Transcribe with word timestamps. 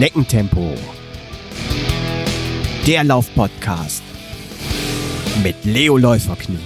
Schneckentempo. 0.00 0.74
Der 2.86 3.04
Laufpodcast 3.04 4.02
mit 5.44 5.62
Leo 5.66 5.98
Läuferknie. 5.98 6.56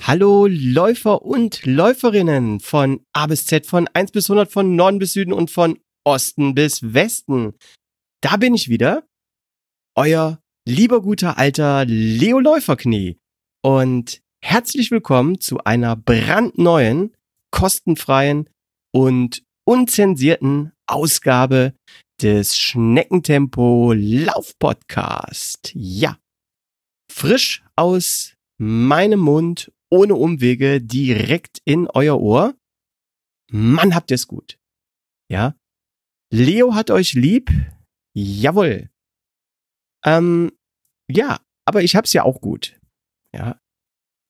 Hallo 0.00 0.46
Läufer 0.48 1.20
und 1.20 1.66
Läuferinnen 1.66 2.58
von 2.60 3.04
A 3.12 3.26
bis 3.26 3.44
Z, 3.44 3.66
von 3.66 3.86
1 3.92 4.12
bis 4.12 4.30
100, 4.30 4.50
von 4.50 4.76
Norden 4.76 4.98
bis 4.98 5.12
Süden 5.12 5.34
und 5.34 5.50
von 5.50 5.78
Osten 6.04 6.54
bis 6.54 6.94
Westen. 6.94 7.52
Da 8.22 8.38
bin 8.38 8.54
ich 8.54 8.70
wieder, 8.70 9.06
euer 9.94 10.40
lieber 10.68 11.00
guter 11.00 11.38
alter 11.38 11.86
Leo 11.86 12.40
Läuferknie 12.40 13.18
und 13.62 14.20
herzlich 14.42 14.90
willkommen 14.90 15.40
zu 15.40 15.64
einer 15.64 15.96
brandneuen, 15.96 17.16
kostenfreien 17.50 18.50
und 18.92 19.42
unzensierten 19.64 20.72
Ausgabe 20.86 21.72
des 22.20 22.58
Schneckentempo 22.58 23.94
Laufpodcast. 23.94 25.72
Ja, 25.74 26.18
frisch 27.10 27.64
aus 27.74 28.34
meinem 28.58 29.20
Mund, 29.20 29.72
ohne 29.90 30.16
Umwege, 30.16 30.82
direkt 30.82 31.62
in 31.64 31.88
euer 31.88 32.20
Ohr. 32.20 32.54
Mann, 33.50 33.94
habt 33.94 34.10
ihr's 34.10 34.26
gut. 34.26 34.58
Ja, 35.30 35.54
Leo 36.30 36.74
hat 36.74 36.90
euch 36.90 37.14
lieb. 37.14 37.50
Jawohl. 38.14 38.90
Ähm, 40.04 40.52
ja, 41.10 41.40
aber 41.66 41.82
ich 41.82 41.96
hab's 41.96 42.12
ja 42.12 42.22
auch 42.24 42.40
gut. 42.40 42.78
Ja. 43.34 43.58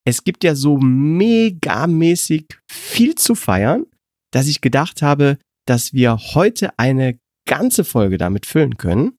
Es 0.07 0.25
gibt 0.25 0.45
ja 0.45 0.55
so 0.55 0.79
megamäßig 0.79 2.47
viel 2.71 3.15
zu 3.15 3.35
feiern, 3.35 3.87
dass 4.33 4.47
ich 4.47 4.61
gedacht 4.61 5.03
habe, 5.03 5.39
dass 5.67 5.93
wir 5.93 6.17
heute 6.17 6.79
eine 6.79 7.19
ganze 7.47 7.85
Folge 7.85 8.17
damit 8.17 8.47
füllen 8.47 8.77
können. 8.77 9.19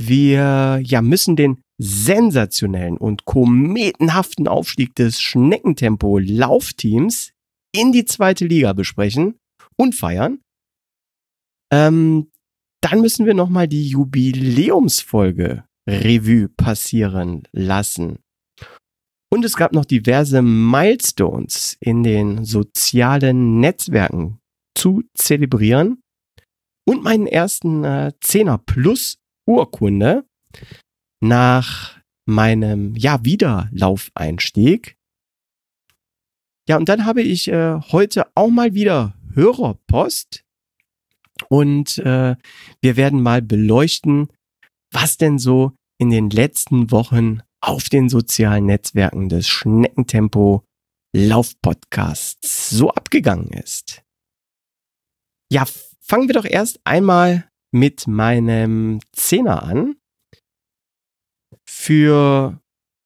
Wir 0.00 0.80
ja 0.82 1.02
müssen 1.02 1.36
den 1.36 1.60
sensationellen 1.78 2.96
und 2.96 3.24
kometenhaften 3.24 4.48
Aufstieg 4.48 4.94
des 4.94 5.20
Schneckentempo 5.20 6.18
Laufteams 6.18 7.32
in 7.74 7.92
die 7.92 8.04
zweite 8.04 8.46
Liga 8.46 8.72
besprechen 8.72 9.38
und 9.76 9.94
feiern. 9.94 10.40
Ähm, 11.72 12.30
dann 12.80 13.00
müssen 13.00 13.26
wir 13.26 13.34
nochmal 13.34 13.66
die 13.66 13.88
Jubiläumsfolge 13.88 15.64
Revue 15.88 16.48
passieren 16.48 17.42
lassen. 17.52 18.18
Und 19.30 19.44
es 19.44 19.56
gab 19.56 19.72
noch 19.72 19.84
diverse 19.84 20.42
Milestones 20.42 21.76
in 21.80 22.02
den 22.02 22.44
sozialen 22.44 23.60
Netzwerken 23.60 24.38
zu 24.76 25.02
zelebrieren. 25.14 26.00
Und 26.86 27.02
meinen 27.02 27.26
ersten 27.26 27.82
äh, 27.84 28.12
10er 28.22 28.58
Plus 28.58 29.18
Urkunde 29.46 30.24
nach 31.20 31.98
meinem 32.26 32.94
ja 32.94 33.24
Wiederlaufeinstieg. 33.24 34.96
Ja, 36.68 36.76
und 36.76 36.88
dann 36.88 37.04
habe 37.04 37.22
ich 37.22 37.48
äh, 37.48 37.80
heute 37.92 38.26
auch 38.34 38.50
mal 38.50 38.74
wieder 38.74 39.14
Hörerpost 39.34 40.44
und 41.48 41.98
äh, 41.98 42.36
wir 42.80 42.96
werden 42.96 43.22
mal 43.22 43.42
beleuchten, 43.42 44.28
was 44.94 45.18
denn 45.18 45.38
so 45.38 45.72
in 45.98 46.10
den 46.10 46.30
letzten 46.30 46.90
Wochen 46.90 47.40
auf 47.60 47.88
den 47.88 48.08
sozialen 48.08 48.66
Netzwerken 48.66 49.28
des 49.28 49.48
Schneckentempo 49.48 50.64
Laufpodcasts 51.16 52.70
so 52.70 52.90
abgegangen 52.90 53.48
ist. 53.50 54.02
Ja, 55.52 55.64
fangen 56.00 56.28
wir 56.28 56.34
doch 56.34 56.44
erst 56.44 56.80
einmal 56.84 57.48
mit 57.72 58.06
meinem 58.06 59.00
Zehner 59.12 59.62
an. 59.62 59.96
Für 61.68 62.60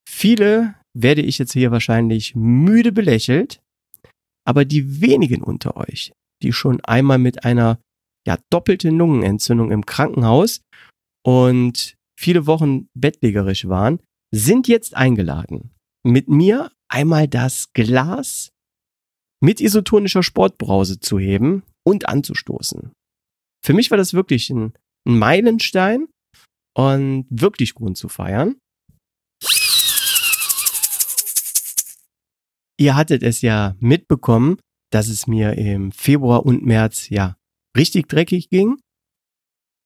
viele 0.09 0.75
werde 0.95 1.23
ich 1.23 1.39
jetzt 1.39 1.53
hier 1.53 1.71
wahrscheinlich 1.71 2.35
müde 2.35 2.93
belächelt, 2.93 3.61
aber 4.47 4.65
die 4.65 5.01
wenigen 5.01 5.43
unter 5.43 5.77
euch, 5.77 6.13
die 6.43 6.53
schon 6.53 6.81
einmal 6.81 7.19
mit 7.19 7.45
einer 7.45 7.79
ja, 8.27 8.39
doppelte 8.51 8.91
Lungenentzündung 8.91 9.71
im 9.71 9.87
Krankenhaus 9.87 10.63
und 11.29 11.95
viele 12.19 12.47
Wochen 12.47 12.89
bettlägerisch 12.95 13.69
waren, 13.69 14.01
sind 14.35 14.67
jetzt 14.67 14.97
eingeladen, 14.97 15.75
mit 16.03 16.31
mir 16.31 16.73
einmal 16.89 17.29
das 17.29 17.75
Glas 17.75 18.49
mit 19.43 19.61
isotonischer 19.61 20.23
Sportbrause 20.23 21.01
zu 21.01 21.19
heben 21.19 21.65
und 21.87 22.09
anzustoßen. 22.09 22.93
Für 23.63 23.75
mich 23.75 23.91
war 23.91 23.99
das 23.99 24.15
wirklich 24.15 24.49
ein, 24.49 24.73
ein 25.07 25.19
Meilenstein 25.19 26.09
und 26.75 27.27
wirklich 27.29 27.75
Grund 27.75 27.99
zu 27.99 28.09
feiern. 28.09 28.57
Ihr 32.81 32.97
hattet 32.97 33.23
es 33.23 33.43
ja 33.43 33.77
mitbekommen, 33.81 34.57
dass 34.91 35.09
es 35.09 35.27
mir 35.27 35.59
im 35.59 35.93
Februar 35.93 36.47
und 36.47 36.65
März 36.65 37.11
ja 37.11 37.37
richtig 37.77 38.09
dreckig 38.09 38.49
ging. 38.49 38.79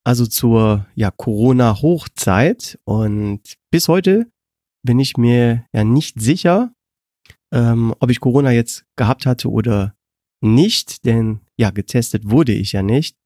Also 0.05 0.27
zur 0.27 0.87
ja, 0.95 1.11
Corona-Hochzeit. 1.11 2.79
Und 2.85 3.41
bis 3.71 3.89
heute 3.89 4.31
bin 4.85 4.99
ich 4.99 5.17
mir 5.17 5.65
ja 5.73 5.85
nicht 5.85 6.21
sicher, 6.21 6.73
ähm, 7.53 7.95
ob 8.01 8.11
ich 8.11 8.21
Corona 8.21 8.51
jetzt 8.51 8.85
gehabt 8.97 9.27
hatte 9.27 9.49
oder 9.51 9.95
nicht, 10.43 11.05
denn 11.05 11.41
ja, 11.57 11.71
getestet 11.71 12.29
wurde 12.31 12.53
ich 12.53 12.73
ja 12.73 12.83
nicht. 12.83 13.17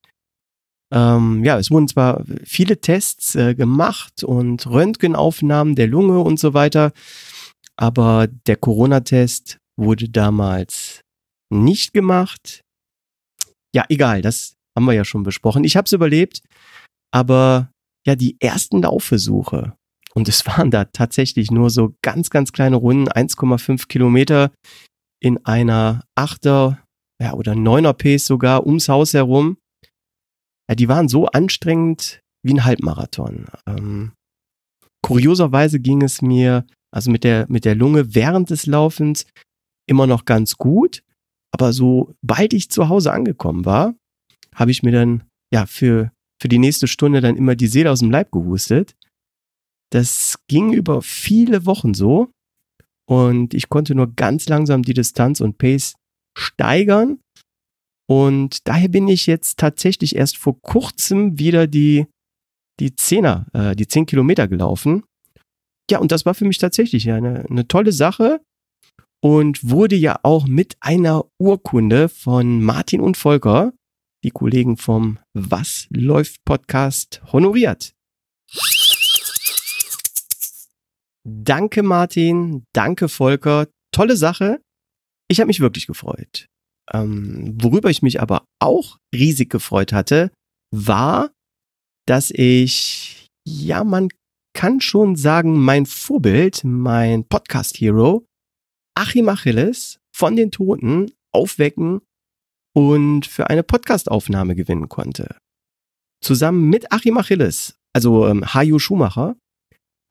Ähm, 0.92 1.42
ja, 1.44 1.58
es 1.58 1.70
wurden 1.70 1.88
zwar 1.88 2.24
viele 2.44 2.80
Tests 2.80 3.34
äh, 3.34 3.54
gemacht 3.54 4.22
und 4.22 4.66
Röntgenaufnahmen 4.66 5.74
der 5.74 5.88
Lunge 5.88 6.20
und 6.20 6.38
so 6.38 6.54
weiter, 6.54 6.92
aber 7.76 8.28
der 8.46 8.56
Corona-Test 8.56 9.58
wurde 9.76 10.08
damals 10.08 11.00
nicht 11.50 11.92
gemacht. 11.92 12.60
Ja, 13.74 13.84
egal, 13.88 14.22
das 14.22 14.55
haben 14.76 14.84
wir 14.84 14.92
ja 14.92 15.04
schon 15.04 15.22
besprochen. 15.22 15.64
Ich 15.64 15.76
habe 15.76 15.86
es 15.86 15.92
überlebt, 15.92 16.42
aber 17.12 17.70
ja, 18.06 18.14
die 18.14 18.36
ersten 18.40 18.82
Laufversuche, 18.82 19.74
und 20.14 20.28
es 20.28 20.46
waren 20.46 20.70
da 20.70 20.84
tatsächlich 20.84 21.50
nur 21.50 21.70
so 21.70 21.94
ganz, 22.02 22.30
ganz 22.30 22.52
kleine 22.52 22.76
Runden, 22.76 23.08
1,5 23.08 23.88
Kilometer 23.88 24.52
in 25.20 25.44
einer 25.44 26.04
Achter 26.14 26.82
ja, 27.20 27.32
oder 27.32 27.54
Neuner 27.54 27.94
Pace 27.94 28.26
sogar 28.26 28.66
ums 28.66 28.88
Haus 28.88 29.14
herum. 29.14 29.58
Ja, 30.68 30.74
die 30.74 30.88
waren 30.88 31.08
so 31.08 31.26
anstrengend 31.26 32.20
wie 32.44 32.54
ein 32.54 32.64
Halbmarathon. 32.64 33.46
Ähm, 33.66 34.12
kurioserweise 35.02 35.80
ging 35.80 36.02
es 36.02 36.22
mir 36.22 36.66
also 36.94 37.10
mit 37.10 37.24
der, 37.24 37.46
mit 37.48 37.64
der 37.64 37.74
Lunge 37.74 38.14
während 38.14 38.50
des 38.50 38.66
Laufens 38.66 39.26
immer 39.88 40.06
noch 40.06 40.24
ganz 40.24 40.56
gut. 40.56 41.02
Aber 41.52 41.72
sobald 41.72 42.52
ich 42.52 42.70
zu 42.70 42.88
Hause 42.88 43.12
angekommen 43.12 43.64
war, 43.64 43.94
habe 44.56 44.70
ich 44.70 44.82
mir 44.82 44.92
dann 44.92 45.24
ja 45.52 45.66
für, 45.66 46.10
für 46.40 46.48
die 46.48 46.58
nächste 46.58 46.88
Stunde 46.88 47.20
dann 47.20 47.36
immer 47.36 47.54
die 47.54 47.68
Seele 47.68 47.90
aus 47.90 48.00
dem 48.00 48.10
Leib 48.10 48.32
gehustet. 48.32 48.96
Das 49.90 50.38
ging 50.48 50.72
über 50.72 51.02
viele 51.02 51.66
Wochen 51.66 51.94
so 51.94 52.30
und 53.08 53.54
ich 53.54 53.68
konnte 53.68 53.94
nur 53.94 54.12
ganz 54.14 54.48
langsam 54.48 54.82
die 54.82 54.94
Distanz 54.94 55.40
und 55.40 55.58
Pace 55.58 55.94
steigern. 56.36 57.20
Und 58.08 58.66
daher 58.68 58.88
bin 58.88 59.08
ich 59.08 59.26
jetzt 59.26 59.58
tatsächlich 59.58 60.16
erst 60.16 60.36
vor 60.36 60.60
kurzem 60.60 61.38
wieder 61.38 61.66
die, 61.66 62.06
die 62.78 62.94
Zehner, 62.94 63.46
äh, 63.52 63.74
die 63.74 63.88
zehn 63.88 64.06
Kilometer 64.06 64.48
gelaufen. 64.48 65.04
Ja, 65.90 65.98
und 65.98 66.12
das 66.12 66.26
war 66.26 66.34
für 66.34 66.44
mich 66.44 66.58
tatsächlich 66.58 67.10
eine, 67.10 67.44
eine 67.48 67.66
tolle 67.68 67.92
Sache 67.92 68.40
und 69.22 69.68
wurde 69.68 69.96
ja 69.96 70.18
auch 70.22 70.46
mit 70.46 70.76
einer 70.80 71.24
Urkunde 71.40 72.08
von 72.08 72.62
Martin 72.62 73.00
und 73.00 73.16
Volker 73.16 73.72
die 74.26 74.32
Kollegen 74.32 74.76
vom 74.76 75.20
Was 75.34 75.86
läuft 75.90 76.44
Podcast 76.44 77.22
honoriert. 77.32 77.94
Danke 81.24 81.84
Martin, 81.84 82.64
danke 82.72 83.08
Volker, 83.08 83.68
tolle 83.92 84.16
Sache. 84.16 84.60
Ich 85.28 85.38
habe 85.38 85.46
mich 85.46 85.60
wirklich 85.60 85.86
gefreut. 85.86 86.48
Ähm, 86.92 87.56
worüber 87.62 87.88
ich 87.88 88.02
mich 88.02 88.20
aber 88.20 88.44
auch 88.60 88.98
riesig 89.14 89.48
gefreut 89.48 89.92
hatte, 89.92 90.32
war, 90.72 91.30
dass 92.06 92.32
ich, 92.32 93.28
ja, 93.46 93.84
man 93.84 94.08
kann 94.54 94.80
schon 94.80 95.14
sagen, 95.14 95.60
mein 95.60 95.86
Vorbild, 95.86 96.64
mein 96.64 97.28
Podcast-Hero, 97.28 98.26
Achim 98.96 99.28
Achilles 99.28 100.00
von 100.12 100.34
den 100.34 100.50
Toten 100.50 101.12
aufwecken 101.32 102.00
und 102.76 103.24
für 103.24 103.48
eine 103.48 103.62
Podcastaufnahme 103.62 104.54
gewinnen 104.54 104.90
konnte. 104.90 105.38
Zusammen 106.22 106.68
mit 106.68 106.92
Achim 106.92 107.16
Achilles, 107.16 107.78
also 107.94 108.28
ähm, 108.28 108.44
Hajo 108.52 108.78
Schumacher, 108.78 109.34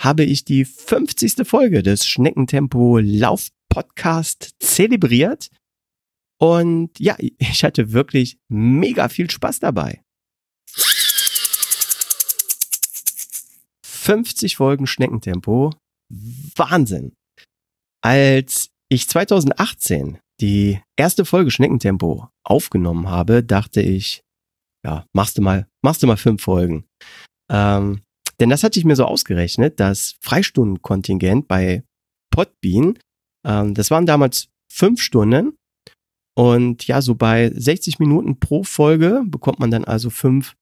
habe 0.01 0.23
ich 0.23 0.45
die 0.45 0.65
50. 0.65 1.47
Folge 1.47 1.83
des 1.83 2.07
Schneckentempo 2.07 2.97
Lauf 2.97 3.49
Podcast 3.69 4.55
zelebriert. 4.57 5.51
Und 6.39 6.99
ja, 6.99 7.15
ich 7.37 7.63
hatte 7.63 7.91
wirklich 7.91 8.39
mega 8.49 9.09
viel 9.09 9.29
Spaß 9.29 9.59
dabei. 9.59 10.01
50 13.83 14.55
Folgen 14.55 14.87
Schneckentempo. 14.87 15.71
Wahnsinn. 16.09 17.13
Als 18.01 18.71
ich 18.89 19.07
2018 19.07 20.19
die 20.41 20.81
erste 20.97 21.25
Folge 21.25 21.51
Schneckentempo 21.51 22.29
aufgenommen 22.43 23.09
habe, 23.09 23.43
dachte 23.43 23.81
ich, 23.81 24.21
ja, 24.85 25.05
machst 25.13 25.37
du 25.37 25.41
mal, 25.41 25.67
machst 25.83 26.03
du 26.03 26.07
mal 26.07 26.17
fünf 26.17 26.43
Folgen. 26.43 26.85
Ähm, 27.51 28.01
denn 28.39 28.49
das 28.49 28.63
hatte 28.63 28.79
ich 28.79 28.85
mir 28.85 28.95
so 28.95 29.05
ausgerechnet, 29.05 29.79
das 29.79 30.15
Freistundenkontingent 30.21 31.47
bei 31.47 31.83
Podbean, 32.31 32.99
ähm, 33.45 33.73
das 33.73 33.91
waren 33.91 34.05
damals 34.05 34.49
fünf 34.71 35.01
Stunden. 35.01 35.57
Und 36.37 36.85
ja, 36.87 37.01
so 37.01 37.15
bei 37.15 37.49
60 37.49 37.99
Minuten 37.99 38.39
pro 38.39 38.63
Folge 38.63 39.23
bekommt 39.25 39.59
man 39.59 39.71
dann 39.71 39.85
also 39.85 40.09
fünf 40.09 40.55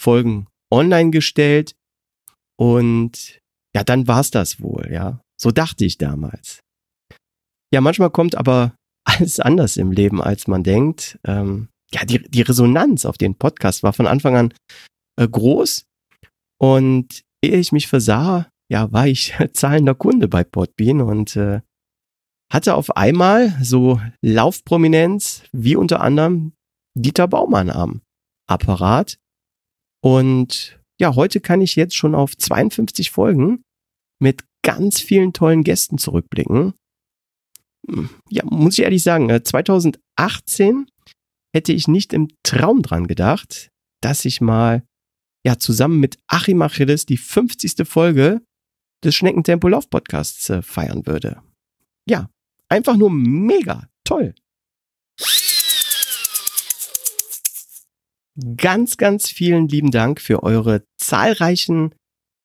Folgen 0.00 0.46
online 0.72 1.10
gestellt. 1.10 1.74
Und 2.56 3.40
ja, 3.74 3.82
dann 3.82 4.06
war's 4.06 4.30
das 4.30 4.60
wohl, 4.60 4.88
ja. 4.92 5.20
So 5.40 5.50
dachte 5.50 5.84
ich 5.84 5.98
damals. 5.98 6.60
Ja, 7.72 7.80
manchmal 7.80 8.10
kommt 8.10 8.34
aber 8.34 8.74
alles 9.04 9.40
anders 9.40 9.76
im 9.76 9.92
Leben, 9.92 10.22
als 10.22 10.46
man 10.46 10.62
denkt. 10.62 11.18
Ähm, 11.24 11.68
ja, 11.92 12.04
die, 12.04 12.22
die 12.28 12.42
Resonanz 12.42 13.06
auf 13.06 13.16
den 13.16 13.34
Podcast 13.36 13.82
war 13.82 13.92
von 13.92 14.06
Anfang 14.06 14.36
an 14.36 14.54
äh, 15.18 15.26
groß. 15.26 15.84
Und 16.60 17.22
ehe 17.42 17.56
ich 17.56 17.72
mich 17.72 17.88
versah, 17.88 18.48
ja, 18.70 18.92
war 18.92 19.06
ich 19.06 19.34
zahlender 19.52 19.94
Kunde 19.94 20.28
bei 20.28 20.44
Podbean 20.44 21.00
und 21.00 21.36
äh, 21.36 21.60
hatte 22.52 22.74
auf 22.74 22.96
einmal 22.96 23.56
so 23.62 24.00
Laufprominenz 24.22 25.42
wie 25.52 25.76
unter 25.76 26.00
anderem 26.00 26.52
Dieter 26.94 27.28
Baumann 27.28 27.70
am 27.70 28.02
Apparat. 28.48 29.18
Und 30.02 30.80
ja, 31.00 31.14
heute 31.14 31.40
kann 31.40 31.60
ich 31.60 31.76
jetzt 31.76 31.94
schon 31.94 32.14
auf 32.14 32.36
52 32.36 33.10
Folgen 33.10 33.62
mit 34.20 34.44
ganz 34.62 35.00
vielen 35.00 35.32
tollen 35.32 35.62
Gästen 35.62 35.98
zurückblicken. 35.98 36.74
Ja, 38.28 38.44
muss 38.44 38.78
ich 38.78 38.84
ehrlich 38.84 39.02
sagen, 39.02 39.28
2018 39.44 40.86
äh, 40.86 41.12
hätte 41.54 41.72
ich 41.72 41.88
nicht 41.88 42.12
im 42.12 42.28
Traum 42.42 42.82
dran 42.82 43.06
gedacht, 43.06 43.70
dass 44.02 44.24
ich 44.24 44.40
mal 44.40 44.82
ja 45.44 45.58
zusammen 45.58 46.00
mit 46.00 46.18
Achim 46.26 46.62
Achilles 46.62 47.06
die 47.06 47.16
50. 47.16 47.88
Folge 47.88 48.42
des 49.04 49.14
Schneckentempo 49.14 49.68
Lauf 49.68 49.88
Podcasts 49.88 50.50
äh, 50.50 50.62
feiern 50.62 51.06
würde. 51.06 51.42
Ja, 52.08 52.28
einfach 52.68 52.96
nur 52.96 53.10
mega 53.10 53.88
toll. 54.04 54.34
Ganz, 58.56 58.96
ganz 58.96 59.30
vielen 59.30 59.68
lieben 59.68 59.90
Dank 59.90 60.20
für 60.20 60.42
eure 60.42 60.84
zahlreichen 60.96 61.94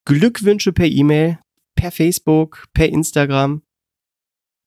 Glückwünsche 0.06 0.74
per 0.74 0.88
E-Mail, 0.88 1.39
per 1.75 1.91
Facebook, 1.91 2.65
per 2.74 2.89
Instagram. 2.89 3.62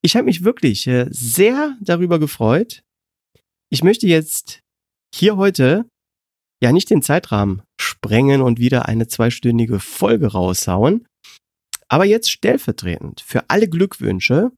Ich 0.03 0.17
habe 0.17 0.27
mich 0.27 0.45
wirklich 0.45 0.87
äh, 0.87 1.07
sehr 1.11 1.77
darüber 1.81 2.19
gefreut. 2.19 2.83
Ich 3.71 3.83
möchte 3.83 4.07
jetzt 4.07 4.61
hier 5.15 5.37
heute 5.37 5.89
ja 6.63 6.73
nicht 6.73 6.91
den 6.91 7.03
Zeitrahmen 7.03 7.63
sprengen 7.81 8.41
und 8.41 8.59
wieder 8.59 8.87
eine 8.87 9.09
zweistündige 9.09 9.81
Folge 9.81 10.29
raushauen. 10.33 11.07
Aber 11.89 12.05
jetzt 12.05 12.31
stellvertretend 12.31 13.21
für 13.21 13.49
alle 13.49 13.69
Glückwünsche 13.69 14.53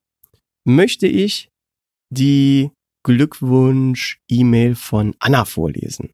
möchte 0.65 1.07
ich 1.07 1.51
die 2.11 2.71
Glückwunsch-E-Mail 3.05 4.75
von 4.75 5.15
Anna 5.19 5.45
vorlesen. 5.45 6.11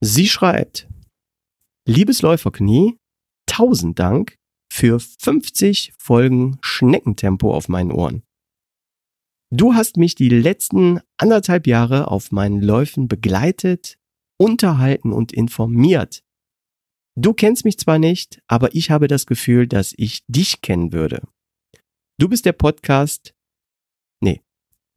Sie 0.00 0.28
schreibt, 0.28 0.88
Liebes 1.88 2.22
Läuferknie, 2.22 2.96
tausend 3.46 3.98
Dank 3.98 4.36
für 4.76 5.00
50 5.00 5.94
Folgen 5.96 6.58
Schneckentempo 6.60 7.54
auf 7.54 7.70
meinen 7.70 7.90
Ohren. 7.90 8.22
Du 9.50 9.74
hast 9.74 9.96
mich 9.96 10.16
die 10.16 10.28
letzten 10.28 11.00
anderthalb 11.16 11.66
Jahre 11.66 12.10
auf 12.10 12.30
meinen 12.30 12.60
Läufen 12.60 13.08
begleitet, 13.08 13.96
unterhalten 14.38 15.12
und 15.12 15.32
informiert. 15.32 16.22
Du 17.18 17.32
kennst 17.32 17.64
mich 17.64 17.78
zwar 17.78 17.98
nicht, 17.98 18.42
aber 18.48 18.74
ich 18.74 18.90
habe 18.90 19.08
das 19.08 19.24
Gefühl, 19.24 19.66
dass 19.66 19.94
ich 19.96 20.26
dich 20.26 20.60
kennen 20.60 20.92
würde. 20.92 21.22
Du 22.20 22.28
bist 22.28 22.44
der 22.44 22.52
Podcast, 22.52 23.34
nee, 24.20 24.42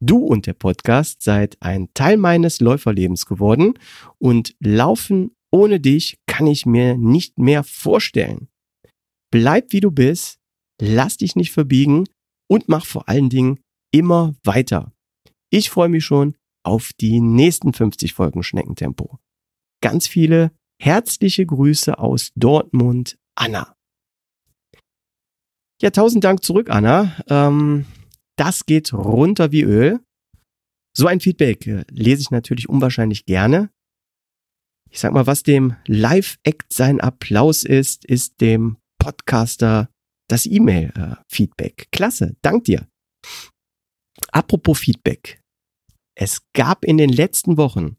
du 0.00 0.18
und 0.18 0.46
der 0.46 0.52
Podcast 0.52 1.22
seid 1.22 1.56
ein 1.60 1.88
Teil 1.94 2.18
meines 2.18 2.60
Läuferlebens 2.60 3.24
geworden 3.24 3.78
und 4.18 4.54
Laufen 4.60 5.34
ohne 5.50 5.80
dich 5.80 6.18
kann 6.26 6.46
ich 6.46 6.66
mir 6.66 6.98
nicht 6.98 7.38
mehr 7.38 7.64
vorstellen. 7.64 8.49
Bleib 9.30 9.72
wie 9.72 9.80
du 9.80 9.90
bist, 9.90 10.38
lass 10.80 11.16
dich 11.16 11.36
nicht 11.36 11.52
verbiegen 11.52 12.04
und 12.48 12.68
mach 12.68 12.84
vor 12.84 13.08
allen 13.08 13.30
Dingen 13.30 13.60
immer 13.92 14.34
weiter. 14.42 14.92
Ich 15.50 15.70
freue 15.70 15.88
mich 15.88 16.04
schon 16.04 16.36
auf 16.64 16.92
die 17.00 17.20
nächsten 17.20 17.72
50 17.72 18.14
Folgen 18.14 18.42
Schneckentempo. 18.42 19.18
Ganz 19.82 20.06
viele 20.06 20.52
herzliche 20.80 21.46
Grüße 21.46 21.98
aus 21.98 22.32
Dortmund, 22.34 23.18
Anna. 23.34 23.76
Ja, 25.80 25.90
tausend 25.90 26.24
Dank 26.24 26.44
zurück, 26.44 26.68
Anna. 26.68 27.16
Ähm, 27.28 27.86
das 28.36 28.66
geht 28.66 28.92
runter 28.92 29.52
wie 29.52 29.62
Öl. 29.62 30.00
So 30.96 31.06
ein 31.06 31.20
Feedback 31.20 31.66
äh, 31.66 31.84
lese 31.90 32.22
ich 32.22 32.30
natürlich 32.30 32.68
unwahrscheinlich 32.68 33.24
gerne. 33.24 33.70
Ich 34.90 35.00
sag 35.00 35.12
mal, 35.12 35.26
was 35.26 35.42
dem 35.42 35.76
Live-Act 35.86 36.72
sein 36.72 37.00
Applaus 37.00 37.62
ist, 37.62 38.04
ist 38.04 38.40
dem 38.40 38.76
Podcaster 39.00 39.90
das 40.28 40.46
E-Mail-Feedback. 40.46 41.88
Klasse, 41.90 42.36
dank 42.42 42.62
dir. 42.64 42.86
Apropos 44.30 44.78
Feedback. 44.78 45.40
Es 46.16 46.42
gab 46.52 46.84
in 46.84 46.98
den 46.98 47.10
letzten 47.10 47.56
Wochen 47.56 47.96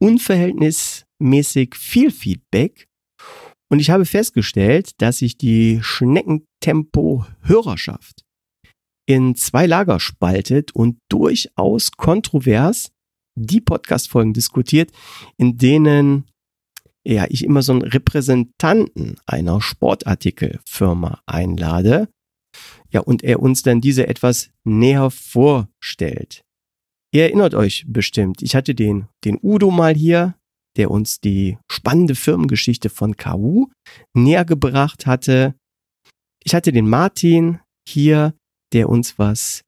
unverhältnismäßig 0.00 1.74
viel 1.74 2.10
Feedback 2.10 2.88
und 3.68 3.80
ich 3.80 3.90
habe 3.90 4.06
festgestellt, 4.06 4.92
dass 5.02 5.18
sich 5.18 5.36
die 5.36 5.80
Schneckentempo-Hörerschaft 5.82 8.24
in 9.06 9.34
zwei 9.34 9.66
Lager 9.66 10.00
spaltet 10.00 10.72
und 10.72 10.96
durchaus 11.10 11.92
kontrovers 11.92 12.90
die 13.38 13.60
Podcast-Folgen 13.60 14.32
diskutiert, 14.32 14.92
in 15.36 15.58
denen 15.58 16.24
ja, 17.14 17.26
ich 17.28 17.44
immer 17.44 17.62
so 17.62 17.72
einen 17.72 17.82
Repräsentanten 17.82 19.16
einer 19.26 19.60
Sportartikelfirma 19.60 21.20
einlade. 21.26 22.08
Ja, 22.90 23.00
und 23.00 23.22
er 23.22 23.40
uns 23.40 23.62
dann 23.62 23.80
diese 23.80 24.08
etwas 24.08 24.50
näher 24.64 25.10
vorstellt. 25.10 26.42
Ihr 27.12 27.24
erinnert 27.24 27.54
euch 27.54 27.84
bestimmt, 27.86 28.42
ich 28.42 28.56
hatte 28.56 28.74
den, 28.74 29.06
den 29.24 29.38
Udo 29.40 29.70
mal 29.70 29.94
hier, 29.94 30.34
der 30.76 30.90
uns 30.90 31.20
die 31.20 31.58
spannende 31.70 32.14
Firmengeschichte 32.14 32.90
von 32.90 33.16
KU 33.16 33.68
näher 34.12 34.44
gebracht 34.44 35.06
hatte. 35.06 35.54
Ich 36.44 36.54
hatte 36.54 36.72
den 36.72 36.88
Martin 36.88 37.60
hier, 37.88 38.34
der 38.72 38.88
uns 38.88 39.18
was 39.18 39.62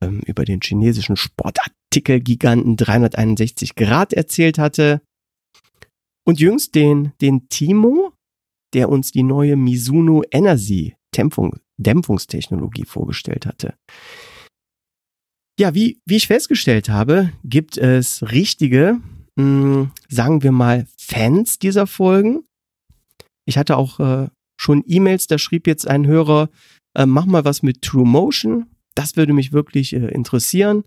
ähm, 0.00 0.20
über 0.20 0.44
den 0.44 0.60
chinesischen 0.62 1.16
Sportartikelgiganten 1.16 2.76
361 2.76 3.74
Grad 3.74 4.12
erzählt 4.12 4.58
hatte. 4.58 5.02
Und 6.26 6.40
jüngst 6.40 6.74
den, 6.74 7.12
den 7.20 7.48
Timo, 7.48 8.12
der 8.72 8.88
uns 8.88 9.12
die 9.12 9.22
neue 9.22 9.56
Mizuno 9.56 10.22
Energy 10.30 10.96
Dämpfung, 11.16 11.58
Dämpfungstechnologie 11.76 12.84
vorgestellt 12.84 13.46
hatte. 13.46 13.74
Ja, 15.58 15.74
wie, 15.74 16.00
wie 16.04 16.16
ich 16.16 16.26
festgestellt 16.26 16.88
habe, 16.88 17.32
gibt 17.44 17.78
es 17.78 18.22
richtige, 18.32 19.00
mh, 19.36 19.44
hm, 19.44 19.90
sagen 20.08 20.42
wir 20.42 20.50
mal, 20.50 20.86
Fans 20.98 21.58
dieser 21.58 21.86
Folgen. 21.86 22.44
Ich 23.46 23.56
hatte 23.56 23.76
auch 23.76 24.00
äh, 24.00 24.28
schon 24.60 24.82
E-Mails, 24.86 25.26
da 25.26 25.38
schrieb 25.38 25.66
jetzt 25.66 25.86
ein 25.86 26.06
Hörer, 26.06 26.48
äh, 26.96 27.06
mach 27.06 27.26
mal 27.26 27.44
was 27.44 27.62
mit 27.62 27.82
True 27.82 28.06
Motion. 28.06 28.66
Das 28.96 29.16
würde 29.16 29.32
mich 29.32 29.52
wirklich 29.52 29.92
äh, 29.92 30.08
interessieren. 30.08 30.84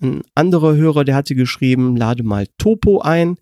Ein 0.00 0.22
anderer 0.34 0.74
Hörer, 0.74 1.04
der 1.04 1.14
hatte 1.14 1.34
geschrieben, 1.34 1.96
lade 1.96 2.22
mal 2.22 2.46
Topo 2.58 3.00
ein. 3.00 3.38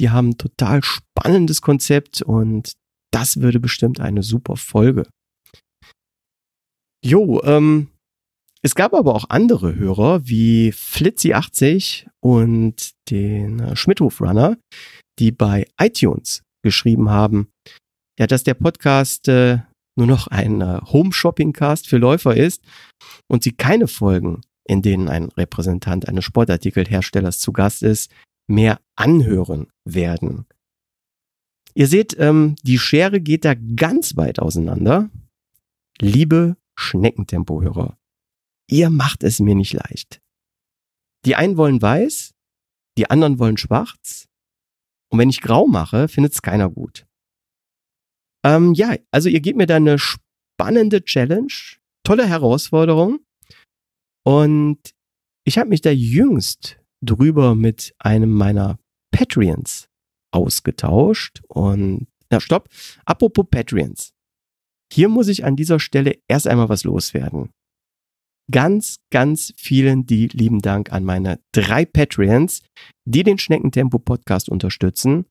Die 0.00 0.10
haben 0.10 0.30
ein 0.30 0.38
total 0.38 0.82
spannendes 0.82 1.62
Konzept 1.62 2.22
und 2.22 2.72
das 3.12 3.40
würde 3.40 3.60
bestimmt 3.60 4.00
eine 4.00 4.22
super 4.22 4.56
Folge. 4.56 5.08
Jo, 7.04 7.40
ähm, 7.44 7.88
es 8.62 8.74
gab 8.74 8.94
aber 8.94 9.14
auch 9.14 9.26
andere 9.30 9.76
Hörer 9.76 10.26
wie 10.26 10.72
Flitzy80 10.72 12.08
und 12.20 12.90
den 13.10 13.76
Schmidhof 13.76 14.20
Runner, 14.20 14.56
die 15.18 15.30
bei 15.30 15.66
iTunes 15.80 16.42
geschrieben 16.64 17.10
haben, 17.10 17.48
ja, 18.18 18.26
dass 18.26 18.42
der 18.42 18.54
Podcast 18.54 19.28
äh, 19.28 19.58
nur 19.96 20.06
noch 20.06 20.26
ein 20.26 20.60
äh, 20.60 20.80
Home-Shopping-Cast 20.84 21.86
für 21.86 21.98
Läufer 21.98 22.36
ist 22.36 22.62
und 23.30 23.42
Sie 23.42 23.52
keine 23.52 23.88
Folgen, 23.88 24.40
in 24.68 24.82
denen 24.82 25.08
ein 25.08 25.26
Repräsentant 25.36 26.08
eines 26.08 26.24
Sportartikelherstellers 26.24 27.38
zu 27.38 27.52
Gast 27.52 27.82
ist, 27.82 28.10
mehr 28.46 28.80
anhören 28.94 29.68
werden. 29.84 30.46
Ihr 31.74 31.88
seht, 31.88 32.18
ähm, 32.18 32.56
die 32.62 32.78
Schere 32.78 33.20
geht 33.20 33.44
da 33.44 33.54
ganz 33.54 34.16
weit 34.16 34.38
auseinander. 34.38 35.10
Liebe 36.00 36.56
Schneckentempohörer, 36.74 37.98
ihr 38.70 38.90
macht 38.90 39.22
es 39.22 39.40
mir 39.40 39.54
nicht 39.54 39.72
leicht. 39.72 40.20
Die 41.24 41.36
einen 41.36 41.56
wollen 41.56 41.80
weiß, 41.82 42.34
die 42.96 43.10
anderen 43.10 43.38
wollen 43.38 43.56
schwarz. 43.56 44.28
Und 45.10 45.18
wenn 45.18 45.30
ich 45.30 45.40
grau 45.40 45.66
mache, 45.66 46.08
findet 46.08 46.32
es 46.32 46.42
keiner 46.42 46.70
gut. 46.70 47.06
Ähm, 48.44 48.74
ja, 48.74 48.96
also 49.10 49.28
ihr 49.28 49.40
gebt 49.40 49.58
mir 49.58 49.66
da 49.66 49.76
eine 49.76 49.98
spannende 49.98 51.04
Challenge, 51.04 51.52
tolle 52.04 52.26
Herausforderung. 52.26 53.20
Und 54.24 54.78
ich 55.44 55.58
habe 55.58 55.68
mich 55.68 55.80
da 55.80 55.90
jüngst 55.90 56.78
drüber 57.04 57.54
mit 57.54 57.94
einem 57.98 58.32
meiner 58.32 58.78
Patreons 59.12 59.88
ausgetauscht. 60.32 61.42
Und 61.48 62.06
na 62.30 62.40
stopp, 62.40 62.68
apropos 63.04 63.46
Patreons. 63.50 64.12
Hier 64.92 65.08
muss 65.08 65.28
ich 65.28 65.44
an 65.44 65.56
dieser 65.56 65.80
Stelle 65.80 66.18
erst 66.28 66.46
einmal 66.46 66.68
was 66.68 66.84
loswerden. 66.84 67.50
Ganz, 68.52 69.00
ganz 69.10 69.52
vielen 69.56 70.06
die 70.06 70.28
lieben 70.28 70.60
Dank 70.60 70.92
an 70.92 71.04
meine 71.04 71.40
drei 71.52 71.84
Patreons, 71.84 72.62
die 73.04 73.24
den 73.24 73.38
Schneckentempo 73.38 73.98
Podcast 73.98 74.48
unterstützen. 74.48 75.26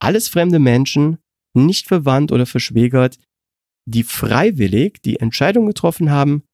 Alles 0.00 0.28
fremde 0.28 0.60
Menschen, 0.60 1.18
nicht 1.56 1.88
verwandt 1.88 2.30
oder 2.30 2.46
verschwägert, 2.46 3.18
die 3.86 4.04
freiwillig 4.04 5.02
die 5.02 5.18
Entscheidung 5.18 5.66
getroffen 5.66 6.10
haben, 6.10 6.44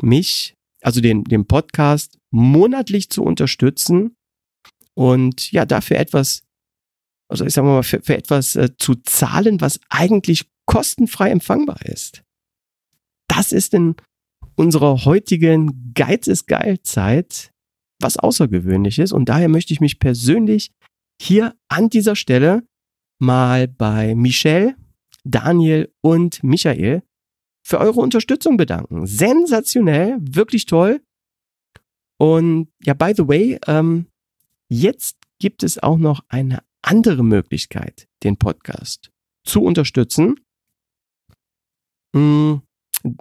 mich, 0.00 0.54
also 0.82 1.00
den, 1.00 1.24
den 1.24 1.46
Podcast 1.46 2.18
monatlich 2.36 3.10
zu 3.10 3.22
unterstützen 3.22 4.16
und 4.94 5.50
ja, 5.52 5.64
dafür 5.64 5.98
etwas, 5.98 6.42
also 7.28 7.44
ich 7.44 7.54
sag 7.54 7.64
mal, 7.64 7.82
für, 7.82 8.02
für 8.02 8.16
etwas 8.16 8.56
äh, 8.56 8.76
zu 8.78 8.94
zahlen, 8.96 9.60
was 9.60 9.80
eigentlich 9.88 10.48
kostenfrei 10.66 11.30
empfangbar 11.30 11.84
ist. 11.84 12.22
Das 13.28 13.52
ist 13.52 13.74
in 13.74 13.96
unserer 14.54 15.04
heutigen 15.04 15.92
Geiz 15.94 16.26
ist 16.26 16.46
geil 16.46 16.80
Zeit 16.82 17.50
was 18.00 18.18
Außergewöhnliches 18.18 19.12
und 19.12 19.28
daher 19.30 19.48
möchte 19.48 19.72
ich 19.72 19.80
mich 19.80 19.98
persönlich 19.98 20.70
hier 21.20 21.54
an 21.68 21.88
dieser 21.88 22.14
Stelle 22.14 22.66
mal 23.18 23.68
bei 23.68 24.14
Michelle, 24.14 24.76
Daniel 25.24 25.90
und 26.02 26.42
Michael 26.42 27.02
für 27.66 27.78
eure 27.78 28.00
Unterstützung 28.00 28.58
bedanken. 28.58 29.06
Sensationell, 29.06 30.18
wirklich 30.20 30.66
toll. 30.66 31.00
Und 32.18 32.68
ja, 32.82 32.94
by 32.94 33.12
the 33.16 33.28
way, 33.28 33.58
ähm, 33.66 34.06
jetzt 34.68 35.16
gibt 35.38 35.62
es 35.62 35.78
auch 35.82 35.98
noch 35.98 36.24
eine 36.28 36.62
andere 36.82 37.22
Möglichkeit, 37.22 38.08
den 38.22 38.38
Podcast 38.38 39.10
zu 39.44 39.62
unterstützen. 39.62 40.40
Hm, 42.14 42.62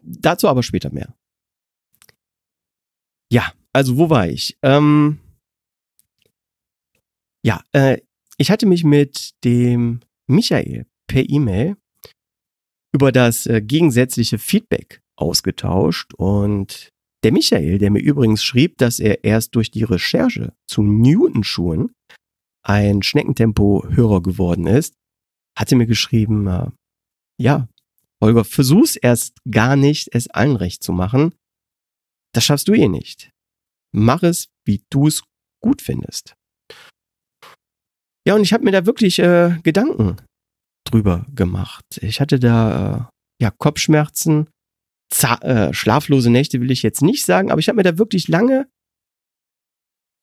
dazu 0.01 0.47
aber 0.47 0.63
später 0.63 0.91
mehr. 0.91 1.15
Ja, 3.31 3.51
also 3.73 3.97
wo 3.97 4.09
war 4.09 4.27
ich? 4.27 4.57
Ähm, 4.61 5.19
ja, 7.43 7.61
äh, 7.73 7.99
ich 8.37 8.51
hatte 8.51 8.65
mich 8.65 8.83
mit 8.83 9.31
dem 9.43 10.01
Michael 10.27 10.85
per 11.07 11.29
E-Mail 11.29 11.77
über 12.93 13.11
das 13.11 13.45
äh, 13.45 13.61
gegensätzliche 13.61 14.37
Feedback 14.37 15.01
ausgetauscht 15.15 16.13
und 16.15 16.93
der 17.25 17.31
Michael, 17.31 17.79
der 17.79 17.89
mir 17.89 18.03
übrigens 18.03 18.43
schrieb, 18.43 18.77
dass 18.77 18.99
er 18.99 19.23
erst 19.23 19.55
durch 19.55 19.71
die 19.71 19.83
Recherche 19.83 20.53
zu 20.67 20.83
Newton-Schuhen 20.83 21.95
ein 22.61 23.01
Schneckentempo-Hörer 23.01 24.21
geworden 24.21 24.67
ist, 24.67 24.93
hatte 25.57 25.75
mir 25.75 25.87
geschrieben, 25.87 26.45
äh, 26.45 26.69
ja, 27.41 27.67
Holger, 28.21 28.45
versuch's 28.45 28.95
erst 28.95 29.39
gar 29.49 29.75
nicht, 29.75 30.13
es 30.13 30.29
allen 30.29 30.55
recht 30.55 30.83
zu 30.83 30.93
machen. 30.93 31.33
Das 32.31 32.45
schaffst 32.45 32.67
du 32.67 32.73
eh 32.73 32.87
nicht. 32.87 33.31
Mach 33.91 34.21
es, 34.21 34.49
wie 34.63 34.83
du 34.91 35.07
es 35.07 35.23
gut 35.63 35.81
findest. 35.81 36.35
Ja, 38.27 38.35
und 38.35 38.41
ich 38.41 38.53
habe 38.53 38.65
mir 38.65 38.71
da 38.71 38.85
wirklich 38.85 39.17
äh, 39.17 39.57
Gedanken 39.63 40.17
drüber 40.85 41.25
gemacht. 41.33 41.85
Ich 42.01 42.21
hatte 42.21 42.39
da 42.39 43.09
äh, 43.39 43.43
ja 43.43 43.49
Kopfschmerzen, 43.49 44.47
äh, 45.41 45.73
schlaflose 45.73 46.29
Nächte 46.29 46.61
will 46.61 46.71
ich 46.71 46.83
jetzt 46.83 47.01
nicht 47.01 47.25
sagen, 47.25 47.51
aber 47.51 47.59
ich 47.59 47.67
habe 47.67 47.77
mir 47.77 47.83
da 47.83 47.97
wirklich 47.97 48.27
lange 48.27 48.67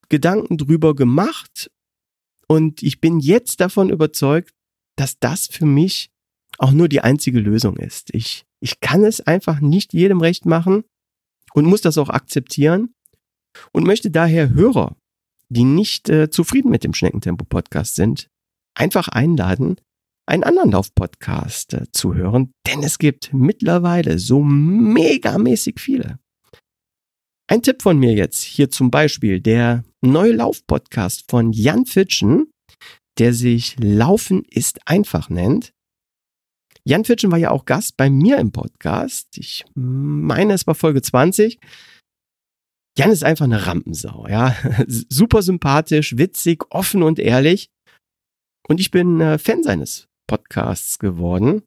Gedanken 0.08 0.58
drüber 0.58 0.94
gemacht 0.94 1.70
und 2.46 2.82
ich 2.82 3.00
bin 3.00 3.20
jetzt 3.20 3.60
davon 3.60 3.90
überzeugt, 3.90 4.52
dass 4.96 5.18
das 5.18 5.46
für 5.46 5.66
mich 5.66 6.10
auch 6.58 6.72
nur 6.72 6.88
die 6.88 7.00
einzige 7.00 7.40
Lösung 7.40 7.76
ist. 7.76 8.14
Ich, 8.14 8.44
ich 8.60 8.80
kann 8.80 9.04
es 9.04 9.20
einfach 9.20 9.60
nicht 9.60 9.94
jedem 9.94 10.20
recht 10.20 10.44
machen 10.44 10.84
und 11.54 11.64
muss 11.64 11.80
das 11.80 11.96
auch 11.96 12.10
akzeptieren 12.10 12.94
und 13.72 13.86
möchte 13.86 14.10
daher 14.10 14.50
Hörer 14.50 14.96
die 15.52 15.64
nicht 15.64 16.08
äh, 16.08 16.30
zufrieden 16.30 16.70
mit 16.70 16.82
dem 16.82 16.94
Schneckentempo-Podcast 16.94 17.94
sind, 17.94 18.28
einfach 18.74 19.08
einladen, 19.08 19.76
einen 20.32 20.44
anderen 20.44 20.70
Lauf-Podcast 20.72 21.74
äh, 21.74 21.92
zu 21.92 22.14
hören, 22.14 22.54
denn 22.66 22.82
es 22.82 22.98
gibt 22.98 23.34
mittlerweile 23.34 24.18
so 24.18 24.42
megamäßig 24.42 25.78
viele. 25.78 26.18
Ein 27.50 27.62
Tipp 27.62 27.82
von 27.82 27.98
mir 27.98 28.14
jetzt 28.14 28.40
hier 28.40 28.70
zum 28.70 28.90
Beispiel 28.90 29.40
der 29.40 29.84
neue 30.00 30.32
Lauf-Podcast 30.32 31.30
von 31.30 31.52
Jan 31.52 31.84
Fitschen, 31.84 32.50
der 33.18 33.34
sich 33.34 33.76
Laufen 33.78 34.42
ist 34.48 34.88
einfach 34.88 35.28
nennt. 35.28 35.74
Jan 36.84 37.04
Fitschen 37.04 37.30
war 37.30 37.38
ja 37.38 37.50
auch 37.50 37.66
Gast 37.66 37.98
bei 37.98 38.08
mir 38.08 38.38
im 38.38 38.52
Podcast. 38.52 39.36
Ich 39.36 39.66
meine, 39.74 40.54
es 40.54 40.66
war 40.66 40.74
Folge 40.74 41.02
20. 41.02 41.58
Jan 42.96 43.10
ist 43.10 43.22
einfach 43.22 43.44
eine 43.44 43.66
Rampensau, 43.66 44.26
ja. 44.28 44.56
Super 44.86 45.42
sympathisch, 45.42 46.16
witzig, 46.16 46.64
offen 46.70 47.02
und 47.02 47.18
ehrlich. 47.18 47.68
Und 48.66 48.80
ich 48.80 48.90
bin 48.90 49.20
äh, 49.20 49.36
Fan 49.36 49.62
seines 49.62 50.08
Podcasts 50.26 50.98
geworden. 50.98 51.62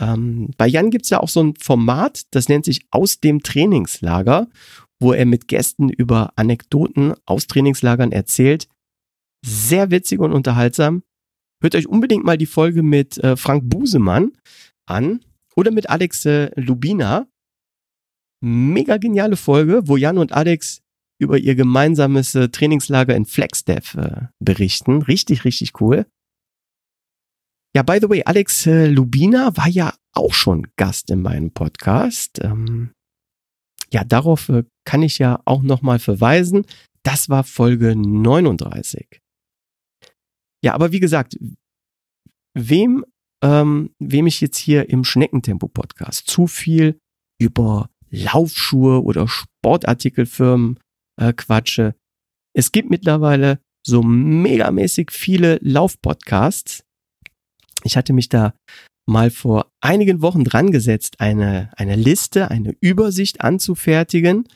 Ähm, 0.00 0.50
bei 0.56 0.66
Jan 0.66 0.90
gibt's 0.90 1.10
ja 1.10 1.20
auch 1.20 1.28
so 1.28 1.42
ein 1.42 1.54
Format, 1.56 2.22
das 2.30 2.48
nennt 2.48 2.64
sich 2.64 2.86
Aus 2.90 3.20
dem 3.20 3.42
Trainingslager, 3.42 4.48
wo 4.98 5.12
er 5.12 5.26
mit 5.26 5.48
Gästen 5.48 5.88
über 5.88 6.32
Anekdoten 6.36 7.14
aus 7.26 7.46
Trainingslagern 7.46 8.12
erzählt. 8.12 8.68
Sehr 9.44 9.90
witzig 9.90 10.20
und 10.20 10.32
unterhaltsam. 10.32 11.02
Hört 11.62 11.74
euch 11.74 11.86
unbedingt 11.86 12.24
mal 12.24 12.38
die 12.38 12.46
Folge 12.46 12.82
mit 12.82 13.18
äh, 13.18 13.36
Frank 13.36 13.68
Busemann 13.68 14.32
an 14.86 15.24
oder 15.56 15.70
mit 15.70 15.90
Alex 15.90 16.24
äh, 16.26 16.50
Lubina 16.56 17.26
mega 18.40 18.96
geniale 18.96 19.36
Folge, 19.36 19.82
wo 19.86 19.96
Jan 19.96 20.18
und 20.18 20.32
Alex 20.32 20.82
über 21.18 21.38
ihr 21.38 21.54
gemeinsames 21.54 22.34
äh, 22.34 22.48
Trainingslager 22.48 23.14
in 23.14 23.26
Flagstaff 23.26 23.94
äh, 23.94 24.28
berichten. 24.38 25.02
Richtig, 25.02 25.44
richtig 25.44 25.80
cool. 25.80 26.06
Ja, 27.74 27.82
by 27.82 27.98
the 28.00 28.08
way, 28.08 28.22
Alex 28.24 28.66
äh, 28.66 28.86
Lubina 28.86 29.56
war 29.56 29.68
ja 29.68 29.94
auch 30.12 30.34
schon 30.34 30.66
Gast 30.76 31.10
in 31.10 31.22
meinem 31.22 31.52
Podcast. 31.52 32.40
Ähm, 32.42 32.92
ja, 33.92 34.04
darauf 34.04 34.48
äh, 34.48 34.64
kann 34.84 35.02
ich 35.02 35.18
ja 35.18 35.40
auch 35.44 35.62
nochmal 35.62 35.98
verweisen. 35.98 36.66
Das 37.02 37.28
war 37.28 37.44
Folge 37.44 37.94
39. 37.96 39.20
Ja, 40.62 40.74
aber 40.74 40.92
wie 40.92 41.00
gesagt, 41.00 41.38
wem, 42.54 43.04
ähm, 43.42 43.94
wem 43.98 44.26
ich 44.26 44.40
jetzt 44.40 44.58
hier 44.58 44.90
im 44.90 45.04
Schneckentempo-Podcast 45.04 46.26
zu 46.26 46.46
viel 46.46 46.98
über 47.40 47.88
Laufschuhe 48.10 49.02
oder 49.02 49.28
Sportartikelfirmen 49.28 50.78
äh, 51.20 51.32
quatsche. 51.32 51.94
Es 52.52 52.72
gibt 52.72 52.90
mittlerweile 52.90 53.60
so 53.86 54.02
megamäßig 54.02 55.10
viele 55.10 55.58
Laufpodcasts. 55.62 56.84
Ich 57.84 57.96
hatte 57.96 58.12
mich 58.12 58.28
da 58.28 58.54
mal 59.06 59.30
vor 59.30 59.70
einigen 59.80 60.22
Wochen 60.22 60.44
dran 60.44 60.70
gesetzt, 60.70 61.20
eine, 61.20 61.70
eine 61.76 61.96
Liste, 61.96 62.50
eine 62.50 62.74
Übersicht 62.80 63.40
anzufertigen. 63.40 64.46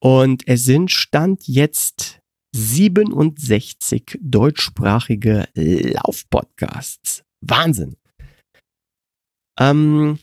Und 0.00 0.46
es 0.46 0.64
sind 0.64 0.90
Stand 0.90 1.48
jetzt 1.48 2.20
67 2.54 4.18
deutschsprachige 4.20 5.48
Laufpodcasts. 5.54 7.22
Wahnsinn. 7.40 7.96
Ähm, 9.58 10.18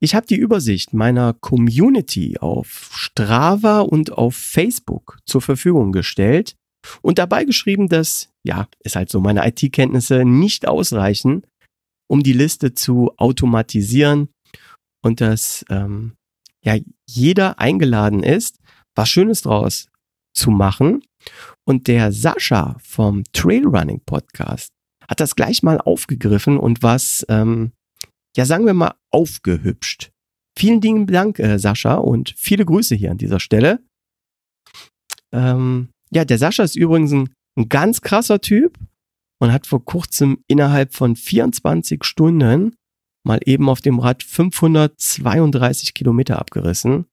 ich 0.00 0.14
habe 0.14 0.26
die 0.26 0.36
Übersicht 0.36 0.94
meiner 0.94 1.34
Community 1.34 2.38
auf 2.38 2.90
Strava 2.92 3.80
und 3.80 4.12
auf 4.12 4.36
Facebook 4.36 5.18
zur 5.26 5.42
Verfügung 5.42 5.92
gestellt 5.92 6.54
und 7.02 7.18
dabei 7.18 7.44
geschrieben, 7.44 7.88
dass, 7.88 8.30
ja, 8.48 8.66
es 8.80 8.96
halt 8.96 9.10
so 9.10 9.20
meine 9.20 9.46
IT-Kenntnisse 9.46 10.24
nicht 10.24 10.66
ausreichen, 10.66 11.46
um 12.10 12.22
die 12.22 12.32
Liste 12.32 12.74
zu 12.74 13.12
automatisieren 13.18 14.30
und 15.04 15.20
dass 15.20 15.64
ähm, 15.68 16.16
ja 16.64 16.76
jeder 17.06 17.60
eingeladen 17.60 18.22
ist, 18.22 18.58
was 18.96 19.10
Schönes 19.10 19.42
draus 19.42 19.88
zu 20.34 20.50
machen. 20.50 21.02
Und 21.66 21.88
der 21.88 22.10
Sascha 22.10 22.76
vom 22.80 23.22
Trailrunning 23.32 24.00
Podcast 24.06 24.70
hat 25.06 25.20
das 25.20 25.36
gleich 25.36 25.62
mal 25.62 25.78
aufgegriffen 25.78 26.58
und 26.58 26.82
was, 26.82 27.26
ähm, 27.28 27.72
ja 28.34 28.46
sagen 28.46 28.64
wir 28.64 28.74
mal, 28.74 28.94
aufgehübscht. 29.10 30.10
Vielen 30.58 30.80
lieben 30.80 31.06
Dank, 31.06 31.38
äh, 31.38 31.58
Sascha, 31.58 31.96
und 31.96 32.34
viele 32.36 32.64
Grüße 32.64 32.94
hier 32.94 33.10
an 33.10 33.18
dieser 33.18 33.40
Stelle. 33.40 33.80
Ähm, 35.32 35.90
ja, 36.10 36.24
der 36.24 36.38
Sascha 36.38 36.62
ist 36.62 36.76
übrigens 36.76 37.12
ein, 37.12 37.28
ein 37.56 37.68
ganz 37.68 38.00
krasser 38.00 38.40
Typ 38.40 38.78
und 39.40 39.52
hat 39.52 39.66
vor 39.66 39.84
kurzem 39.84 40.42
innerhalb 40.46 40.94
von 40.94 41.16
24 41.16 42.04
Stunden 42.04 42.76
mal 43.24 43.40
eben 43.44 43.68
auf 43.68 43.80
dem 43.80 43.98
Rad 43.98 44.22
532 44.22 45.94
Kilometer 45.94 46.38
abgerissen. 46.38 47.06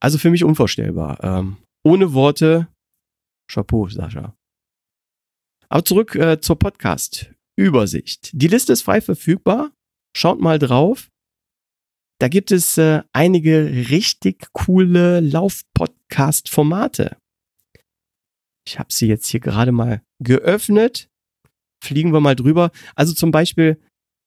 Also 0.00 0.18
für 0.18 0.30
mich 0.30 0.44
unvorstellbar. 0.44 1.22
Ähm, 1.22 1.56
ohne 1.84 2.12
Worte, 2.12 2.68
Chapeau, 3.50 3.88
Sascha. 3.88 4.36
Aber 5.68 5.84
zurück 5.84 6.14
äh, 6.16 6.40
zur 6.40 6.58
Podcast-Übersicht. 6.58 8.30
Die 8.32 8.48
Liste 8.48 8.72
ist 8.72 8.82
frei 8.82 9.00
verfügbar. 9.00 9.72
Schaut 10.16 10.40
mal 10.40 10.58
drauf. 10.58 11.10
Da 12.20 12.28
gibt 12.28 12.50
es 12.50 12.76
äh, 12.76 13.02
einige 13.12 13.88
richtig 13.90 14.52
coole 14.52 15.20
Lauf-Podcast-Formate. 15.20 17.16
Ich 18.70 18.78
habe 18.78 18.92
sie 18.92 19.08
jetzt 19.08 19.26
hier 19.26 19.40
gerade 19.40 19.72
mal 19.72 20.00
geöffnet. 20.22 21.08
Fliegen 21.82 22.12
wir 22.12 22.20
mal 22.20 22.36
drüber. 22.36 22.70
Also 22.94 23.12
zum 23.14 23.32
Beispiel 23.32 23.82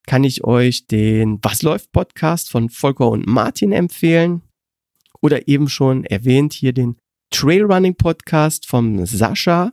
kann 0.06 0.26
ich 0.26 0.44
euch 0.44 0.86
den 0.86 1.40
Was 1.42 1.62
läuft 1.62 1.94
Podcast 1.94 2.52
von 2.52 2.68
Volker 2.68 3.08
und 3.08 3.26
Martin 3.26 3.72
empfehlen. 3.72 4.42
Oder 5.22 5.48
eben 5.48 5.70
schon 5.70 6.04
erwähnt 6.04 6.52
hier 6.52 6.74
den 6.74 6.98
Trailrunning 7.34 7.96
Podcast 7.96 8.68
vom 8.68 9.06
Sascha. 9.06 9.72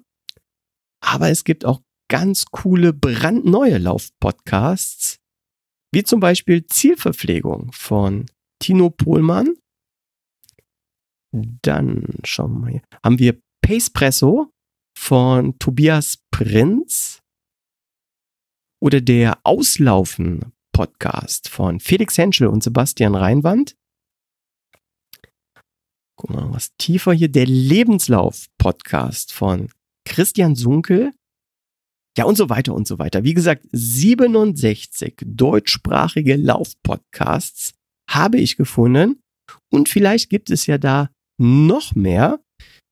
Aber 1.01 1.31
es 1.31 1.43
gibt 1.43 1.65
auch 1.65 1.81
ganz 2.09 2.45
coole 2.53 2.93
brandneue 2.93 3.79
Lauf-Podcasts, 3.79 5.17
wie 5.93 6.05
zum 6.05 6.21
Beispiel 6.21 6.65
Zielverpflegung 6.65 7.73
von 7.73 8.27
Tino 8.61 8.91
Pohlmann. 8.91 9.57
Dann 11.33 12.05
schauen 12.23 12.53
wir 12.53 12.59
mal 12.61 12.71
hier. 12.71 12.83
Haben 13.03 13.19
wir 13.19 13.41
Pacepresso 13.63 14.53
von 15.11 15.59
Tobias 15.59 16.19
Prinz 16.31 17.21
oder 18.81 19.01
der 19.01 19.41
Auslaufen 19.43 20.53
Podcast 20.73 21.49
von 21.49 21.81
Felix 21.81 22.17
Henschel 22.17 22.47
und 22.47 22.63
Sebastian 22.63 23.17
Reinwand. 23.17 23.75
Guck 26.17 26.31
mal, 26.31 26.53
was 26.53 26.77
tiefer 26.77 27.13
hier. 27.13 27.29
Der 27.29 27.47
Lebenslauf 27.47 28.47
Podcast 28.57 29.33
von 29.33 29.73
Christian 30.05 30.55
Sunkel. 30.55 31.11
Ja, 32.17 32.25
und 32.25 32.37
so 32.37 32.49
weiter 32.49 32.73
und 32.73 32.87
so 32.87 33.01
weiter. 33.01 33.25
Wie 33.25 33.35
gesagt, 33.35 33.67
67 33.73 35.17
deutschsprachige 35.27 36.37
Laufpodcasts 36.37 37.75
habe 38.09 38.39
ich 38.39 38.57
gefunden. 38.57 39.21
Und 39.73 39.89
vielleicht 39.89 40.31
gibt 40.31 40.51
es 40.51 40.67
ja 40.67 40.79
da 40.79 41.11
noch 41.37 41.97
mehr, 41.97 42.39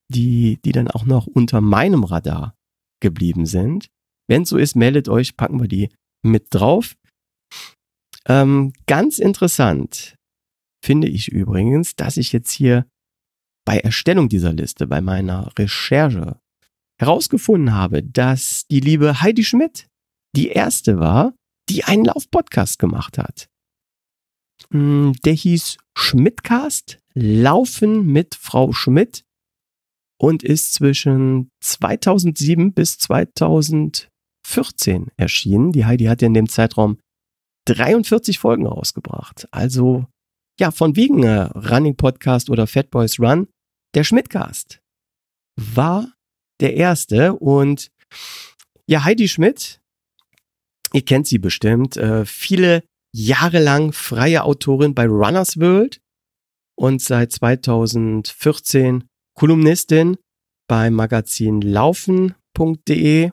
die, 0.08 0.58
die 0.64 0.72
dann 0.72 0.88
auch 0.88 1.04
noch 1.04 1.26
unter 1.26 1.60
meinem 1.60 2.04
Radar 2.04 2.54
geblieben 3.00 3.46
sind. 3.46 3.88
Wenn 4.28 4.44
so 4.44 4.56
ist, 4.56 4.76
meldet 4.76 5.08
euch, 5.08 5.36
packen 5.36 5.60
wir 5.60 5.68
die 5.68 5.90
mit 6.22 6.46
drauf. 6.50 6.96
Ähm, 8.26 8.72
ganz 8.86 9.18
interessant 9.18 10.16
finde 10.84 11.08
ich 11.08 11.28
übrigens, 11.28 11.96
dass 11.96 12.16
ich 12.16 12.32
jetzt 12.32 12.50
hier 12.50 12.86
bei 13.64 13.78
Erstellung 13.78 14.28
dieser 14.28 14.52
Liste, 14.52 14.86
bei 14.86 15.00
meiner 15.00 15.50
Recherche 15.58 16.40
herausgefunden 16.98 17.74
habe, 17.74 18.02
dass 18.02 18.66
die 18.66 18.80
liebe 18.80 19.20
Heidi 19.20 19.44
Schmidt 19.44 19.88
die 20.34 20.48
erste 20.48 20.98
war, 20.98 21.34
die 21.68 21.84
einen 21.84 22.04
Laufpodcast 22.04 22.78
gemacht 22.78 23.18
hat. 23.18 23.48
Hm, 24.70 25.14
der 25.24 25.34
hieß 25.34 25.78
Schmidtcast, 25.96 26.98
Laufen 27.14 28.06
mit 28.06 28.34
Frau 28.34 28.72
Schmidt 28.72 29.24
und 30.18 30.42
ist 30.42 30.74
zwischen 30.74 31.50
2007 31.60 32.74
bis 32.74 32.98
2014 32.98 35.06
erschienen. 35.16 35.72
Die 35.72 35.86
Heidi 35.86 36.06
hat 36.06 36.22
in 36.22 36.34
dem 36.34 36.48
Zeitraum 36.48 36.98
43 37.66 38.38
Folgen 38.38 38.66
rausgebracht. 38.66 39.46
Also 39.50 40.06
ja, 40.58 40.70
von 40.70 40.96
wegen 40.96 41.22
äh, 41.22 41.42
Running 41.42 41.96
Podcast 41.96 42.50
oder 42.50 42.66
Fat 42.66 42.90
Boys 42.90 43.20
Run, 43.20 43.48
der 43.94 44.04
Schmidtcast 44.04 44.80
war 45.56 46.12
der 46.60 46.74
erste 46.74 47.34
und 47.34 47.90
ja, 48.86 49.04
Heidi 49.04 49.28
Schmidt, 49.28 49.80
ihr 50.92 51.04
kennt 51.04 51.26
sie 51.26 51.38
bestimmt, 51.38 51.96
äh, 51.96 52.24
viele 52.24 52.82
Jahre 53.14 53.62
lang 53.62 53.92
freie 53.92 54.44
Autorin 54.44 54.94
bei 54.94 55.06
Runners 55.06 55.60
World 55.60 56.00
und 56.76 57.02
seit 57.02 57.32
2014 57.32 59.08
Kolumnistin 59.38 60.16
beim 60.68 60.94
Magazin 60.94 61.60
laufen.de. 61.60 63.30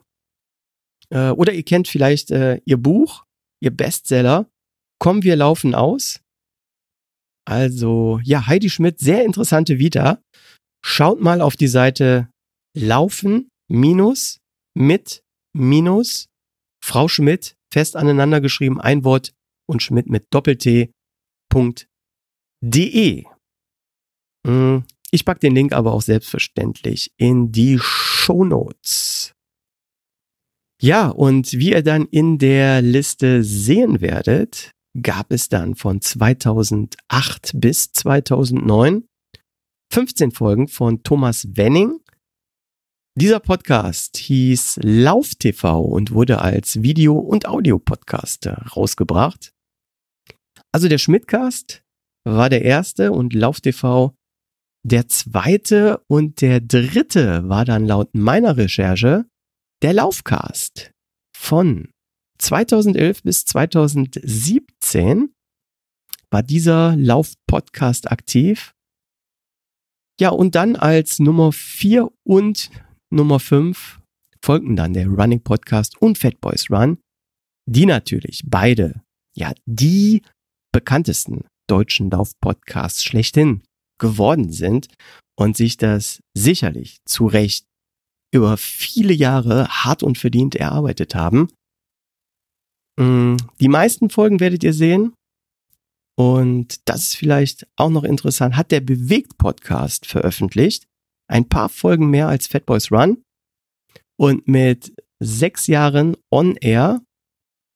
Äh, 1.10 1.30
oder 1.32 1.54
ihr 1.54 1.64
kennt 1.64 1.88
vielleicht 1.88 2.32
äh, 2.32 2.62
ihr 2.66 2.78
Buch, 2.78 3.26
ihr 3.60 3.72
Bestseller, 3.72 4.48
Kommen 5.00 5.24
wir 5.24 5.36
laufen 5.36 5.76
aus. 5.76 6.22
Also, 7.48 8.20
ja, 8.24 8.48
Heidi 8.48 8.70
Schmidt, 8.70 9.00
sehr 9.00 9.26
interessante 9.26 9.78
Vita. 9.78 10.22
Schaut 10.84 11.20
mal 11.22 11.42
auf 11.42 11.56
die 11.56 11.68
Seite 11.68 12.30
laufen 12.76 13.50
minus 13.70 14.40
mit 14.76 15.24
minus 15.54 16.28
Frau 16.84 17.08
Schmidt 17.08 17.56
fest 17.72 17.96
aneinander 17.96 18.42
geschrieben, 18.42 18.80
ein 18.82 19.04
Wort 19.04 19.34
und 19.68 19.82
Schmidt 19.84 20.08
mit 20.08 20.26
Doppel-T.de. 20.32 20.90
ich 25.12 25.26
pack 25.26 25.40
den 25.40 25.56
Link 25.56 25.74
aber 25.74 25.94
auch 25.94 26.02
selbstverständlich 26.02 27.12
in 27.18 27.52
die 27.52 27.80
Show 27.80 28.44
Notes. 28.44 29.34
Ja, 30.82 31.08
und 31.10 31.54
wie 31.54 31.72
ihr 31.72 31.84
dann 31.84 32.06
in 32.06 32.38
der 32.38 32.82
Liste 32.82 33.44
sehen 33.44 34.02
werdet, 34.02 34.72
gab 35.02 35.32
es 35.32 35.50
dann 35.50 35.76
von 35.76 36.02
2008 36.02 37.54
bis 37.56 37.92
2009 37.92 39.06
15 39.92 40.32
Folgen 40.32 40.68
von 40.68 41.04
Thomas 41.04 41.48
Wenning. 41.56 42.00
Dieser 43.18 43.40
Podcast 43.40 44.18
hieß 44.18 44.80
Lauf 44.84 45.36
TV 45.36 45.80
und 45.80 46.12
wurde 46.12 46.42
als 46.42 46.82
Video- 46.82 47.18
und 47.18 47.48
Audio-Podcast 47.48 48.48
rausgebracht. 48.76 49.54
Also 50.74 50.90
der 50.90 50.98
Schmidtcast 50.98 51.82
war 52.26 52.50
der 52.50 52.64
erste 52.64 53.14
und 53.14 53.34
Lauf 53.34 53.62
TV 53.62 54.14
der 54.86 55.08
zweite 55.08 56.04
und 56.08 56.42
der 56.42 56.62
dritte 56.62 57.50
war 57.50 57.66
dann 57.66 57.86
laut 57.86 58.14
meiner 58.14 58.56
Recherche 58.56 59.26
der 59.82 59.94
Laufcast 59.94 60.92
von 61.36 61.90
2011 62.38 63.24
bis 63.24 63.46
2017 63.46 65.34
war 66.30 66.44
dieser 66.44 66.96
Lauf-Podcast 66.98 68.12
aktiv? 68.12 68.74
Ja, 70.20 70.30
und 70.30 70.54
dann 70.54 70.76
als 70.76 71.18
Nummer 71.18 71.52
4 71.52 72.12
und 72.24 72.70
Nummer 73.12 73.40
5 73.40 74.00
folgten 74.44 74.76
dann 74.76 74.94
der 74.94 75.08
Running 75.08 75.42
Podcast 75.42 76.00
und 76.00 76.20
Fat 76.20 76.40
Boys 76.42 76.70
Run, 76.70 77.00
die 77.68 77.88
natürlich 77.88 78.44
beide, 78.46 79.02
ja, 79.36 79.54
die 79.66 80.22
bekanntesten 80.72 81.48
deutschen 81.68 82.12
Laufpodcasts 82.12 83.04
schlechthin 83.04 83.64
geworden 84.00 84.52
sind 84.52 84.88
und 85.38 85.58
sich 85.58 85.78
das 85.78 86.20
sicherlich 86.36 87.00
zu 87.06 87.28
Recht 87.28 87.66
über 88.34 88.58
viele 88.58 89.14
Jahre 89.14 89.68
hart 89.68 90.04
und 90.04 90.18
verdient 90.18 90.56
erarbeitet 90.56 91.16
haben. 91.16 91.50
Mm, 93.00 93.38
die 93.60 93.68
meisten 93.68 94.10
Folgen 94.10 94.40
werdet 94.40 94.64
ihr 94.64 94.74
sehen, 94.74 95.14
und 96.18 96.88
das 96.88 97.02
ist 97.02 97.16
vielleicht 97.18 97.68
auch 97.76 97.90
noch 97.90 98.04
interessant, 98.04 98.56
hat 98.56 98.72
der 98.72 98.80
Bewegt-Podcast 98.80 100.06
veröffentlicht. 100.06 100.86
Ein 101.30 101.50
paar 101.50 101.70
Folgen 101.70 102.10
mehr 102.10 102.28
als 102.28 102.48
Fat 102.48 102.66
Boys 102.66 102.92
Run. 102.92 103.22
Und 104.18 104.48
mit 104.48 104.96
sechs 105.20 105.68
Jahren 105.68 106.16
on 106.32 106.56
air 106.56 107.02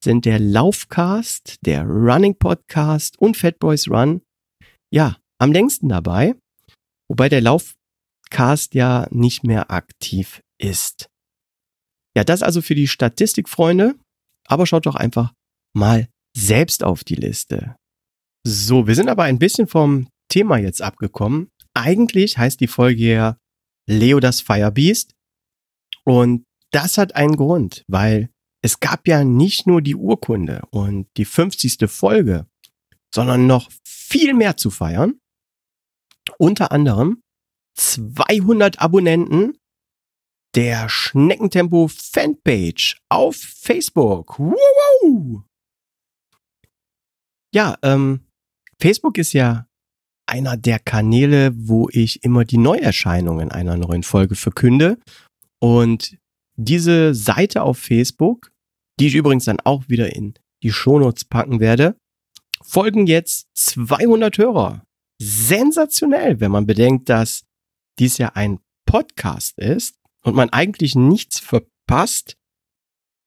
sind 0.02 0.24
der 0.24 0.40
Laufcast, 0.40 1.58
der 1.66 1.84
Running 1.86 2.36
Podcast 2.36 3.20
und 3.20 3.36
Fat 3.36 3.60
Boys 3.60 3.90
Run 3.90 4.22
ja 4.94 5.18
am 5.40 5.52
längsten 5.52 5.90
dabei. 5.90 6.36
Wobei 7.10 7.30
der 7.30 7.42
Laufcast 7.42 8.76
ja 8.76 9.08
nicht 9.10 9.44
mehr 9.44 9.72
aktiv 9.72 10.42
ist. 10.60 11.10
Ja, 12.16 12.24
das 12.24 12.44
also 12.44 12.62
für 12.62 12.76
die 12.76 12.88
Statistikfreunde. 12.88 13.96
Aber 14.48 14.66
schaut 14.66 14.86
doch 14.86 14.96
einfach 14.96 15.34
mal 15.74 16.10
selbst 16.36 16.84
auf 16.84 17.04
die 17.04 17.16
Liste. 17.16 17.76
So, 18.46 18.88
wir 18.88 18.96
sind 18.96 19.10
aber 19.10 19.24
ein 19.24 19.40
bisschen 19.40 19.68
vom 19.68 20.08
Thema 20.30 20.58
jetzt 20.58 20.82
abgekommen. 20.82 21.50
Eigentlich 21.74 22.38
heißt 22.38 22.60
die 22.60 22.68
Folge 22.68 23.04
ja 23.04 23.38
Leo 23.88 24.20
das 24.20 24.42
Firebeast. 24.42 25.14
Und 26.04 26.46
das 26.72 26.98
hat 26.98 27.16
einen 27.16 27.36
Grund, 27.36 27.84
weil 27.88 28.30
es 28.62 28.80
gab 28.80 29.08
ja 29.08 29.24
nicht 29.24 29.68
nur 29.68 29.82
die 29.82 29.96
Urkunde 29.96 30.64
und 30.72 31.08
die 31.18 31.26
50. 31.26 31.90
Folge, 31.90 32.48
sondern 33.14 33.48
noch 33.48 33.70
viel 33.84 34.34
mehr 34.34 34.58
zu 34.58 34.70
feiern. 34.70 35.20
Unter 36.38 36.72
anderem 36.72 37.22
200 37.76 38.82
Abonnenten 38.82 39.58
der 40.56 40.90
Schneckentempo 40.90 41.88
Fanpage 41.88 43.02
auf 43.10 43.36
Facebook. 43.36 44.40
Woo! 44.40 45.44
Ja, 47.54 47.78
ähm, 47.82 48.22
Facebook 48.80 49.18
ist 49.18 49.34
ja 49.34 49.68
einer 50.28 50.58
der 50.58 50.80
Kanäle, 50.80 51.52
wo 51.56 51.90
ich 51.92 52.24
immer 52.24 52.46
die 52.46 52.58
Neuerscheinungen 52.58 53.52
einer 53.52 53.78
neuen 53.78 54.04
Folge 54.04 54.36
verkünde. 54.36 55.00
Und 55.60 56.18
diese 56.56 57.16
Seite 57.16 57.64
auf 57.64 57.80
Facebook, 57.80 58.52
die 59.00 59.08
ich 59.08 59.16
übrigens 59.16 59.46
dann 59.46 59.60
auch 59.62 59.90
wieder 59.90 60.16
in 60.16 60.36
die 60.62 60.72
Shownotes 60.72 61.26
packen 61.26 61.60
werde, 61.60 61.96
folgen 62.62 63.08
jetzt 63.08 63.48
200 63.56 64.38
Hörer. 64.38 64.84
Sensationell, 65.22 66.40
wenn 66.40 66.52
man 66.52 66.66
bedenkt, 66.66 67.10
dass 67.10 67.44
dies 68.00 68.18
ja 68.18 68.30
ein 68.36 68.60
Podcast 68.86 69.58
ist 69.58 70.00
und 70.24 70.36
man 70.36 70.50
eigentlich 70.50 70.96
nichts 70.96 71.40
verpasst, 71.40 72.38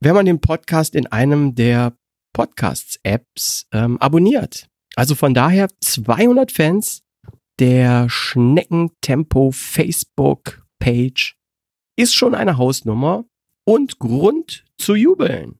wenn 0.00 0.14
man 0.14 0.26
den 0.26 0.40
Podcast 0.40 0.94
in 0.94 1.06
einem 1.06 1.54
der 1.54 1.96
Podcasts-Apps 2.32 3.66
ähm, 3.72 3.98
abonniert. 3.98 4.68
Also 4.96 5.14
von 5.14 5.34
daher 5.34 5.68
200 5.80 6.50
Fans 6.50 7.02
der 7.58 8.08
Schneckentempo 8.08 9.52
Facebook-Page 9.52 11.36
ist 11.96 12.14
schon 12.14 12.34
eine 12.34 12.56
Hausnummer 12.56 13.24
und 13.64 13.98
Grund 13.98 14.64
zu 14.78 14.94
jubeln. 14.94 15.58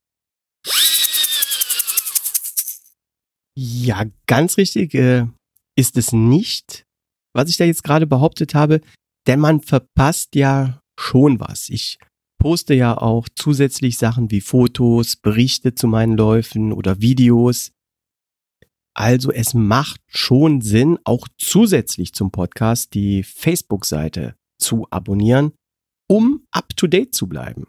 Ja, 3.55 4.05
ganz 4.27 4.57
richtig 4.57 4.91
ist 5.77 5.97
es 5.97 6.13
nicht, 6.13 6.85
was 7.35 7.49
ich 7.49 7.57
da 7.57 7.65
jetzt 7.65 7.85
gerade 7.85 8.07
behauptet 8.07 8.55
habe, 8.55 8.81
denn 9.27 9.41
man 9.41 9.61
verpasst 9.61 10.35
ja 10.35 10.81
schon 10.99 11.41
was. 11.41 11.69
Ich 11.69 11.99
poste 12.39 12.75
ja 12.75 12.97
auch 12.97 13.29
zusätzlich 13.35 13.99
Sachen 13.99 14.31
wie 14.31 14.41
Fotos, 14.41 15.17
Berichte 15.17 15.75
zu 15.75 15.87
meinen 15.87 16.17
Läufen 16.17 16.73
oder 16.73 17.01
Videos. 17.01 17.73
Also 18.95 19.31
es 19.31 19.55
macht 19.55 20.01
schon 20.09 20.61
Sinn, 20.61 20.99
auch 21.05 21.29
zusätzlich 21.39 22.13
zum 22.13 22.31
Podcast 22.31 22.95
die 22.95 23.23
Facebook-Seite 23.23 24.35
zu 24.59 24.87
abonnieren, 24.91 25.53
um 26.11 26.45
up-to-date 26.51 27.15
zu 27.15 27.27
bleiben. 27.29 27.69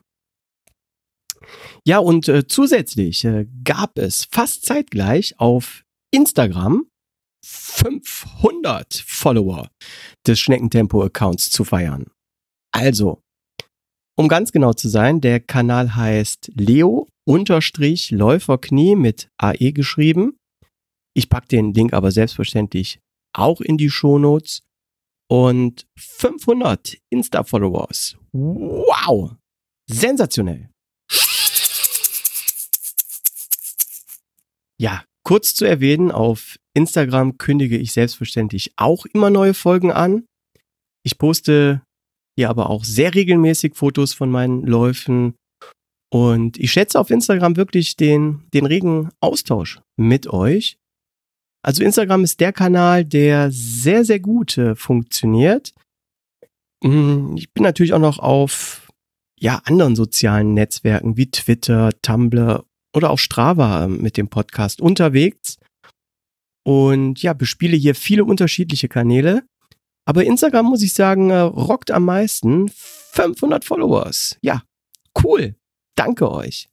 Ja, 1.85 1.99
und 1.99 2.27
äh, 2.27 2.47
zusätzlich 2.47 3.23
äh, 3.25 3.45
gab 3.63 3.97
es 3.97 4.25
fast 4.25 4.65
zeitgleich 4.65 5.39
auf 5.39 5.83
Instagram 6.11 6.85
500 7.43 9.03
Follower 9.05 9.69
des 10.25 10.39
Schneckentempo-Accounts 10.39 11.51
zu 11.51 11.63
feiern. 11.63 12.07
Also, 12.71 13.21
um 14.17 14.27
ganz 14.27 14.51
genau 14.51 14.73
zu 14.73 14.89
sein, 14.89 15.21
der 15.21 15.39
Kanal 15.39 15.95
heißt 15.95 16.51
Leo 16.55 17.07
unterstrich 17.25 18.11
Läuferknie 18.11 18.95
mit 18.95 19.29
AE 19.37 19.73
geschrieben. 19.73 20.37
Ich 21.15 21.29
packe 21.29 21.47
den 21.47 21.73
Link 21.73 21.93
aber 21.93 22.11
selbstverständlich 22.11 22.99
auch 23.35 23.61
in 23.61 23.77
die 23.77 23.89
Shownotes. 23.89 24.61
Und 25.29 25.87
500 25.97 26.97
Insta-Followers. 27.09 28.17
Wow! 28.33 29.35
Sensationell. 29.89 30.69
Ja, 34.79 35.05
kurz 35.23 35.55
zu 35.55 35.65
erwähnen, 35.65 36.11
auf 36.11 36.57
Instagram 36.73 37.37
kündige 37.37 37.77
ich 37.77 37.93
selbstverständlich 37.93 38.73
auch 38.77 39.05
immer 39.05 39.29
neue 39.29 39.53
Folgen 39.53 39.91
an. 39.91 40.25
Ich 41.03 41.17
poste 41.17 41.81
hier 42.35 42.49
aber 42.49 42.69
auch 42.69 42.83
sehr 42.83 43.13
regelmäßig 43.13 43.75
Fotos 43.75 44.13
von 44.13 44.31
meinen 44.31 44.65
Läufen. 44.65 45.35
Und 46.11 46.57
ich 46.57 46.71
schätze 46.71 46.99
auf 46.99 47.09
Instagram 47.09 47.55
wirklich 47.55 47.95
den, 47.95 48.43
den 48.53 48.65
regen 48.65 49.09
Austausch 49.19 49.81
mit 49.97 50.27
euch. 50.27 50.77
Also 51.65 51.83
Instagram 51.83 52.23
ist 52.23 52.39
der 52.39 52.53
Kanal, 52.53 53.05
der 53.05 53.49
sehr, 53.51 54.03
sehr 54.03 54.19
gut 54.19 54.57
äh, 54.57 54.75
funktioniert. 54.75 55.73
Mm, 56.83 57.35
ich 57.37 57.51
bin 57.53 57.63
natürlich 57.63 57.93
auch 57.93 57.99
noch 57.99 58.19
auf 58.19 58.87
ja, 59.39 59.61
anderen 59.65 59.95
sozialen 59.95 60.53
Netzwerken 60.53 61.17
wie 61.17 61.31
Twitter, 61.31 61.91
Tumblr 62.01 62.65
oder 62.93 63.09
auch 63.09 63.19
Strava 63.19 63.85
ähm, 63.85 64.01
mit 64.01 64.17
dem 64.17 64.27
Podcast 64.27 64.81
unterwegs. 64.81 65.57
Und 66.65 67.21
ja, 67.21 67.33
bespiele 67.33 67.75
hier 67.75 67.95
viele 67.95 68.25
unterschiedliche 68.25 68.87
Kanäle. 68.87 69.43
Aber 70.05 70.23
Instagram, 70.23 70.65
muss 70.65 70.81
ich 70.81 70.93
sagen, 70.93 71.29
äh, 71.29 71.39
rockt 71.39 71.91
am 71.91 72.05
meisten. 72.05 72.69
500 72.69 73.63
Followers. 73.63 74.37
Ja, 74.41 74.63
cool. 75.23 75.55
Danke 75.95 76.31
euch. 76.31 76.69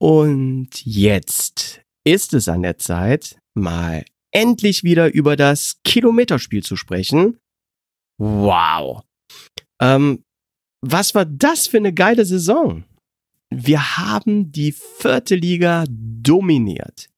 Und 0.00 0.84
jetzt 0.84 1.82
ist 2.04 2.34
es 2.34 2.48
an 2.48 2.62
der 2.62 2.78
Zeit, 2.78 3.38
mal 3.54 4.04
endlich 4.32 4.84
wieder 4.84 5.12
über 5.12 5.36
das 5.36 5.80
Kilometerspiel 5.84 6.62
zu 6.62 6.76
sprechen. 6.76 7.38
Wow. 8.18 9.02
Ähm, 9.80 10.22
was 10.80 11.14
war 11.14 11.24
das 11.24 11.66
für 11.66 11.78
eine 11.78 11.92
geile 11.92 12.24
Saison? 12.24 12.84
Wir 13.50 13.96
haben 13.96 14.52
die 14.52 14.72
vierte 14.72 15.34
Liga 15.34 15.84
dominiert. 15.88 17.08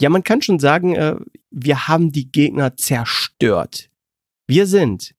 Ja, 0.00 0.08
man 0.08 0.24
kann 0.24 0.42
schon 0.42 0.58
sagen, 0.58 0.96
äh, 0.96 1.14
wir 1.50 1.86
haben 1.88 2.12
die 2.12 2.32
Gegner 2.32 2.76
zerstört. 2.76 3.90
Wir 4.46 4.66
sind 4.66 5.14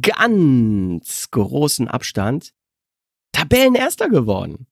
ganz 0.00 1.30
großem 1.30 1.88
Abstand 1.88 2.52
Tabellenerster 3.32 4.08
geworden. 4.08 4.68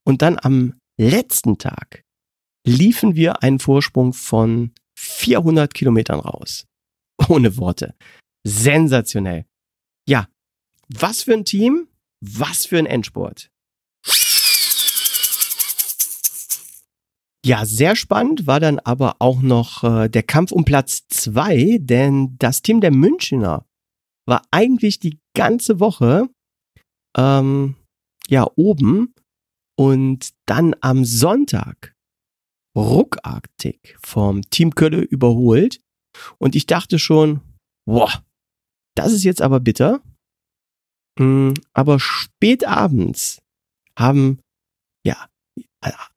Und 0.06 0.22
dann 0.22 0.38
am 0.40 0.74
letzten 0.98 1.58
Tag 1.58 2.04
liefen 2.66 3.16
wir 3.16 3.42
einen 3.42 3.58
Vorsprung 3.58 4.12
von 4.12 4.72
400 4.96 5.74
Kilometern 5.74 6.20
raus. 6.20 6.66
Ohne 7.28 7.56
Worte. 7.56 7.94
Sensationell. 8.44 9.46
Ja, 10.08 10.28
was 10.88 11.22
für 11.22 11.32
ein 11.32 11.44
Team, 11.44 11.88
was 12.20 12.66
für 12.66 12.78
ein 12.78 12.86
Endsport. 12.86 13.50
Ja, 17.44 17.66
sehr 17.66 17.94
spannend. 17.94 18.46
War 18.46 18.58
dann 18.58 18.78
aber 18.78 19.16
auch 19.18 19.42
noch 19.42 19.84
äh, 19.84 20.08
der 20.08 20.22
Kampf 20.22 20.50
um 20.50 20.64
Platz 20.64 21.06
zwei, 21.08 21.76
denn 21.78 22.36
das 22.38 22.62
Team 22.62 22.80
der 22.80 22.90
Münchner 22.90 23.66
war 24.26 24.42
eigentlich 24.50 24.98
die 24.98 25.18
ganze 25.36 25.78
Woche 25.78 26.30
ähm, 27.16 27.76
ja 28.28 28.46
oben. 28.56 29.14
Und 29.76 30.30
dann 30.46 30.74
am 30.80 31.04
Sonntag 31.04 31.94
ruckartig 32.76 33.96
vom 34.02 34.42
Team 34.50 34.74
Kölle 34.74 35.00
überholt. 35.00 35.80
Und 36.38 36.54
ich 36.54 36.66
dachte 36.66 36.98
schon, 36.98 37.40
boah, 37.84 38.24
das 38.96 39.12
ist 39.12 39.24
jetzt 39.24 39.42
aber 39.42 39.60
bitter. 39.60 40.00
Mm, 41.18 41.52
aber 41.72 42.00
spät 42.00 42.64
abends 42.64 43.42
haben 43.98 44.40
ja 45.04 45.28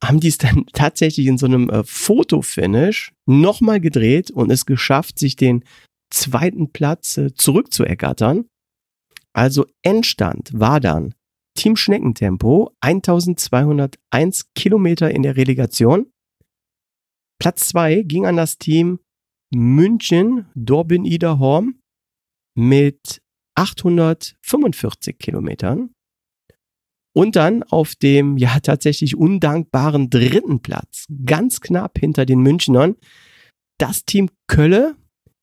haben 0.02 0.20
die 0.20 0.28
es 0.28 0.38
dann 0.38 0.66
tatsächlich 0.72 1.26
in 1.26 1.38
so 1.38 1.46
einem 1.46 1.70
äh, 1.70 1.84
Fotofinish 1.84 3.12
nochmal 3.26 3.80
gedreht 3.80 4.30
und 4.30 4.50
es 4.50 4.66
geschafft, 4.66 5.18
sich 5.18 5.36
den 5.36 5.64
zweiten 6.10 6.72
Platz 6.72 7.16
äh, 7.16 7.34
zurückzuergattern. 7.34 8.46
Also 9.32 9.66
Endstand 9.82 10.50
war 10.52 10.80
dann 10.80 11.14
Team 11.54 11.76
Schneckentempo 11.76 12.72
1201 12.80 14.52
Kilometer 14.54 15.10
in 15.10 15.22
der 15.22 15.36
Relegation. 15.36 16.10
Platz 17.40 17.68
zwei 17.68 18.02
ging 18.02 18.26
an 18.26 18.36
das 18.36 18.58
Team 18.58 19.00
München 19.52 20.46
Dorbin 20.54 21.04
Ida 21.04 21.38
Horm 21.38 21.80
mit 22.54 23.22
845 23.54 25.18
Kilometern. 25.18 25.90
Und 27.18 27.34
dann 27.34 27.64
auf 27.64 27.96
dem 27.96 28.36
ja 28.36 28.60
tatsächlich 28.60 29.16
undankbaren 29.16 30.08
dritten 30.08 30.60
Platz, 30.60 31.04
ganz 31.26 31.60
knapp 31.60 31.98
hinter 31.98 32.24
den 32.24 32.38
Münchnern, 32.42 32.94
das 33.76 34.04
Team 34.04 34.30
Kölle 34.46 34.94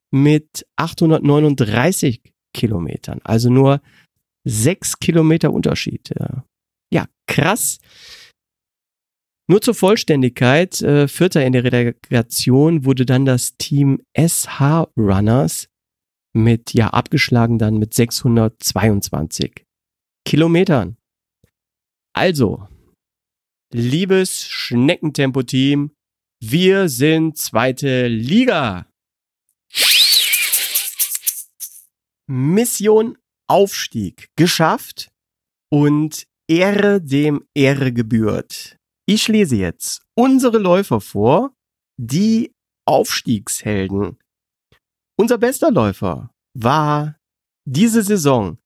mit 0.10 0.66
839 0.78 2.22
Kilometern. 2.54 3.20
Also 3.26 3.50
nur 3.50 3.82
sechs 4.46 5.00
Kilometer 5.00 5.52
Unterschied. 5.52 6.12
Ja, 6.94 7.08
krass. 7.28 7.80
Nur 9.50 9.62
zur 9.62 9.76
Vollständigkeit, 9.76 10.82
äh, 10.82 11.10
Vierter 11.10 11.46
in 11.46 11.52
der 11.52 11.66
Relegation 11.66 12.86
wurde 12.86 13.06
dann 13.06 13.26
das 13.26 13.58
Team 13.58 14.02
SH 14.18 14.88
Runners 14.96 15.68
mit, 16.34 16.74
ja, 16.74 16.92
abgeschlagen 16.92 17.60
dann 17.60 17.80
mit 17.80 17.94
622 17.94 19.66
Kilometern. 20.24 20.96
Also, 22.18 22.70
liebes 23.74 24.48
Schneckentempo-Team, 24.48 25.92
wir 26.42 26.88
sind 26.88 27.38
zweite 27.38 28.08
Liga. 28.08 28.88
Mission 32.28 33.18
Aufstieg 33.50 34.30
geschafft 34.38 35.12
und 35.70 36.26
Ehre 36.48 37.02
dem 37.02 37.46
Ehre 37.54 37.92
gebührt. 37.92 38.78
Ich 39.06 39.28
lese 39.28 39.58
jetzt 39.58 40.02
unsere 40.16 40.58
Läufer 40.58 41.02
vor, 41.02 41.54
die 41.98 42.54
Aufstiegshelden. 42.88 44.18
Unser 45.20 45.38
bester 45.38 45.70
Läufer 45.70 46.32
war 46.54 47.18
diese 47.68 48.04
Saison 48.04 48.58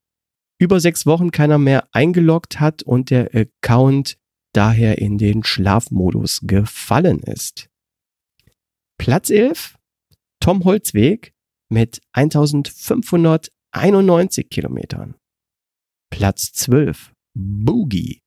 über 0.58 0.80
sechs 0.80 1.04
Wochen 1.06 1.30
keiner 1.30 1.58
mehr 1.58 1.88
eingeloggt 1.92 2.60
hat 2.60 2.82
und 2.82 3.10
der 3.10 3.30
Account 3.34 4.16
daher 4.52 4.98
in 4.98 5.18
den 5.18 5.44
Schlafmodus 5.44 6.40
gefallen 6.44 7.20
ist. 7.20 7.68
Platz 8.98 9.30
11, 9.30 9.76
Tom 10.40 10.64
Holzweg 10.64 11.33
mit 11.74 12.00
1591 12.12 14.48
Kilometern. 14.48 15.16
Platz 16.08 16.52
12, 16.52 17.12
Boogie 17.36 18.22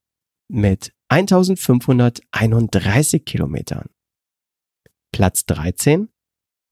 mit 0.51 0.93
1531 1.07 3.23
Kilometern. 3.23 3.89
Platz 5.13 5.45
13, 5.45 6.09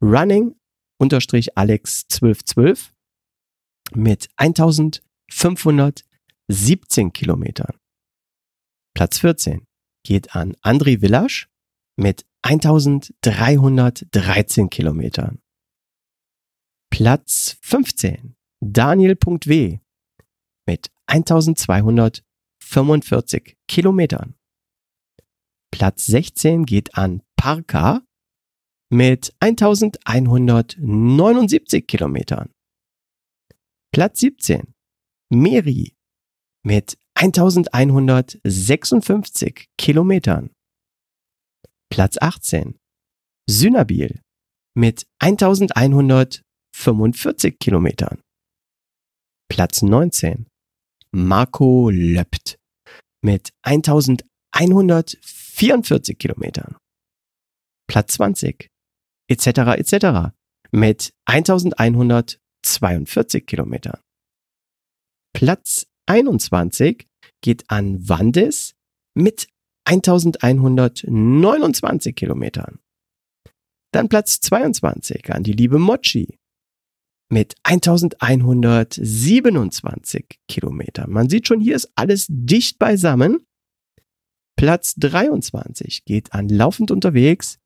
Running 0.04 0.60
unterstrich 1.00 1.58
Alex 1.58 2.04
1212 2.12 2.92
mit 3.94 4.28
1517 4.36 7.14
Kilometern. 7.14 7.80
Platz 8.94 9.20
14 9.20 9.66
geht 10.06 10.36
an 10.36 10.58
André 10.62 11.00
Village 11.00 11.48
mit 11.96 12.26
1313 12.42 14.70
Kilometern. 14.70 15.40
Platz 16.98 17.58
15 17.62 18.36
Daniel.w 18.62 19.80
mit 20.66 20.92
1245 21.08 23.58
Kilometern. 23.68 24.36
Platz 25.74 26.06
16 26.06 26.66
geht 26.66 26.98
an 26.98 27.22
Parka 27.36 28.02
mit 28.90 29.36
1179 29.42 31.86
Kilometern. 31.86 32.54
Platz 33.92 34.22
17 34.22 34.74
Meri 35.30 35.98
mit 36.64 36.98
1156 37.16 39.68
Kilometern. 39.78 40.52
Platz 41.90 42.16
18 42.22 42.80
Synabil 43.50 44.22
mit 44.78 45.08
1145 46.76 47.58
Kilometern. 47.60 48.22
Platz 49.50 49.82
19 49.82 50.46
Marco 51.12 51.90
Löpt 51.90 52.60
mit 53.24 53.54
1144 53.64 56.18
Kilometern. 56.18 56.76
Platz 57.88 58.16
20 58.16 58.68
etc. 59.30 59.48
etc. 59.78 60.34
mit 60.72 61.14
1142 61.26 63.46
Kilometern. 63.46 64.02
Platz 65.34 65.86
21 66.08 67.08
geht 67.42 67.70
an 67.70 68.08
Wandes 68.08 68.76
mit 69.16 69.50
1129 69.86 72.16
Kilometern. 72.16 72.80
Dann 73.92 74.08
Platz 74.10 74.40
22 74.42 75.32
an 75.32 75.44
die 75.44 75.54
liebe 75.54 75.78
Mochi 75.80 76.38
mit 77.30 77.56
1127 77.64 80.40
Kilometern. 80.48 81.12
Man 81.12 81.30
sieht 81.30 81.48
schon, 81.48 81.60
hier 81.60 81.76
ist 81.76 81.92
alles 81.96 82.28
dicht 82.30 82.80
beisammen. 82.80 83.46
Platz 84.58 84.96
23 84.96 86.06
geht 86.06 86.32
an 86.34 86.48
Laufend 86.50 86.90
unterwegs 86.92 87.60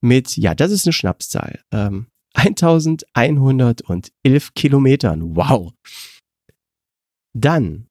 mit, 0.00 0.36
ja, 0.36 0.54
das 0.54 0.70
ist 0.70 0.86
eine 0.86 0.92
Schnapszahl, 0.92 1.60
ähm, 1.72 2.06
1111 2.34 4.54
Kilometern. 4.54 5.34
Wow. 5.36 5.72
Dann 7.34 7.88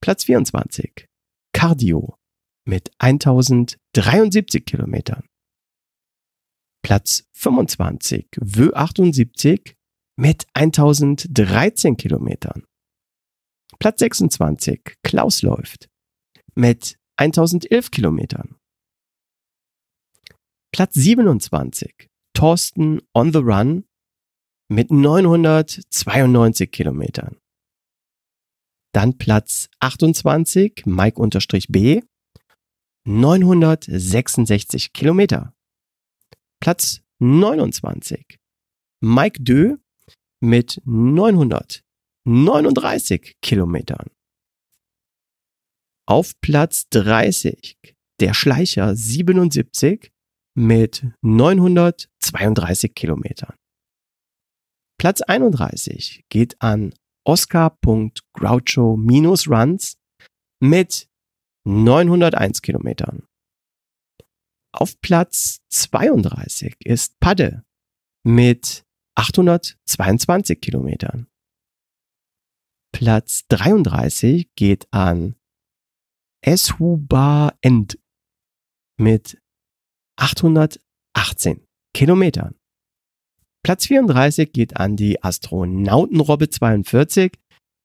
Platz 0.00 0.22
24, 0.24 1.08
Cardio 1.52 2.16
mit 2.64 2.90
1073 2.98 4.64
Kilometern. 4.64 5.28
Platz 6.82 7.28
25, 7.32 8.28
Wö 8.40 8.72
78 8.72 9.75
mit 10.16 10.46
1013 10.54 11.96
Kilometern. 11.96 12.64
Platz 13.78 14.00
26, 14.00 14.96
Klaus 15.02 15.42
läuft 15.42 15.88
mit 16.54 16.98
1011 17.16 17.90
Kilometern. 17.90 18.56
Platz 20.72 20.94
27, 20.94 22.08
Thorsten 22.34 23.00
on 23.14 23.32
the 23.32 23.38
Run 23.38 23.84
mit 24.68 24.90
992 24.90 26.70
Kilometern. 26.70 27.38
Dann 28.92 29.18
Platz 29.18 29.68
28, 29.80 30.86
Mike-B, 30.86 32.02
966 33.04 34.92
Kilometer. 34.92 35.54
Platz 36.60 37.02
29, 37.18 38.38
Mike 39.00 39.42
Dö 39.42 39.76
mit 40.40 40.80
939 40.84 43.36
Kilometern. 43.40 44.10
Auf 46.06 46.38
Platz 46.40 46.88
30, 46.90 47.78
der 48.20 48.34
Schleicher 48.34 48.94
77 48.94 50.12
mit 50.54 51.06
932 51.22 52.94
Kilometern. 52.94 53.56
Platz 54.98 55.20
31 55.20 56.24
geht 56.28 56.62
an 56.62 56.94
Oscar.Groucho-Runs 57.24 59.98
mit 60.60 61.08
901 61.64 62.62
Kilometern. 62.62 63.26
Auf 64.72 65.00
Platz 65.00 65.62
32 65.70 66.76
ist 66.84 67.18
Padde 67.18 67.64
mit 68.24 68.85
822 69.16 70.60
Kilometern. 70.60 71.26
Platz 72.92 73.46
33 73.48 74.54
geht 74.54 74.86
an 74.92 75.36
Eshuba 76.42 77.52
End 77.60 77.98
mit 78.98 79.38
818 80.16 81.66
Kilometern. 81.92 82.54
Platz 83.62 83.86
34 83.86 84.52
geht 84.52 84.76
an 84.76 84.96
die 84.96 85.22
Astronautenrobbe 85.22 86.48
42 86.48 87.32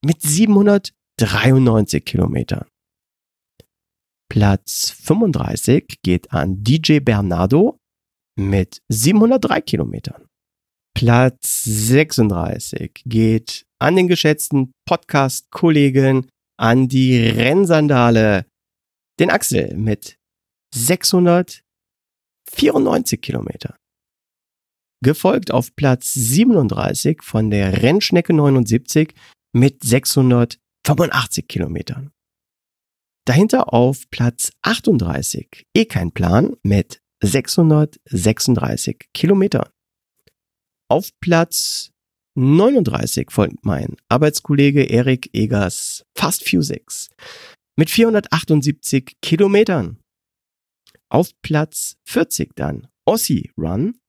mit 0.05 0.21
793 0.21 2.05
Kilometern. 2.05 2.67
Platz 4.29 4.91
35 4.91 5.99
geht 6.03 6.31
an 6.31 6.63
DJ 6.63 6.99
Bernardo 6.99 7.79
mit 8.37 8.81
703 8.89 9.61
Kilometern. 9.61 10.30
Platz 10.93 11.63
36 11.63 13.03
geht 13.05 13.65
an 13.79 13.95
den 13.95 14.07
geschätzten 14.07 14.71
Podcast-Kollegen, 14.85 16.29
an 16.57 16.87
die 16.87 17.27
Rennsandale, 17.27 18.45
den 19.19 19.31
Axel 19.31 19.75
mit 19.75 20.17
694 20.75 23.19
Kilometern. 23.21 23.75
Gefolgt 25.03 25.51
auf 25.51 25.75
Platz 25.75 26.13
37 26.13 27.23
von 27.23 27.49
der 27.49 27.81
Rennschnecke 27.81 28.33
79 28.33 29.15
mit 29.53 29.83
685 29.83 31.47
Kilometern. 31.47 32.11
Dahinter 33.25 33.73
auf 33.73 34.09
Platz 34.11 34.51
38 34.61 35.65
eh 35.75 35.85
kein 35.85 36.11
Plan 36.11 36.55
mit 36.63 37.01
636 37.23 39.09
Kilometern. 39.13 39.69
Auf 40.91 41.17
Platz 41.21 41.93
39 42.35 43.31
folgt 43.31 43.63
mein 43.63 43.95
Arbeitskollege 44.09 44.83
Erik 44.83 45.29
Egers 45.31 46.05
Fast 46.17 46.43
Physics 46.43 47.07
mit 47.77 47.89
478 47.89 49.15
Kilometern. 49.21 50.01
Auf 51.07 51.31
Platz 51.41 51.95
40 52.09 52.57
dann 52.57 52.89
Ossi 53.05 53.53
Run 53.57 54.01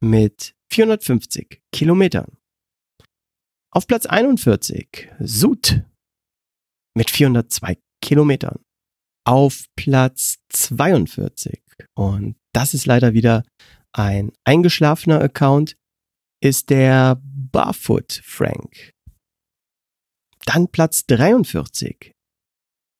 mit 0.00 0.54
450 0.70 1.60
Kilometern. 1.72 2.36
Auf 3.72 3.88
Platz 3.88 4.06
41 4.06 5.10
Sud 5.18 5.82
mit 6.96 7.10
402 7.10 7.76
Kilometern. 8.00 8.60
Auf 9.26 9.64
Platz 9.74 10.38
42 10.50 11.60
und 11.96 12.36
das 12.52 12.72
ist 12.72 12.86
leider 12.86 13.14
wieder 13.14 13.42
ein 13.92 14.30
eingeschlafener 14.44 15.20
Account 15.20 15.76
ist 16.44 16.68
der 16.68 17.20
Barfoot 17.24 18.20
Frank. 18.22 18.92
Dann 20.44 20.68
Platz 20.68 21.06
43. 21.06 22.12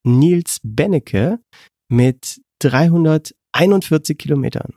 Nils 0.07 0.61
Bennecke 0.62 1.40
mit 1.90 2.40
341 2.61 4.16
Kilometern. 4.16 4.74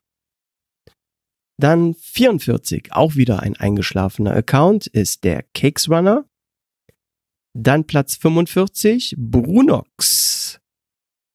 Dann 1.58 1.96
44, 1.96 2.92
auch 2.92 3.16
wieder 3.16 3.42
ein 3.42 3.56
eingeschlafener 3.56 4.34
Account, 4.34 4.88
ist 4.88 5.24
der 5.24 5.44
Cakes 5.54 5.90
Runner. 5.90 6.28
Dann 7.54 7.88
Platz 7.88 8.18
45, 8.18 9.16
Brunox 9.18 10.60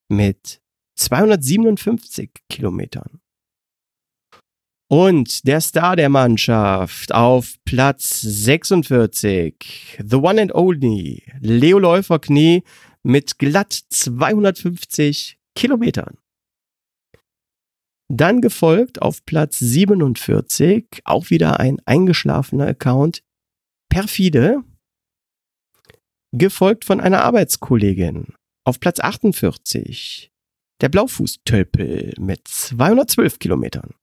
mit 0.07 0.61
257 0.97 2.31
Kilometern. 2.47 3.22
Und 4.93 5.47
der 5.47 5.59
Star 5.59 5.95
der 5.95 6.09
Mannschaft 6.09 7.15
auf 7.15 7.55
Platz 7.65 8.21
46, 8.21 9.97
The 10.07 10.17
One 10.17 10.39
and 10.39 10.53
Only, 10.53 11.23
Leo 11.39 11.79
Läufer 11.79 12.19
Knie 12.19 12.61
mit 13.01 13.39
glatt 13.39 13.73
250 13.73 15.39
Kilometern. 15.55 16.19
Dann 18.07 18.39
gefolgt 18.39 19.01
auf 19.01 19.25
Platz 19.25 19.57
47, 19.57 20.85
auch 21.05 21.31
wieder 21.31 21.59
ein 21.59 21.81
eingeschlafener 21.85 22.67
Account, 22.67 23.23
Perfide, 23.89 24.63
gefolgt 26.37 26.85
von 26.85 27.01
einer 27.01 27.23
Arbeitskollegin. 27.23 28.35
Auf 28.63 28.79
Platz 28.79 28.99
48, 28.99 30.31
der 30.81 30.89
Blaufußtölpel 30.89 32.13
mit 32.19 32.47
212 32.47 33.39
Kilometern. 33.39 33.95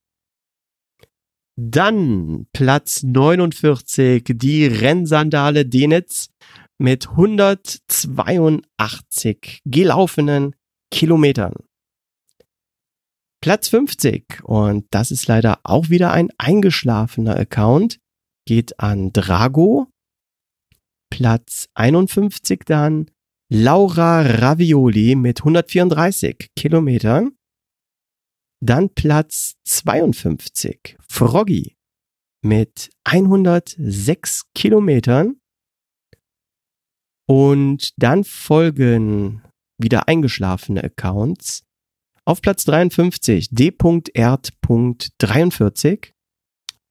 Dann 1.62 2.46
Platz 2.54 3.02
49, 3.02 4.24
die 4.30 4.64
Rennsandale 4.64 5.66
Denitz 5.66 6.30
mit 6.78 7.10
182 7.10 9.60
gelaufenen 9.66 10.56
Kilometern. 10.90 11.52
Platz 13.42 13.68
50, 13.68 14.40
und 14.44 14.86
das 14.88 15.10
ist 15.10 15.28
leider 15.28 15.58
auch 15.62 15.90
wieder 15.90 16.12
ein 16.12 16.30
eingeschlafener 16.38 17.36
Account, 17.36 17.98
geht 18.46 18.80
an 18.80 19.12
Drago. 19.12 19.88
Platz 21.10 21.68
51 21.74 22.60
dann 22.64 23.10
Laura 23.50 24.22
Ravioli 24.22 25.14
mit 25.14 25.40
134 25.40 26.52
Kilometern. 26.56 27.32
Dann 28.62 28.90
Platz 28.90 29.54
52, 29.64 30.98
Froggy 31.08 31.78
mit 32.42 32.90
106 33.04 34.42
Kilometern. 34.54 35.40
Und 37.26 37.94
dann 37.96 38.24
folgen 38.24 39.42
wieder 39.78 40.06
eingeschlafene 40.08 40.84
Accounts. 40.84 41.64
Auf 42.24 42.42
Platz 42.42 42.64
53 42.64 43.48
d.erd.43. 43.50 46.12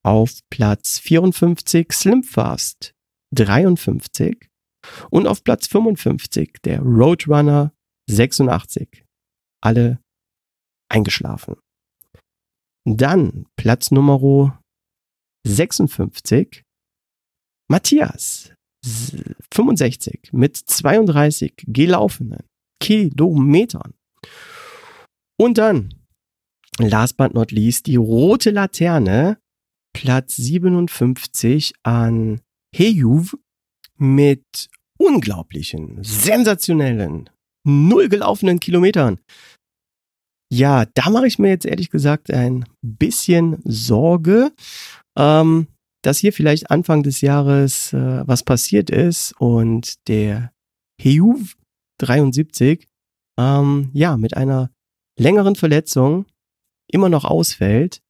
Auf 0.04 0.40
Platz 0.50 0.98
54 1.00 1.92
Slimfast 1.92 2.96
53. 3.36 4.50
Und 5.10 5.28
auf 5.28 5.44
Platz 5.44 5.68
55 5.68 6.62
der 6.64 6.80
Roadrunner 6.80 7.74
86. 8.10 9.04
Alle 9.62 10.00
eingeschlafen. 10.90 11.56
Dann 12.86 13.46
Platz 13.56 13.92
Nummer 13.92 14.62
56, 15.46 16.64
Matthias, 17.70 18.54
65 19.54 20.32
mit 20.32 20.58
32 20.58 21.54
gelaufenen 21.68 22.44
Kilometern. 22.82 23.94
Und 25.40 25.58
dann, 25.58 25.94
last 26.80 27.18
but 27.18 27.34
not 27.34 27.52
least, 27.52 27.88
die 27.88 27.96
rote 27.96 28.52
Laterne, 28.52 29.38
Platz 29.94 30.36
57 30.36 31.74
an 31.84 32.42
Hejuv 32.76 33.36
mit 33.98 34.70
unglaublichen, 34.98 36.04
sensationellen, 36.04 37.30
null 37.66 38.10
gelaufenen 38.10 38.60
Kilometern. 38.60 39.20
Ja, 40.52 40.86
da 40.96 41.10
mache 41.10 41.28
ich 41.28 41.38
mir 41.38 41.50
jetzt 41.50 41.66
ehrlich 41.66 41.90
gesagt 41.90 42.32
ein 42.32 42.66
bisschen 42.82 43.62
Sorge, 43.64 44.52
ähm, 45.18 45.68
dass 46.02 46.18
hier 46.18 46.34
vielleicht 46.34 46.72
Anfang 46.72 47.04
des 47.04 47.22
Jahres 47.22 47.94
äh, 47.94 48.28
was 48.28 48.44
passiert 48.44 48.90
ist 48.90 49.34
und 49.40 50.08
der 50.08 50.52
Heuv 51.04 51.56
73 52.00 52.88
ähm, 53.40 53.90
ja 53.94 54.18
mit 54.18 54.36
einer 54.36 54.72
längeren 55.20 55.56
Verletzung 55.56 56.26
immer 56.92 57.10
noch 57.10 57.26
ausfällt. 57.26 58.02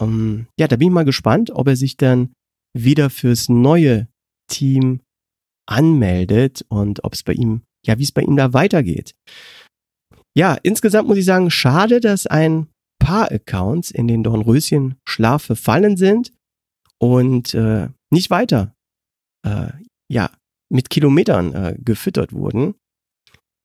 Ähm, 0.00 0.46
ja, 0.58 0.68
da 0.68 0.76
bin 0.76 0.88
ich 0.88 0.94
mal 0.94 1.04
gespannt, 1.04 1.50
ob 1.50 1.66
er 1.66 1.76
sich 1.76 1.96
dann 1.96 2.32
wieder 2.74 3.10
fürs 3.10 3.48
neue 3.48 4.08
Team 4.48 5.00
anmeldet 5.66 6.64
und 6.68 7.04
ob 7.04 7.14
es 7.14 7.22
bei 7.22 7.32
ihm, 7.32 7.62
ja, 7.84 7.98
wie 7.98 8.04
es 8.04 8.12
bei 8.12 8.22
ihm 8.22 8.36
da 8.36 8.52
weitergeht. 8.52 9.14
Ja, 10.36 10.56
insgesamt 10.62 11.08
muss 11.08 11.18
ich 11.18 11.24
sagen, 11.24 11.50
schade, 11.50 12.00
dass 12.00 12.26
ein 12.26 12.68
paar 12.98 13.30
Accounts 13.30 13.90
in 13.90 14.08
den 14.08 14.22
Dornröschen 14.22 14.94
Schlaf 15.06 15.42
verfallen 15.42 15.96
sind 15.96 16.32
und 16.98 17.52
äh, 17.54 17.88
nicht 18.10 18.30
weiter 18.30 18.74
äh, 19.44 19.72
ja, 20.08 20.30
mit 20.70 20.88
Kilometern 20.88 21.52
äh, 21.52 21.76
gefüttert 21.78 22.32
wurden. 22.32 22.74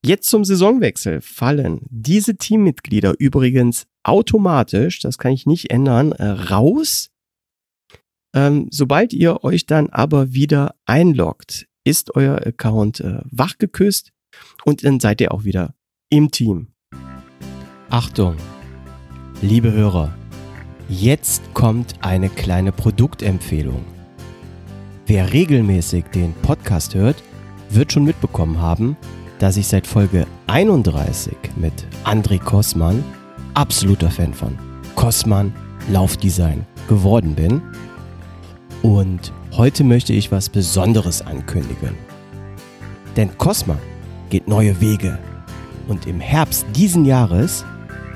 Jetzt 0.06 0.30
zum 0.30 0.46
Saisonwechsel 0.46 1.22
fallen 1.22 1.82
diese 1.90 2.36
Teammitglieder 2.38 3.16
übrigens 3.20 3.88
automatisch, 4.04 5.00
das 5.00 5.18
kann 5.18 5.34
ich 5.34 5.46
nicht 5.46 5.70
ändern, 5.70 6.12
äh, 6.14 6.26
raus. 6.26 7.10
Ähm, 8.36 8.68
sobald 8.72 9.14
ihr 9.14 9.44
euch 9.44 9.66
dann 9.66 9.90
aber 9.90 10.34
wieder 10.34 10.76
einloggt, 10.86 11.68
ist 11.84 12.16
euer 12.16 12.46
Account 12.46 13.00
äh, 13.00 13.22
wachgeküsst 13.32 14.12
und 14.66 14.84
dann 14.84 15.00
seid 15.00 15.22
ihr 15.22 15.32
auch 15.32 15.44
wieder 15.44 15.74
im 16.10 16.32
Team. 16.32 16.68
Achtung, 17.90 18.36
liebe 19.42 19.72
Hörer, 19.72 20.14
jetzt 20.88 21.42
kommt 21.54 21.96
eine 22.02 22.30
kleine 22.30 22.72
Produktempfehlung. 22.72 23.84
Wer 25.06 25.34
regelmäßig 25.34 26.06
den 26.14 26.34
Podcast 26.42 26.96
hört, 26.96 27.22
wird 27.70 27.92
schon 27.92 28.06
mitbekommen 28.06 28.62
haben, 28.62 28.96
dass 29.40 29.58
ich 29.58 29.68
seit 29.68 29.86
Folge 29.86 30.26
31 30.48 31.36
mit 31.58 31.74
André 32.04 32.40
Kossmann, 32.40 33.04
absoluter 33.54 34.10
Fan 34.10 34.34
von 34.34 34.58
Kossmann 34.96 35.54
Laufdesign 35.90 36.66
geworden 36.88 37.36
bin. 37.36 37.62
Und 38.82 39.34
heute 39.54 39.84
möchte 39.84 40.14
ich 40.14 40.32
was 40.32 40.50
Besonderes 40.50 41.22
ankündigen. 41.22 41.96
Denn 43.16 43.38
Kossmann 43.38 43.80
geht 44.30 44.48
neue 44.48 44.80
Wege. 44.80 45.20
Und 45.88 46.06
im 46.06 46.20
Herbst 46.20 46.66
diesen 46.76 47.06
Jahres 47.06 47.66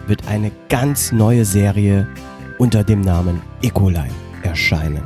wird 0.07 0.27
eine 0.27 0.51
ganz 0.69 1.11
neue 1.11 1.45
Serie 1.45 2.07
unter 2.57 2.83
dem 2.83 3.01
Namen 3.01 3.41
Ecoline 3.61 4.09
erscheinen. 4.43 5.03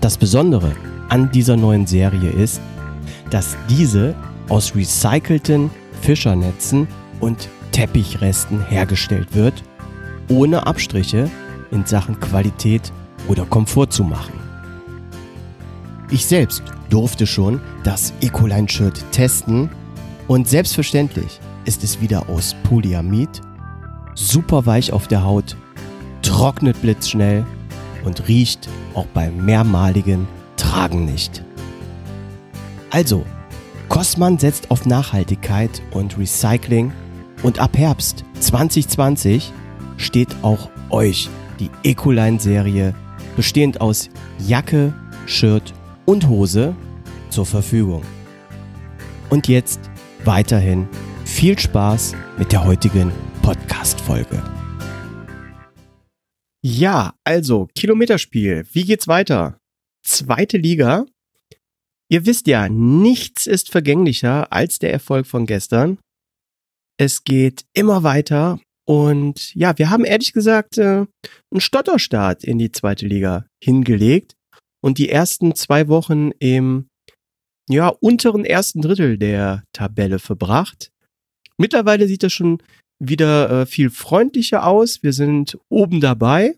Das 0.00 0.16
Besondere 0.16 0.72
an 1.08 1.30
dieser 1.30 1.56
neuen 1.56 1.86
Serie 1.86 2.30
ist, 2.30 2.60
dass 3.30 3.56
diese 3.68 4.14
aus 4.48 4.74
recycelten 4.74 5.70
Fischernetzen 6.02 6.88
und 7.20 7.48
Teppichresten 7.70 8.64
hergestellt 8.66 9.34
wird, 9.34 9.62
ohne 10.28 10.66
Abstriche 10.66 11.30
in 11.70 11.86
Sachen 11.86 12.18
Qualität 12.20 12.92
oder 13.28 13.44
Komfort 13.46 13.90
zu 13.90 14.04
machen. 14.04 14.34
Ich 16.10 16.26
selbst 16.26 16.62
durfte 16.90 17.26
schon 17.26 17.60
das 17.84 18.12
Ecoline-Shirt 18.20 19.02
testen 19.12 19.70
und 20.32 20.48
selbstverständlich 20.48 21.40
ist 21.66 21.84
es 21.84 22.00
wieder 22.00 22.26
aus 22.30 22.56
Polyamid, 22.62 23.42
super 24.14 24.64
weich 24.64 24.90
auf 24.90 25.06
der 25.06 25.24
Haut, 25.24 25.58
trocknet 26.22 26.80
blitzschnell 26.80 27.44
und 28.06 28.28
riecht 28.28 28.66
auch 28.94 29.04
beim 29.12 29.44
mehrmaligen 29.44 30.26
Tragen 30.56 31.04
nicht. 31.04 31.44
Also, 32.88 33.26
Kosman 33.90 34.38
setzt 34.38 34.70
auf 34.70 34.86
Nachhaltigkeit 34.86 35.82
und 35.90 36.16
Recycling 36.16 36.92
und 37.42 37.58
ab 37.58 37.76
Herbst 37.76 38.24
2020 38.40 39.52
steht 39.98 40.34
auch 40.40 40.70
euch 40.88 41.28
die 41.60 41.68
Ecoline-Serie 41.82 42.94
bestehend 43.36 43.82
aus 43.82 44.08
Jacke, 44.38 44.94
Shirt 45.26 45.74
und 46.06 46.26
Hose 46.26 46.74
zur 47.28 47.44
Verfügung. 47.44 48.00
Und 49.28 49.46
jetzt 49.46 49.91
weiterhin 50.24 50.88
viel 51.24 51.58
Spaß 51.58 52.14
mit 52.38 52.52
der 52.52 52.64
heutigen 52.64 53.10
Podcast-Folge. 53.42 54.42
Ja, 56.64 57.14
also 57.24 57.68
Kilometerspiel. 57.74 58.64
Wie 58.72 58.84
geht's 58.84 59.08
weiter? 59.08 59.58
Zweite 60.04 60.58
Liga. 60.58 61.06
Ihr 62.08 62.26
wisst 62.26 62.46
ja, 62.46 62.68
nichts 62.68 63.46
ist 63.46 63.70
vergänglicher 63.70 64.52
als 64.52 64.78
der 64.78 64.92
Erfolg 64.92 65.26
von 65.26 65.46
gestern. 65.46 65.98
Es 66.98 67.24
geht 67.24 67.64
immer 67.72 68.02
weiter 68.02 68.60
und 68.86 69.54
ja, 69.54 69.76
wir 69.78 69.90
haben 69.90 70.04
ehrlich 70.04 70.32
gesagt 70.32 70.78
äh, 70.78 71.06
einen 71.50 71.60
Stotterstart 71.60 72.44
in 72.44 72.58
die 72.58 72.70
zweite 72.70 73.06
Liga 73.06 73.46
hingelegt 73.62 74.34
und 74.82 74.98
die 74.98 75.08
ersten 75.08 75.54
zwei 75.54 75.88
Wochen 75.88 76.30
im 76.38 76.88
ja, 77.68 77.88
unteren 77.88 78.44
ersten 78.44 78.82
Drittel 78.82 79.18
der 79.18 79.64
Tabelle 79.72 80.18
verbracht. 80.18 80.90
Mittlerweile 81.58 82.08
sieht 82.08 82.22
das 82.22 82.32
schon 82.32 82.62
wieder 82.98 83.62
äh, 83.62 83.66
viel 83.66 83.90
freundlicher 83.90 84.66
aus. 84.66 85.02
Wir 85.02 85.12
sind 85.12 85.58
oben 85.68 86.00
dabei. 86.00 86.56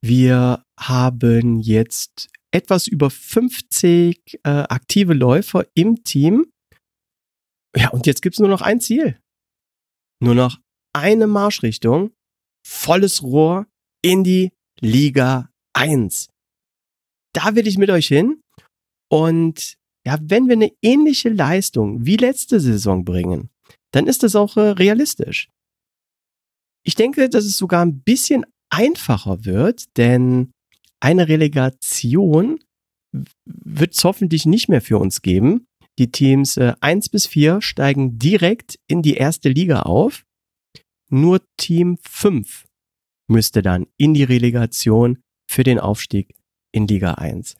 Wir 0.00 0.62
haben 0.78 1.60
jetzt 1.60 2.28
etwas 2.50 2.86
über 2.86 3.10
50 3.10 4.40
äh, 4.42 4.48
aktive 4.48 5.14
Läufer 5.14 5.66
im 5.74 6.04
Team. 6.04 6.50
Ja, 7.76 7.90
und 7.90 8.06
jetzt 8.06 8.22
gibt's 8.22 8.38
nur 8.38 8.48
noch 8.48 8.62
ein 8.62 8.80
Ziel. 8.80 9.18
Nur 10.20 10.34
noch 10.34 10.58
eine 10.92 11.26
Marschrichtung. 11.26 12.12
Volles 12.66 13.22
Rohr 13.22 13.66
in 14.02 14.24
die 14.24 14.52
Liga 14.80 15.50
1. 15.74 16.28
Da 17.34 17.54
will 17.54 17.66
ich 17.66 17.78
mit 17.78 17.90
euch 17.90 18.08
hin. 18.08 18.42
Und 19.10 19.76
ja, 20.06 20.18
wenn 20.22 20.46
wir 20.46 20.54
eine 20.54 20.72
ähnliche 20.82 21.28
Leistung 21.28 22.06
wie 22.06 22.16
letzte 22.16 22.60
Saison 22.60 23.04
bringen, 23.04 23.50
dann 23.92 24.06
ist 24.06 24.22
das 24.22 24.36
auch 24.36 24.56
äh, 24.56 24.70
realistisch. 24.70 25.48
Ich 26.84 26.94
denke, 26.94 27.28
dass 27.28 27.44
es 27.44 27.58
sogar 27.58 27.84
ein 27.84 28.00
bisschen 28.00 28.44
einfacher 28.70 29.44
wird, 29.44 29.96
denn 29.96 30.52
eine 31.00 31.28
Relegation 31.28 32.60
wird 33.44 33.94
es 33.94 34.04
hoffentlich 34.04 34.46
nicht 34.46 34.68
mehr 34.68 34.82
für 34.82 34.98
uns 34.98 35.22
geben. 35.22 35.66
Die 35.98 36.10
Teams 36.10 36.56
äh, 36.56 36.74
1 36.80 37.08
bis 37.08 37.26
4 37.26 37.60
steigen 37.60 38.18
direkt 38.18 38.78
in 38.86 39.02
die 39.02 39.14
erste 39.14 39.48
Liga 39.48 39.82
auf. 39.82 40.24
Nur 41.10 41.40
Team 41.56 41.98
5 42.02 42.66
müsste 43.28 43.62
dann 43.62 43.86
in 43.96 44.14
die 44.14 44.24
Relegation 44.24 45.18
für 45.50 45.64
den 45.64 45.78
Aufstieg 45.78 46.34
in 46.72 46.86
Liga 46.86 47.14
1. 47.14 47.56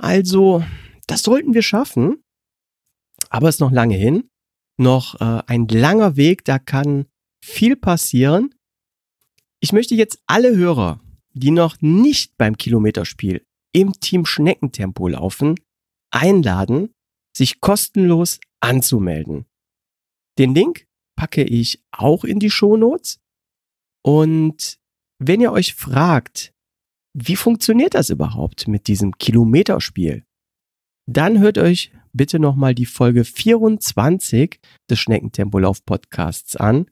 Also, 0.00 0.64
das 1.06 1.22
sollten 1.22 1.54
wir 1.54 1.62
schaffen. 1.62 2.22
Aber 3.28 3.48
es 3.48 3.56
ist 3.56 3.60
noch 3.60 3.70
lange 3.70 3.96
hin 3.96 4.30
noch 4.80 5.20
äh, 5.20 5.42
ein 5.46 5.68
langer 5.68 6.16
Weg, 6.16 6.44
da 6.44 6.58
kann 6.58 7.06
viel 7.44 7.76
passieren. 7.76 8.52
Ich 9.60 9.72
möchte 9.72 9.94
jetzt 9.94 10.20
alle 10.26 10.56
Hörer, 10.56 11.00
die 11.32 11.52
noch 11.52 11.80
nicht 11.80 12.36
beim 12.36 12.56
Kilometerspiel 12.56 13.46
im 13.72 13.92
Team 14.00 14.26
Schneckentempo 14.26 15.06
laufen, 15.06 15.54
einladen, 16.10 16.92
sich 17.36 17.60
kostenlos 17.60 18.40
anzumelden. 18.60 19.46
Den 20.38 20.54
Link 20.54 20.86
packe 21.14 21.44
ich 21.44 21.84
auch 21.92 22.24
in 22.24 22.40
die 22.40 22.50
Shownotes. 22.50 23.20
Und 24.02 24.80
wenn 25.18 25.40
ihr 25.40 25.52
euch 25.52 25.74
fragt, 25.74 26.54
wie 27.12 27.36
funktioniert 27.36 27.94
das 27.94 28.10
überhaupt 28.10 28.68
mit 28.68 28.86
diesem 28.86 29.16
Kilometerspiel, 29.18 30.24
dann 31.06 31.38
hört 31.40 31.58
euch 31.58 31.92
bitte 32.12 32.38
nochmal 32.38 32.74
die 32.74 32.86
Folge 32.86 33.24
24 33.24 34.60
des 34.88 34.98
Schneckentempolauf 34.98 35.84
Podcasts 35.84 36.56
an. 36.56 36.86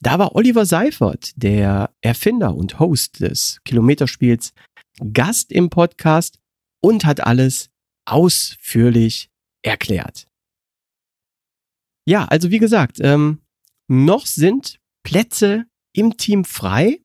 Da 0.00 0.18
war 0.18 0.36
Oliver 0.36 0.64
Seifert, 0.64 1.32
der 1.36 1.92
Erfinder 2.00 2.54
und 2.54 2.78
Host 2.78 3.20
des 3.20 3.60
Kilometerspiels, 3.64 4.52
Gast 5.12 5.50
im 5.52 5.70
Podcast 5.70 6.38
und 6.80 7.04
hat 7.04 7.20
alles 7.20 7.70
ausführlich 8.04 9.30
erklärt. 9.62 10.28
Ja, 12.06 12.24
also 12.24 12.50
wie 12.50 12.58
gesagt, 12.58 12.98
ähm, 13.00 13.42
noch 13.88 14.26
sind 14.26 14.78
Plätze 15.02 15.66
im 15.92 16.16
Team 16.16 16.44
frei. 16.44 17.00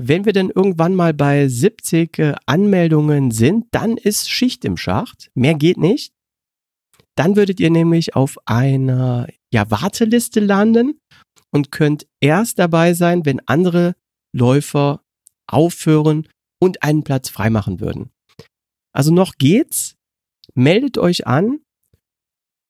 Wenn 0.00 0.24
wir 0.24 0.32
denn 0.32 0.50
irgendwann 0.50 0.94
mal 0.94 1.12
bei 1.12 1.48
70 1.48 2.18
äh, 2.18 2.34
Anmeldungen 2.46 3.32
sind, 3.32 3.66
dann 3.72 3.96
ist 3.96 4.30
Schicht 4.30 4.64
im 4.64 4.76
Schacht. 4.76 5.30
Mehr 5.34 5.54
geht 5.54 5.76
nicht. 5.76 6.12
Dann 7.16 7.34
würdet 7.34 7.58
ihr 7.58 7.70
nämlich 7.70 8.14
auf 8.14 8.38
einer 8.46 9.26
ja, 9.52 9.68
Warteliste 9.72 10.38
landen 10.38 11.00
und 11.50 11.72
könnt 11.72 12.06
erst 12.20 12.60
dabei 12.60 12.94
sein, 12.94 13.26
wenn 13.26 13.40
andere 13.48 13.96
Läufer 14.32 15.02
aufhören 15.50 16.28
und 16.60 16.84
einen 16.84 17.02
Platz 17.02 17.28
freimachen 17.28 17.80
würden. 17.80 18.10
Also 18.92 19.12
noch 19.12 19.34
geht's. 19.36 19.96
Meldet 20.54 20.96
euch 20.96 21.26
an 21.26 21.60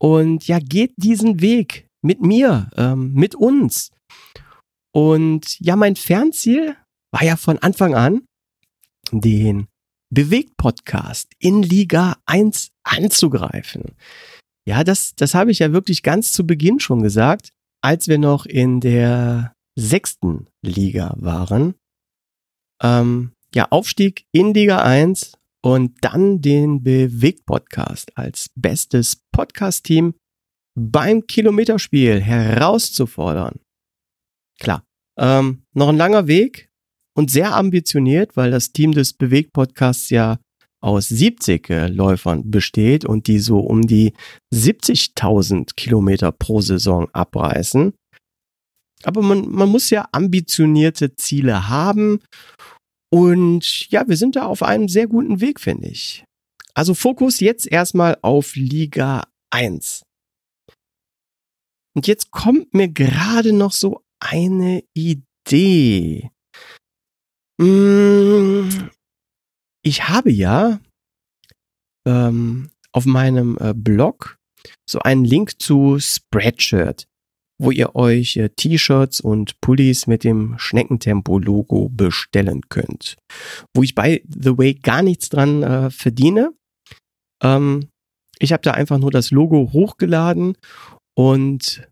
und 0.00 0.46
ja, 0.46 0.58
geht 0.60 0.94
diesen 0.96 1.40
Weg 1.40 1.86
mit 2.02 2.20
mir, 2.20 2.70
ähm, 2.76 3.12
mit 3.12 3.34
uns. 3.34 3.90
Und 4.94 5.58
ja, 5.60 5.76
mein 5.76 5.96
Fernziel 5.96 6.76
war 7.10 7.22
ja 7.22 7.36
von 7.36 7.58
Anfang 7.58 7.94
an, 7.94 8.26
den 9.10 9.68
Bewegt-Podcast 10.10 11.32
in 11.38 11.62
Liga 11.62 12.16
1 12.26 12.70
anzugreifen. 12.82 13.96
Ja, 14.66 14.84
das, 14.84 15.14
das 15.14 15.34
habe 15.34 15.50
ich 15.50 15.60
ja 15.60 15.72
wirklich 15.72 16.02
ganz 16.02 16.32
zu 16.32 16.46
Beginn 16.46 16.80
schon 16.80 17.02
gesagt, 17.02 17.50
als 17.82 18.08
wir 18.08 18.18
noch 18.18 18.46
in 18.46 18.80
der 18.80 19.52
sechsten 19.78 20.48
Liga 20.62 21.14
waren. 21.16 21.74
Ähm, 22.82 23.32
ja, 23.54 23.66
Aufstieg 23.70 24.26
in 24.32 24.52
Liga 24.52 24.82
1 24.82 25.32
und 25.62 25.96
dann 26.02 26.40
den 26.40 26.82
Bewegt-Podcast 26.82 28.16
als 28.16 28.50
bestes 28.54 29.22
Podcast-Team 29.32 30.14
beim 30.74 31.26
Kilometerspiel 31.26 32.20
herauszufordern. 32.20 33.60
Klar, 34.58 34.84
ähm, 35.18 35.64
noch 35.74 35.88
ein 35.88 35.96
langer 35.96 36.26
Weg 36.26 36.67
und 37.18 37.32
sehr 37.32 37.56
ambitioniert, 37.56 38.36
weil 38.36 38.52
das 38.52 38.70
Team 38.70 38.92
des 38.92 39.12
Bewegt-Podcasts 39.12 40.08
ja 40.10 40.38
aus 40.80 41.08
70 41.08 41.68
äh, 41.68 41.88
Läufern 41.88 42.48
besteht 42.48 43.04
und 43.04 43.26
die 43.26 43.40
so 43.40 43.58
um 43.58 43.88
die 43.88 44.12
70.000 44.54 45.74
Kilometer 45.74 46.30
pro 46.30 46.60
Saison 46.60 47.08
abreißen. 47.12 47.92
Aber 49.02 49.20
man, 49.22 49.48
man 49.50 49.68
muss 49.68 49.90
ja 49.90 50.06
ambitionierte 50.12 51.16
Ziele 51.16 51.68
haben 51.68 52.20
Und 53.10 53.90
ja, 53.90 54.06
wir 54.06 54.16
sind 54.16 54.36
da 54.36 54.46
auf 54.46 54.62
einem 54.62 54.88
sehr 54.88 55.08
guten 55.08 55.40
Weg, 55.40 55.58
finde 55.58 55.88
ich. 55.88 56.24
Also 56.74 56.94
Fokus 56.94 57.40
jetzt 57.40 57.66
erstmal 57.66 58.16
auf 58.22 58.54
Liga 58.54 59.24
1. 59.50 60.02
Und 61.96 62.06
jetzt 62.06 62.30
kommt 62.30 62.74
mir 62.74 62.86
gerade 62.86 63.52
noch 63.52 63.72
so 63.72 64.02
eine 64.20 64.84
Idee. 64.94 66.30
Hm, 67.60 68.90
ich 69.82 70.08
habe 70.08 70.30
ja 70.30 70.80
ähm, 72.06 72.70
auf 72.92 73.04
meinem 73.04 73.58
äh, 73.60 73.74
Blog 73.74 74.36
so 74.88 75.00
einen 75.00 75.24
Link 75.24 75.60
zu 75.60 75.98
Spreadshirt, 75.98 77.06
wo 77.60 77.70
ihr 77.70 77.94
euch 77.96 78.36
äh, 78.36 78.48
T-Shirts 78.50 79.20
und 79.20 79.60
Pullis 79.60 80.06
mit 80.06 80.24
dem 80.24 80.56
Schneckentempo-Logo 80.58 81.88
bestellen 81.88 82.62
könnt. 82.68 83.16
Wo 83.74 83.82
ich 83.82 83.94
by 83.94 84.22
the 84.28 84.56
way 84.56 84.74
gar 84.74 85.02
nichts 85.02 85.28
dran 85.28 85.62
äh, 85.62 85.90
verdiene. 85.90 86.52
Ähm, 87.42 87.88
ich 88.38 88.52
habe 88.52 88.62
da 88.62 88.72
einfach 88.72 88.98
nur 88.98 89.10
das 89.10 89.30
Logo 89.30 89.72
hochgeladen 89.72 90.56
und 91.16 91.88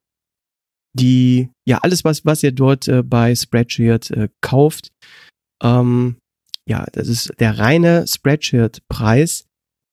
die, 0.95 1.51
ja, 1.67 1.79
alles, 1.79 2.05
was, 2.05 2.25
was 2.25 2.43
ihr 2.43 2.53
dort 2.53 2.89
äh, 2.89 3.03
bei 3.03 3.35
Spreadshirt 3.35 4.11
äh, 4.13 4.29
kauft, 4.41 4.93
ähm, 5.63 6.17
ja, 6.69 6.87
das 6.93 7.09
ist 7.09 7.33
der 7.39 7.59
reine 7.59 8.07
Spreadshirt-Preis. 8.07 9.47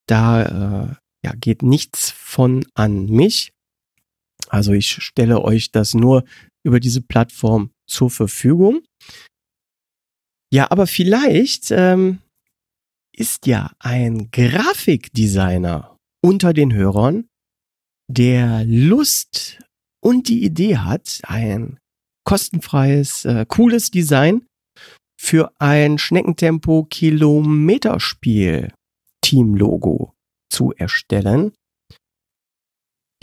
Da 0.07 0.43
äh, 0.43 0.95
ja, 1.23 1.33
geht 1.35 1.61
nichts 1.61 2.09
von 2.11 2.65
an 2.73 3.05
mich. 3.05 3.53
Also 4.49 4.73
ich 4.73 4.91
stelle 5.03 5.41
euch 5.41 5.71
das 5.71 5.93
nur 5.93 6.23
über 6.65 6.79
diese 6.79 7.01
Plattform 7.01 7.71
zur 7.87 8.09
Verfügung. 8.09 8.81
Ja, 10.51 10.69
aber 10.69 10.87
vielleicht 10.87 11.71
ähm, 11.71 12.19
ist 13.15 13.47
ja 13.47 13.71
ein 13.79 14.29
Grafikdesigner 14.31 15.97
unter 16.23 16.53
den 16.53 16.73
Hörern, 16.73 17.27
der 18.07 18.63
Lust 18.65 19.59
und 20.03 20.27
die 20.27 20.43
Idee 20.43 20.77
hat, 20.77 21.21
ein 21.23 21.79
kostenfreies, 22.25 23.25
äh, 23.25 23.45
cooles 23.47 23.91
Design 23.91 24.45
für 25.23 25.53
ein 25.57 25.97
Schneckentempo 25.99 26.83
Kilometerspiel 26.89 28.73
Team-Logo 29.21 30.13
zu 30.49 30.73
erstellen. 30.73 31.53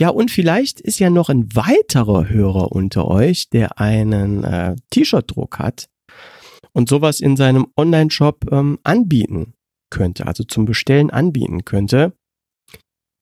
Ja, 0.01 0.09
und 0.09 0.31
vielleicht 0.31 0.81
ist 0.81 0.97
ja 0.97 1.11
noch 1.11 1.29
ein 1.29 1.55
weiterer 1.55 2.27
Hörer 2.27 2.71
unter 2.71 3.07
euch, 3.07 3.51
der 3.51 3.79
einen 3.79 4.43
äh, 4.43 4.75
T-Shirt-Druck 4.89 5.59
hat 5.59 5.89
und 6.73 6.89
sowas 6.89 7.19
in 7.19 7.37
seinem 7.37 7.67
Online-Shop 7.77 8.51
ähm, 8.51 8.79
anbieten 8.83 9.53
könnte, 9.91 10.25
also 10.25 10.43
zum 10.43 10.65
Bestellen 10.65 11.11
anbieten 11.11 11.65
könnte. 11.65 12.13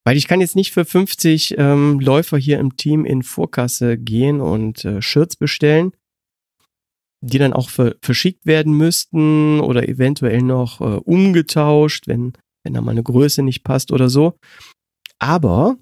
Weil 0.06 0.16
ich 0.16 0.30
kann 0.30 0.40
jetzt 0.40 0.56
nicht 0.56 0.72
für 0.72 0.86
50 0.86 1.58
ähm, 1.58 2.00
Läufer 2.00 2.38
hier 2.38 2.60
im 2.60 2.78
Team 2.78 3.04
in 3.04 3.24
Vorkasse 3.24 3.98
gehen 3.98 4.40
und 4.40 4.86
äh, 4.86 5.02
Shirts 5.02 5.36
bestellen, 5.36 5.92
die 7.22 7.38
dann 7.38 7.54
auch 7.54 7.70
ver 7.70 7.96
verschickt 8.02 8.46
werden 8.46 8.74
müssten 8.74 9.60
oder 9.60 9.88
eventuell 9.88 10.42
noch 10.42 10.82
äh, 10.82 11.00
umgetauscht, 11.04 12.08
wenn, 12.08 12.34
wenn 12.64 12.74
da 12.74 12.82
mal 12.82 12.92
eine 12.92 13.04
Größe 13.04 13.44
nicht 13.44 13.64
passt 13.64 13.92
oder 13.92 14.10
so. 14.10 14.36
Aber 15.20 15.78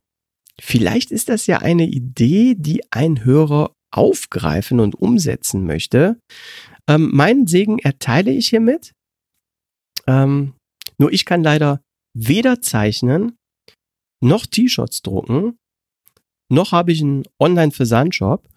vielleicht 0.59 1.11
ist 1.11 1.29
das 1.29 1.47
ja 1.47 1.59
eine 1.59 1.87
Idee, 1.87 2.55
die 2.57 2.81
ein 2.91 3.23
Hörer 3.23 3.71
aufgreifen 3.93 4.79
und 4.79 4.95
umsetzen 4.95 5.65
möchte. 5.65 6.19
Ähm, 6.89 7.11
meinen 7.13 7.47
Segen 7.47 7.79
erteile 7.79 8.31
ich 8.31 8.49
hiermit. 8.49 8.93
Ähm, 10.07 10.53
nur 10.97 11.11
ich 11.13 11.25
kann 11.25 11.43
leider 11.43 11.81
weder 12.15 12.61
zeichnen 12.61 13.37
noch 14.19 14.47
T-Shirts 14.47 15.03
drucken, 15.03 15.57
noch 16.49 16.71
habe 16.71 16.91
ich 16.91 17.01
einen 17.01 17.23
Online-Versandshop. 17.39 18.47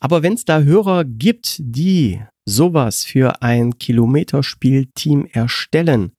Aber 0.00 0.22
wenn 0.22 0.34
es 0.34 0.44
da 0.44 0.60
Hörer 0.60 1.04
gibt, 1.04 1.56
die 1.58 2.22
sowas 2.48 3.04
für 3.04 3.42
ein 3.42 3.78
Kilometerspielteam 3.78 5.26
erstellen 5.26 6.12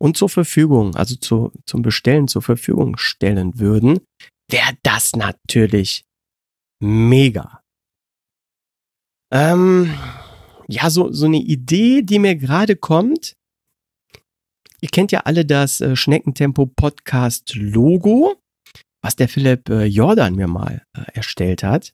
und 0.00 0.16
zur 0.16 0.28
Verfügung, 0.28 0.94
also 0.94 1.16
zu, 1.16 1.52
zum 1.66 1.82
Bestellen 1.82 2.28
zur 2.28 2.42
Verfügung 2.42 2.96
stellen 2.96 3.58
würden, 3.58 4.00
wäre 4.50 4.72
das 4.82 5.14
natürlich 5.16 6.04
mega. 6.80 7.60
Ähm, 9.32 9.92
ja, 10.68 10.88
so, 10.88 11.12
so 11.12 11.26
eine 11.26 11.38
Idee, 11.38 12.02
die 12.02 12.18
mir 12.18 12.36
gerade 12.36 12.76
kommt, 12.76 13.36
Ihr 14.80 14.90
kennt 14.90 15.10
ja 15.10 15.20
alle 15.20 15.44
das 15.44 15.80
äh, 15.80 15.96
Schneckentempo 15.96 16.66
Podcast 16.66 17.54
Logo, 17.54 18.36
was 19.02 19.16
der 19.16 19.28
Philipp 19.28 19.68
äh, 19.70 19.84
Jordan 19.84 20.34
mir 20.34 20.48
mal 20.48 20.84
äh, 20.96 21.00
erstellt 21.14 21.62
hat. 21.62 21.92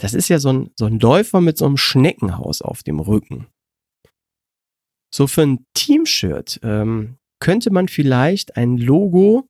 Das 0.00 0.14
ist 0.14 0.28
ja 0.28 0.38
so 0.38 0.50
ein, 0.50 0.70
so 0.78 0.86
ein 0.86 1.00
Läufer 1.00 1.40
mit 1.40 1.58
so 1.58 1.66
einem 1.66 1.76
Schneckenhaus 1.76 2.62
auf 2.62 2.82
dem 2.82 3.00
Rücken. 3.00 3.48
So 5.12 5.26
für 5.26 5.42
ein 5.42 5.64
Teamshirt 5.74 6.60
ähm, 6.62 7.16
könnte 7.40 7.70
man 7.70 7.88
vielleicht 7.88 8.56
ein 8.56 8.76
Logo 8.76 9.48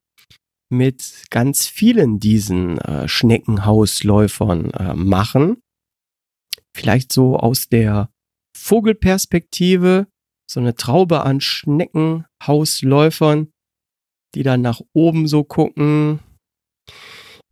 mit 0.71 1.25
ganz 1.31 1.67
vielen 1.67 2.21
diesen 2.21 2.79
äh, 2.79 3.09
Schneckenhausläufern 3.09 4.71
äh, 4.73 4.95
machen. 4.95 5.63
Vielleicht 6.77 7.13
so 7.13 7.37
aus 7.37 7.69
der 7.69 8.11
Vogelperspektive 8.57 10.07
so 10.51 10.61
eine 10.61 10.75
Traube 10.75 11.23
an 11.23 11.41
Schneckenhausläufern, 11.41 13.51
die 14.35 14.43
dann 14.43 14.63
nach 14.63 14.81
oben 14.95 15.27
so 15.27 15.45
gucken. 15.45 16.21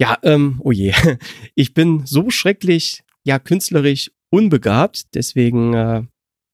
Ja, 0.01 0.19
ähm, 0.23 0.61
oh 0.63 0.73
je, 0.73 0.93
ich 1.55 1.75
bin 1.75 2.05
so 2.07 2.31
schrecklich, 2.31 3.03
ja, 3.25 3.39
künstlerisch 3.39 4.11
unbegabt, 4.31 5.15
deswegen 5.15 5.75
äh, 5.75 6.03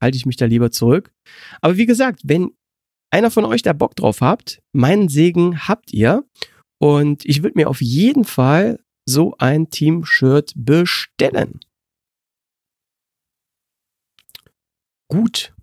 halte 0.00 0.16
ich 0.16 0.26
mich 0.26 0.36
da 0.36 0.46
lieber 0.46 0.70
zurück. 0.70 1.12
Aber 1.60 1.76
wie 1.76 1.86
gesagt, 1.86 2.20
wenn 2.24 2.52
einer 3.12 3.30
von 3.30 3.44
euch 3.44 3.62
da 3.62 3.72
Bock 3.72 3.94
drauf 3.94 4.20
habt, 4.20 4.62
meinen 4.72 5.08
Segen 5.08 5.68
habt 5.68 5.92
ihr. 5.92 6.24
Und 6.80 7.24
ich 7.24 7.42
würde 7.42 7.58
mir 7.58 7.68
auf 7.68 7.80
jeden 7.80 8.24
Fall 8.24 8.80
so 9.08 9.36
ein 9.38 9.70
Team-Shirt 9.70 10.52
bestellen. 10.56 11.60
Gut, 15.08 15.54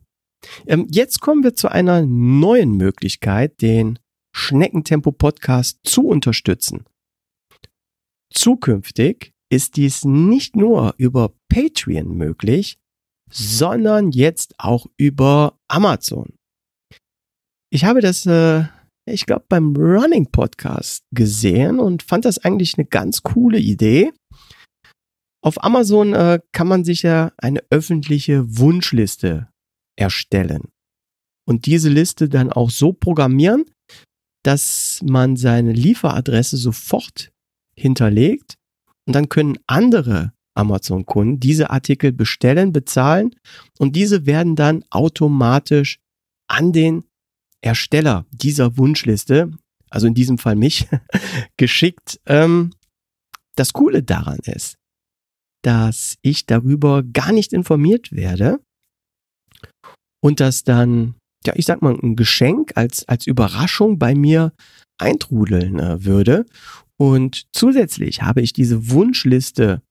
ähm, 0.68 0.88
jetzt 0.92 1.22
kommen 1.22 1.44
wir 1.44 1.56
zu 1.56 1.70
einer 1.70 2.06
neuen 2.06 2.78
Möglichkeit, 2.78 3.62
den 3.62 4.00
Schneckentempo 4.36 5.12
Podcast 5.12 5.80
zu 5.84 6.08
unterstützen. 6.08 6.86
Zukünftig 8.34 9.34
ist 9.52 9.78
dies 9.78 10.06
nicht 10.06 10.56
nur 10.56 10.94
über 10.98 11.34
Patreon 11.50 12.16
möglich, 12.16 12.78
sondern 13.32 14.12
jetzt 14.12 14.56
auch 14.58 14.86
über 14.98 15.58
Amazon. 15.68 16.34
Ich 17.72 17.86
habe 17.86 18.02
das, 18.02 18.26
äh, 18.26 18.66
ich 19.06 19.26
glaube, 19.26 19.46
beim 19.50 19.76
Running 19.76 20.32
Podcast 20.32 21.04
gesehen 21.12 21.80
und 21.80 22.04
fand 22.04 22.26
das 22.26 22.40
eigentlich 22.40 22.78
eine 22.78 22.86
ganz 22.86 23.24
coole 23.24 23.60
Idee. 23.60 24.12
Auf 25.42 25.64
Amazon 25.64 26.14
äh, 26.14 26.40
kann 26.52 26.68
man 26.68 26.84
sich 26.84 27.04
ja 27.04 27.32
eine 27.38 27.64
öffentliche 27.70 28.58
Wunschliste 28.58 29.50
erstellen. 29.98 30.70
Und 31.48 31.66
diese 31.66 31.90
Liste 31.90 32.30
dann 32.30 32.52
auch 32.52 32.70
so 32.70 32.94
programmieren, 32.94 33.66
dass 34.44 35.02
man 35.04 35.36
seine 35.36 35.74
Lieferadresse 35.74 36.58
sofort 36.58 37.32
hinterlegt 37.80 38.56
und 39.06 39.16
dann 39.16 39.30
können 39.30 39.58
andere 39.68 40.34
Amazon-Kunden 40.56 41.40
diese 41.40 41.70
Artikel 41.70 42.12
bestellen, 42.12 42.74
bezahlen 42.74 43.36
und 43.78 43.96
diese 43.96 44.26
werden 44.26 44.56
dann 44.56 44.84
automatisch 44.90 46.00
an 46.48 46.74
den 46.74 47.04
Ersteller 47.62 48.26
dieser 48.32 48.78
Wunschliste, 48.78 49.52
also 49.90 50.08
in 50.08 50.14
diesem 50.14 50.38
Fall 50.38 50.56
mich, 50.56 50.88
geschickt. 51.58 52.20
Ähm, 52.26 52.72
das 53.56 53.74
Coole 53.74 54.04
daran 54.04 54.40
ist, 54.44 54.78
dass 55.64 56.18
ich 56.22 56.46
darüber 56.46 57.04
gar 57.04 57.32
nicht 57.32 57.54
informiert 57.54 58.12
werde 58.12 58.60
und 60.22 60.40
das 60.40 60.64
dann, 60.64 61.16
ja, 61.46 61.54
ich 61.56 61.66
sag 61.66 61.82
mal, 61.82 61.96
ein 61.96 62.16
Geschenk 62.16 62.74
als, 62.76 63.08
als 63.08 63.28
Überraschung 63.28 64.00
bei 64.00 64.16
mir 64.16 64.54
eintrudeln 64.98 65.80
äh, 65.80 66.04
würde. 66.04 66.46
Und 67.00 67.48
zusätzlich 67.54 68.22
habe 68.22 68.42
ich 68.42 68.54
diese 68.54 68.90
Wunschliste 68.90 69.82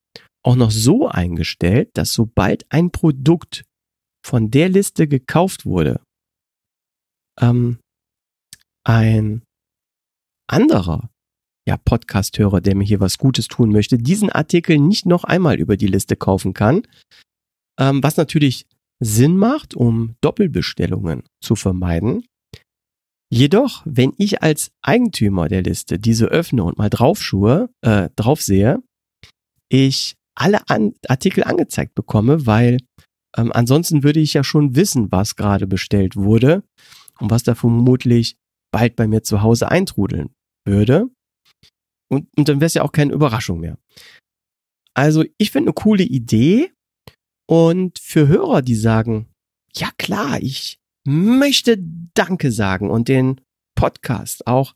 auch 0.45 0.57
noch 0.57 0.71
so 0.71 1.09
eingestellt, 1.09 1.91
dass 1.95 2.13
sobald 2.13 2.71
ein 2.71 2.91
Produkt 2.91 3.65
von 4.25 4.51
der 4.51 4.69
Liste 4.69 5.09
gekauft 5.09 5.65
wurde, 5.65 6.01
ähm, 7.41 7.79
ein 8.85 9.43
anderer 10.49 11.11
ja, 11.67 11.77
Podcast-Hörer, 11.77 12.61
der 12.61 12.75
mir 12.75 12.85
hier 12.85 13.01
was 13.01 13.19
Gutes 13.19 13.49
tun 13.49 13.71
möchte, 13.71 13.99
diesen 13.99 14.31
Artikel 14.31 14.79
nicht 14.79 15.07
noch 15.07 15.25
einmal 15.25 15.59
über 15.59 15.77
die 15.77 15.87
Liste 15.87 16.17
kaufen 16.17 16.55
kann. 16.55 16.83
Ähm, 17.79 18.03
was 18.03 18.17
natürlich 18.17 18.67
Sinn 19.01 19.37
macht, 19.37 19.75
um 19.75 20.15
Doppelbestellungen 20.21 21.25
zu 21.43 21.57
vermeiden. 21.57 22.25
Jedoch, 23.31 23.83
wenn 23.85 24.13
ich 24.17 24.43
als 24.43 24.71
Eigentümer 24.83 25.49
der 25.49 25.63
Liste 25.63 25.99
diese 25.99 26.27
öffne 26.27 26.65
und 26.65 26.79
mal 26.79 26.89
draufschuhe, 26.89 27.69
äh, 27.83 28.09
drauf 28.17 28.41
sehe, 28.41 28.83
ich 29.69 30.15
alle 30.35 30.69
An 30.71 30.95
Artikel 31.09 31.45
angezeigt 31.45 31.95
bekomme, 31.95 32.47
weil 32.47 32.79
ähm, 33.37 33.53
ansonsten 33.53 34.03
würde 34.03 34.21
ich 34.21 34.35
ja 34.35 34.45
schon 34.45 34.77
wissen, 34.77 35.13
was 35.13 35.37
gerade 35.37 35.67
bestellt 35.67 36.17
wurde 36.17 36.63
und 37.21 37.31
was 37.31 37.43
da 37.43 37.55
vermutlich 37.55 38.37
bald 38.73 38.97
bei 38.97 39.07
mir 39.07 39.23
zu 39.23 39.43
Hause 39.43 39.71
eintrudeln 39.71 40.31
würde. 40.67 41.11
Und, 42.11 42.29
und 42.37 42.49
dann 42.49 42.61
wäre 42.61 42.67
es 42.67 42.75
ja 42.75 42.83
auch 42.83 42.93
keine 42.93 43.13
Überraschung 43.13 43.61
mehr. 43.61 43.79
Also 44.95 45.25
ich 45.37 45.51
finde 45.51 45.69
eine 45.69 45.75
coole 45.75 46.05
Idee 46.05 46.73
und 47.47 47.99
für 47.99 48.29
Hörer, 48.29 48.63
die 48.63 48.75
sagen, 48.75 49.29
ja 49.77 49.91
klar, 49.99 50.41
ich 50.41 50.79
möchte 51.07 51.77
Danke 52.15 52.53
sagen 52.53 52.91
und 52.91 53.09
den 53.09 53.41
Podcast 53.77 54.47
auch 54.47 54.75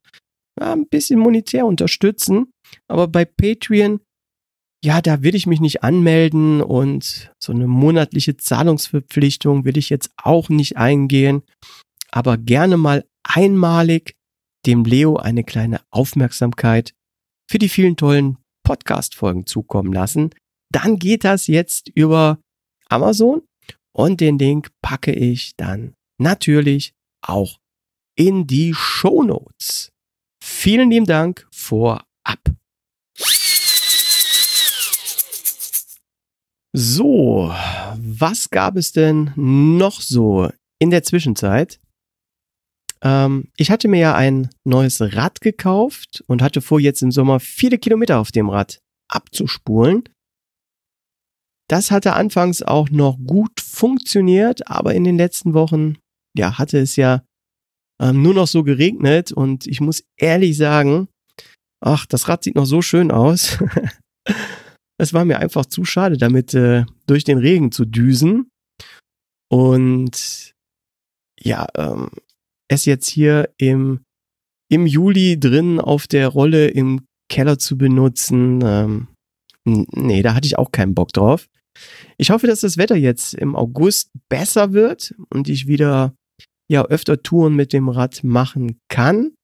ja, 0.61 0.73
ein 0.73 0.89
bisschen 0.89 1.19
monetär 1.19 1.67
unterstützen, 1.67 2.53
aber 2.89 3.09
bei 3.09 3.25
Patreon 3.25 4.01
ja, 4.85 5.01
da 5.01 5.23
will 5.23 5.35
ich 5.35 5.47
mich 5.47 5.61
nicht 5.61 5.85
anmelden 5.85 6.61
und 6.61 7.33
so 7.41 7.53
eine 7.53 7.69
monatliche 7.69 8.37
Zahlungsverpflichtung 8.37 9.65
will 9.65 9.77
ich 9.77 9.91
jetzt 9.91 10.11
auch 10.17 10.49
nicht 10.49 10.77
eingehen, 10.77 11.43
aber 12.11 12.37
gerne 12.37 12.77
mal 12.77 13.05
einmalig 13.23 14.17
dem 14.67 14.85
Leo 14.85 15.17
eine 15.17 15.45
kleine 15.45 15.81
Aufmerksamkeit 15.91 16.95
für 17.49 17.59
die 17.59 17.69
vielen 17.69 17.97
tollen 17.97 18.39
Podcast-Folgen 18.65 19.47
zukommen 19.47 19.93
lassen. 19.93 20.31
Dann 20.73 20.99
geht 20.99 21.25
das 21.25 21.47
jetzt 21.47 21.89
über 21.89 22.41
Amazon 22.89 23.43
und 23.93 24.21
den 24.21 24.39
Link 24.39 24.71
packe 24.83 25.13
ich 25.13 25.55
dann 25.57 25.95
natürlich 26.23 26.95
auch 27.21 27.59
in 28.17 28.47
die 28.47 28.75
Show 28.75 29.23
Notes. 29.23 29.93
Vielen 30.43 30.91
lieben 30.91 31.07
Dank 31.07 31.47
vorab. 31.53 32.05
So, 36.75 37.53
was 37.97 38.49
gab 38.49 38.77
es 38.77 38.93
denn 38.93 39.33
noch 39.37 40.01
so 40.01 40.51
in 40.79 40.91
der 40.91 41.03
Zwischenzeit? 41.03 41.79
Ähm, 43.03 43.49
ich 43.57 43.71
hatte 43.71 43.89
mir 43.89 44.01
ja 44.01 44.15
ein 44.15 44.49
neues 44.65 45.01
Rad 45.01 45.41
gekauft 45.41 46.25
und 46.29 46.41
hatte 46.41 46.63
vor, 46.63 46.81
jetzt 46.81 47.03
im 47.03 47.13
Sommer 47.13 47.41
viele 47.41 47.79
Kilometer 47.79 48.19
auf 48.19 48.33
dem 48.33 48.49
Rad 48.49 48.79
abzuspulen. 49.09 50.05
Das 51.69 51.91
hatte 51.91 52.15
anfangs 52.15 52.63
auch 52.63 52.91
noch 52.91 53.19
gut 53.19 53.61
funktioniert, 53.61 54.69
aber 54.69 54.95
in 54.95 55.05
den 55.05 55.17
letzten 55.17 55.55
Wochen, 55.55 55.97
ja, 56.37 56.59
hatte 56.59 56.79
es 56.79 56.97
ja 56.97 57.23
ähm, 58.01 58.23
nur 58.23 58.35
noch 58.35 58.47
so 58.47 58.63
geregnet 58.63 59.33
und 59.33 59.67
ich 59.67 59.81
muss 59.81 60.05
ehrlich 60.17 60.57
sagen, 60.57 61.09
ach, 61.81 62.07
das 62.07 62.29
Rad 62.29 62.45
sieht 62.45 62.55
noch 62.55 62.67
so 62.67 62.83
schön 62.83 63.11
aus. 63.11 63.59
es 64.99 65.13
war 65.13 65.25
mir 65.25 65.39
einfach 65.39 65.67
zu 65.67 65.85
schade, 65.85 66.17
damit 66.17 66.55
äh, 66.55 66.85
durch 67.07 67.25
den 67.25 67.39
Regen 67.39 67.73
zu 67.73 67.85
düsen. 67.85 68.49
Und 69.51 70.55
ja, 71.39 71.67
ähm, 71.77 72.11
es 72.69 72.87
jetzt 72.87 73.09
hier 73.09 73.51
im, 73.59 74.01
im 74.71 74.87
Juli 74.87 75.39
drin 75.39 75.81
auf 75.81 76.07
der 76.07 76.29
Rolle 76.29 76.69
im 76.69 77.05
Keller 77.29 77.59
zu 77.59 77.77
benutzen, 77.77 78.61
ähm, 78.63 79.09
nee, 79.65 80.23
da 80.23 80.35
hatte 80.35 80.47
ich 80.47 80.59
auch 80.59 80.73
keinen 80.73 80.95
Bock 80.95 81.13
drauf. 81.13 81.49
Ich 82.19 82.31
hoffe, 82.31 82.47
dass 82.47 82.61
das 82.61 82.77
Wetter 82.77 82.97
jetzt 82.97 83.35
im 83.35 83.57
August 83.57 84.11
besser 84.29 84.73
wird 84.73 85.15
und 85.31 85.49
ich 85.49 85.67
wieder 85.67 86.15
ja 86.71 86.85
öfter 86.85 87.23
Touren 87.23 87.55
mit 87.55 87.73
dem 87.73 87.89
Rad 87.89 88.25
machen 88.25 88.79
kann. 88.89 89.35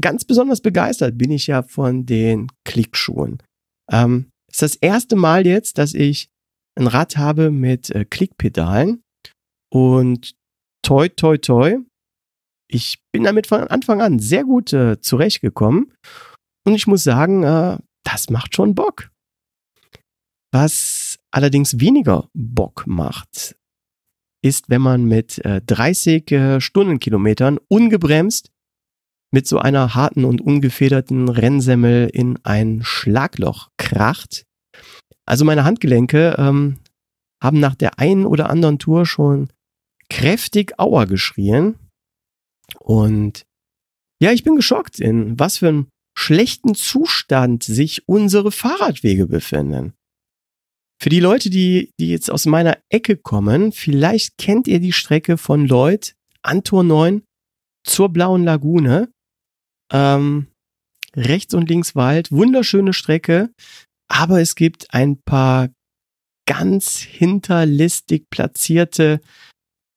Ganz 0.00 0.24
besonders 0.24 0.60
begeistert 0.60 1.16
bin 1.16 1.30
ich 1.30 1.46
ja 1.46 1.62
von 1.62 2.04
den 2.06 2.48
Klickschuhen. 2.64 3.42
Ähm, 3.90 4.30
ist 4.50 4.62
das 4.62 4.76
erste 4.76 5.16
Mal 5.16 5.46
jetzt, 5.46 5.78
dass 5.78 5.94
ich 5.94 6.28
ein 6.78 6.86
Rad 6.86 7.16
habe 7.16 7.50
mit 7.50 7.90
äh, 7.90 8.04
Klickpedalen 8.04 9.02
und 9.72 10.34
toi, 10.82 11.08
toi, 11.08 11.38
toi. 11.38 11.78
Ich 12.68 12.98
bin 13.12 13.24
damit 13.24 13.46
von 13.46 13.62
Anfang 13.68 14.02
an 14.02 14.18
sehr 14.18 14.44
gut 14.44 14.72
äh, 14.72 15.00
zurechtgekommen 15.00 15.92
und 16.66 16.74
ich 16.74 16.86
muss 16.86 17.04
sagen, 17.04 17.42
äh, 17.44 17.78
das 18.04 18.28
macht 18.30 18.54
schon 18.54 18.74
Bock. 18.74 19.10
Was 20.52 21.18
allerdings 21.30 21.80
weniger 21.80 22.28
Bock 22.34 22.86
macht, 22.86 23.56
ist, 24.46 24.70
wenn 24.70 24.82
man 24.82 25.04
mit 25.04 25.44
äh, 25.44 25.60
30 25.64 26.30
äh, 26.30 26.60
Stundenkilometern 26.60 27.58
ungebremst 27.68 28.50
mit 29.32 29.46
so 29.46 29.58
einer 29.58 29.94
harten 29.94 30.24
und 30.24 30.40
ungefederten 30.40 31.28
Rennsemmel 31.28 32.08
in 32.12 32.38
ein 32.44 32.80
Schlagloch 32.82 33.70
kracht. 33.76 34.46
Also 35.26 35.44
meine 35.44 35.64
Handgelenke 35.64 36.36
ähm, 36.38 36.78
haben 37.42 37.60
nach 37.60 37.74
der 37.74 37.98
einen 37.98 38.24
oder 38.24 38.48
anderen 38.48 38.78
Tour 38.78 39.04
schon 39.04 39.48
kräftig 40.08 40.78
Aua 40.78 41.04
geschrien. 41.04 41.76
Und 42.78 43.44
ja, 44.20 44.32
ich 44.32 44.44
bin 44.44 44.56
geschockt, 44.56 45.00
in 45.00 45.38
was 45.38 45.58
für 45.58 45.68
einem 45.68 45.88
schlechten 46.16 46.74
Zustand 46.74 47.62
sich 47.62 48.08
unsere 48.08 48.52
Fahrradwege 48.52 49.26
befinden. 49.26 49.92
Für 50.98 51.10
die 51.10 51.20
Leute, 51.20 51.50
die, 51.50 51.90
die 52.00 52.08
jetzt 52.08 52.30
aus 52.30 52.46
meiner 52.46 52.78
Ecke 52.88 53.16
kommen, 53.16 53.72
vielleicht 53.72 54.38
kennt 54.38 54.66
ihr 54.66 54.80
die 54.80 54.92
Strecke 54.92 55.36
von 55.36 55.66
Lloyd 55.66 56.14
an 56.42 56.64
Tor 56.64 56.84
9 56.84 57.22
zur 57.84 58.08
Blauen 58.08 58.44
Lagune. 58.44 59.10
Ähm, 59.92 60.48
rechts 61.14 61.54
und 61.54 61.68
links 61.68 61.94
Wald, 61.94 62.30
wunderschöne 62.32 62.92
Strecke, 62.92 63.50
aber 64.08 64.40
es 64.40 64.54
gibt 64.54 64.92
ein 64.92 65.20
paar 65.22 65.68
ganz 66.46 66.98
hinterlistig 66.98 68.28
platzierte, 68.30 69.20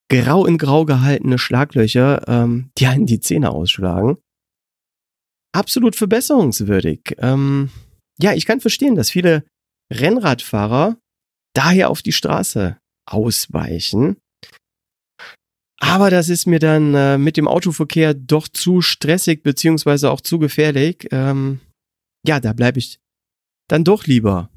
grau 0.09 0.45
in 0.45 0.57
grau 0.57 0.85
gehaltene 0.85 1.37
Schlaglöcher, 1.37 2.27
ähm, 2.27 2.71
die 2.77 2.87
einen 2.87 3.05
die 3.05 3.19
Zähne 3.19 3.51
ausschlagen. 3.51 4.17
Absolut 5.51 5.95
verbesserungswürdig. 5.95 7.15
Ähm, 7.17 7.69
ja, 8.19 8.33
ich 8.33 8.45
kann 8.45 8.59
verstehen, 8.59 8.95
dass 8.95 9.09
viele 9.09 9.43
Rennradfahrer 9.91 10.97
daher 11.53 11.89
auf 11.89 12.01
die 12.01 12.11
Straße 12.11 12.77
ausweichen. 13.05 14.17
Aber 15.81 16.09
das 16.09 16.29
ist 16.29 16.45
mir 16.45 16.59
dann 16.59 16.93
äh, 16.93 17.17
mit 17.17 17.37
dem 17.37 17.47
Autoverkehr 17.47 18.13
doch 18.13 18.47
zu 18.47 18.81
stressig 18.81 19.43
beziehungsweise 19.43 20.11
auch 20.11 20.21
zu 20.21 20.37
gefährlich. 20.37 21.07
Ähm, 21.11 21.61
ja, 22.27 22.39
da 22.39 22.53
bleibe 22.53 22.79
ich 22.79 22.99
dann 23.69 23.83
doch 23.83 24.05
lieber 24.05 24.49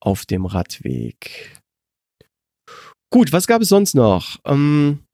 auf 0.00 0.24
dem 0.24 0.46
Radweg. 0.46 1.60
Gut, 3.12 3.32
was 3.32 3.46
gab 3.46 3.62
es 3.62 3.68
sonst 3.68 3.94
noch? 3.94 4.38
Ähm, 4.44 5.04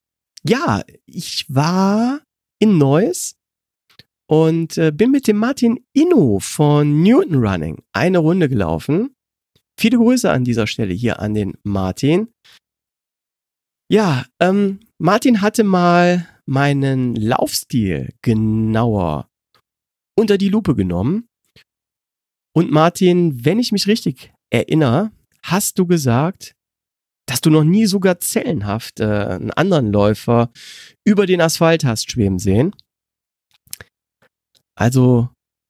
ja, 0.46 0.82
ich 1.06 1.46
war 1.48 2.22
in 2.60 2.78
Neuss 2.78 3.34
und 4.28 4.76
äh, 4.76 4.92
bin 4.92 5.10
mit 5.10 5.26
dem 5.26 5.38
Martin 5.38 5.84
Inno 5.94 6.38
von 6.40 7.02
Newton 7.02 7.44
Running 7.44 7.82
eine 7.92 8.18
Runde 8.18 8.48
gelaufen. 8.48 9.14
Viele 9.78 9.98
Grüße 9.98 10.28
an 10.30 10.42
dieser 10.42 10.66
Stelle 10.66 10.92
hier 10.92 11.20
an 11.20 11.34
den 11.34 11.56
Martin. 11.62 12.32
Ja, 13.88 14.26
ähm, 14.40 14.80
Martin 14.98 15.40
hatte 15.40 15.62
mal 15.62 16.28
meinen 16.46 17.14
Laufstil 17.14 18.12
genauer 18.20 19.28
unter 20.18 20.36
die 20.36 20.48
Lupe 20.48 20.74
genommen. 20.74 21.28
Und 22.56 22.72
Martin, 22.72 23.44
wenn 23.44 23.60
ich 23.60 23.70
mich 23.70 23.86
richtig 23.86 24.32
erinnere, 24.50 25.12
hast 25.44 25.78
du 25.78 25.86
gesagt, 25.86 26.56
dass 27.26 27.40
du 27.40 27.50
noch 27.50 27.62
nie 27.62 27.86
so 27.86 28.00
gazellenhaft 28.00 28.98
äh, 28.98 29.04
einen 29.04 29.52
anderen 29.52 29.92
Läufer 29.92 30.50
über 31.06 31.26
den 31.26 31.40
Asphalt 31.40 31.84
hast 31.84 32.10
schweben 32.10 32.40
sehen. 32.40 32.74
Also, 34.74 35.28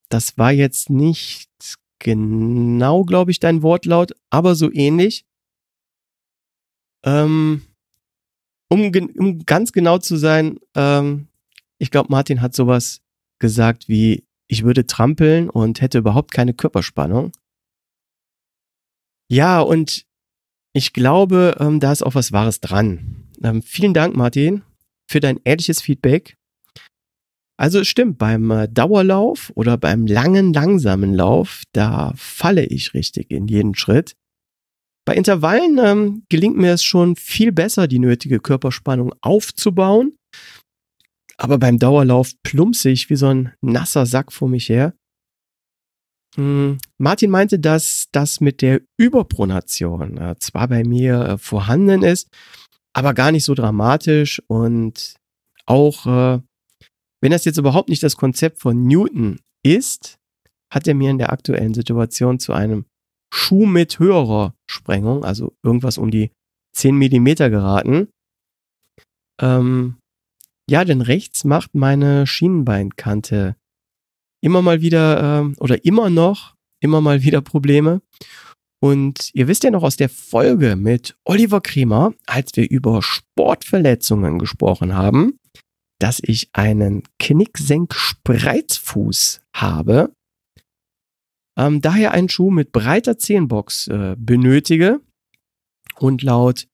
das 0.08 0.38
war 0.38 0.52
jetzt 0.52 0.88
nicht 0.88 1.50
genau, 1.98 3.04
glaube 3.04 3.30
ich, 3.30 3.40
dein 3.40 3.62
Wortlaut, 3.62 4.12
aber 4.30 4.54
so 4.54 4.72
ähnlich. 4.72 5.24
Ähm, 7.04 7.62
um, 8.70 8.92
um 9.16 9.44
ganz 9.44 9.72
genau 9.72 9.98
zu 9.98 10.16
sein, 10.16 10.58
ähm, 10.74 11.28
ich 11.78 11.90
glaube, 11.90 12.10
Martin 12.10 12.40
hat 12.40 12.54
sowas 12.54 13.00
gesagt 13.38 13.88
wie, 13.88 14.24
ich 14.48 14.64
würde 14.64 14.86
trampeln 14.86 15.50
und 15.50 15.80
hätte 15.80 15.98
überhaupt 15.98 16.32
keine 16.32 16.54
Körperspannung. 16.54 17.32
Ja, 19.30 19.60
und 19.60 20.06
ich 20.72 20.92
glaube, 20.92 21.56
ähm, 21.60 21.80
da 21.80 21.92
ist 21.92 22.02
auch 22.02 22.14
was 22.14 22.32
Wahres 22.32 22.60
dran. 22.60 23.28
Ähm, 23.42 23.62
vielen 23.62 23.94
Dank, 23.94 24.16
Martin, 24.16 24.62
für 25.06 25.20
dein 25.20 25.38
ehrliches 25.44 25.82
Feedback. 25.82 26.37
Also 27.58 27.80
es 27.80 27.88
stimmt, 27.88 28.18
beim 28.18 28.50
äh, 28.52 28.68
Dauerlauf 28.68 29.50
oder 29.56 29.76
beim 29.76 30.06
langen, 30.06 30.52
langsamen 30.52 31.12
Lauf, 31.12 31.64
da 31.72 32.12
falle 32.16 32.64
ich 32.64 32.94
richtig 32.94 33.30
in 33.30 33.48
jeden 33.48 33.74
Schritt. 33.74 34.14
Bei 35.04 35.14
Intervallen 35.14 35.78
ähm, 35.78 36.22
gelingt 36.28 36.56
mir 36.56 36.72
es 36.72 36.84
schon 36.84 37.16
viel 37.16 37.50
besser, 37.50 37.88
die 37.88 37.98
nötige 37.98 38.38
Körperspannung 38.40 39.12
aufzubauen. 39.22 40.16
Aber 41.36 41.58
beim 41.58 41.78
Dauerlauf 41.78 42.32
plumpse 42.42 42.90
ich 42.90 43.10
wie 43.10 43.16
so 43.16 43.28
ein 43.28 43.52
nasser 43.60 44.06
Sack 44.06 44.32
vor 44.32 44.48
mich 44.48 44.68
her. 44.68 44.94
Hm, 46.36 46.78
Martin 46.98 47.30
meinte, 47.30 47.58
dass 47.58 48.06
das 48.12 48.40
mit 48.40 48.62
der 48.62 48.82
Überpronation 48.96 50.18
äh, 50.18 50.36
zwar 50.38 50.68
bei 50.68 50.84
mir 50.84 51.20
äh, 51.20 51.38
vorhanden 51.38 52.02
ist, 52.02 52.28
aber 52.92 53.14
gar 53.14 53.32
nicht 53.32 53.44
so 53.44 53.54
dramatisch 53.54 54.42
und 54.46 55.16
auch 55.66 56.06
äh, 56.06 56.40
wenn 57.20 57.32
das 57.32 57.44
jetzt 57.44 57.58
überhaupt 57.58 57.88
nicht 57.88 58.02
das 58.02 58.16
Konzept 58.16 58.60
von 58.60 58.86
Newton 58.86 59.40
ist, 59.64 60.18
hat 60.72 60.86
er 60.86 60.94
mir 60.94 61.10
in 61.10 61.18
der 61.18 61.32
aktuellen 61.32 61.74
Situation 61.74 62.38
zu 62.38 62.52
einem 62.52 62.84
Schuh 63.32 63.66
mit 63.66 63.98
höherer 63.98 64.54
Sprengung, 64.70 65.24
also 65.24 65.54
irgendwas 65.62 65.98
um 65.98 66.10
die 66.10 66.30
10 66.74 66.96
Millimeter 66.96 67.50
geraten. 67.50 68.08
Ähm, 69.40 69.96
ja, 70.70 70.84
denn 70.84 71.00
rechts 71.00 71.44
macht 71.44 71.74
meine 71.74 72.26
Schienenbeinkante 72.26 73.56
immer 74.42 74.62
mal 74.62 74.80
wieder 74.80 75.42
äh, 75.42 75.60
oder 75.60 75.84
immer 75.84 76.10
noch 76.10 76.54
immer 76.80 77.00
mal 77.00 77.22
wieder 77.22 77.40
Probleme. 77.40 78.00
Und 78.80 79.30
ihr 79.34 79.48
wisst 79.48 79.64
ja 79.64 79.70
noch 79.70 79.82
aus 79.82 79.96
der 79.96 80.08
Folge 80.08 80.76
mit 80.76 81.16
Oliver 81.24 81.60
Kremer, 81.60 82.12
als 82.26 82.50
wir 82.54 82.70
über 82.70 83.02
Sportverletzungen 83.02 84.38
gesprochen 84.38 84.94
haben, 84.94 85.38
dass 85.98 86.20
ich 86.22 86.50
einen 86.52 87.02
Knicksenk-Spreizfuß 87.18 89.40
habe. 89.54 90.12
Ähm, 91.58 91.80
daher 91.80 92.12
einen 92.12 92.28
Schuh 92.28 92.50
mit 92.50 92.72
breiter 92.72 93.18
Zehenbox 93.18 93.88
äh, 93.88 94.14
benötige. 94.16 95.00
Und 95.96 96.22
laut 96.22 96.68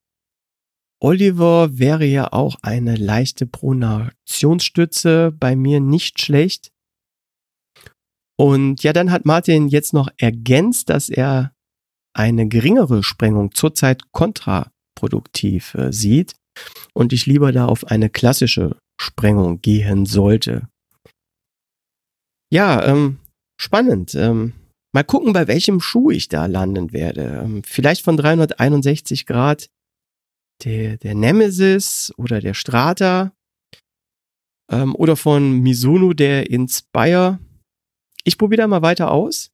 Oliver 1.00 1.78
wäre 1.78 2.04
ja 2.04 2.32
auch 2.32 2.56
eine 2.62 2.96
leichte 2.96 3.46
Pronationsstütze 3.46 5.32
bei 5.32 5.56
mir 5.56 5.80
nicht 5.80 6.20
schlecht. 6.20 6.70
Und 8.36 8.82
ja, 8.82 8.92
dann 8.92 9.10
hat 9.10 9.24
Martin 9.24 9.68
jetzt 9.68 9.92
noch 9.92 10.08
ergänzt, 10.18 10.90
dass 10.90 11.08
er 11.08 11.52
eine 12.14 12.48
geringere 12.48 13.02
Sprengung 13.02 13.54
zurzeit 13.54 14.12
kontraproduktiv 14.12 15.74
äh, 15.74 15.92
sieht 15.92 16.34
und 16.92 17.12
ich 17.12 17.26
lieber 17.26 17.52
da 17.52 17.66
auf 17.66 17.86
eine 17.86 18.10
klassische 18.10 18.76
Sprengung 19.04 19.60
gehen 19.60 20.06
sollte. 20.06 20.68
Ja, 22.52 22.84
ähm, 22.84 23.18
spannend. 23.60 24.14
Ähm, 24.14 24.52
mal 24.92 25.04
gucken, 25.04 25.32
bei 25.32 25.46
welchem 25.46 25.80
Schuh 25.80 26.10
ich 26.10 26.28
da 26.28 26.46
landen 26.46 26.92
werde. 26.92 27.42
Ähm, 27.44 27.62
vielleicht 27.64 28.02
von 28.02 28.16
361 28.16 29.26
Grad 29.26 29.68
der, 30.64 30.96
der 30.96 31.14
Nemesis 31.14 32.12
oder 32.16 32.40
der 32.40 32.54
Strata 32.54 33.32
ähm, 34.70 34.94
oder 34.94 35.16
von 35.16 35.60
Mizuno 35.60 36.12
der 36.12 36.50
Inspire 36.50 37.38
ich 38.24 38.38
probiere 38.38 38.62
da 38.62 38.66
mal 38.66 38.82
weiter 38.82 39.10
aus. 39.10 39.50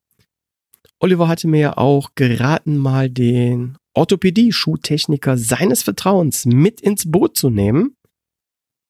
Oliver 1.00 1.28
hatte 1.28 1.48
mir 1.48 1.60
ja 1.60 1.76
auch 1.76 2.10
geraten, 2.14 2.78
mal 2.78 3.10
den 3.10 3.76
Orthopädie-Schuhtechniker 3.94 5.36
seines 5.36 5.82
Vertrauens 5.82 6.46
mit 6.46 6.80
ins 6.80 7.10
Boot 7.10 7.36
zu 7.36 7.50
nehmen 7.50 7.96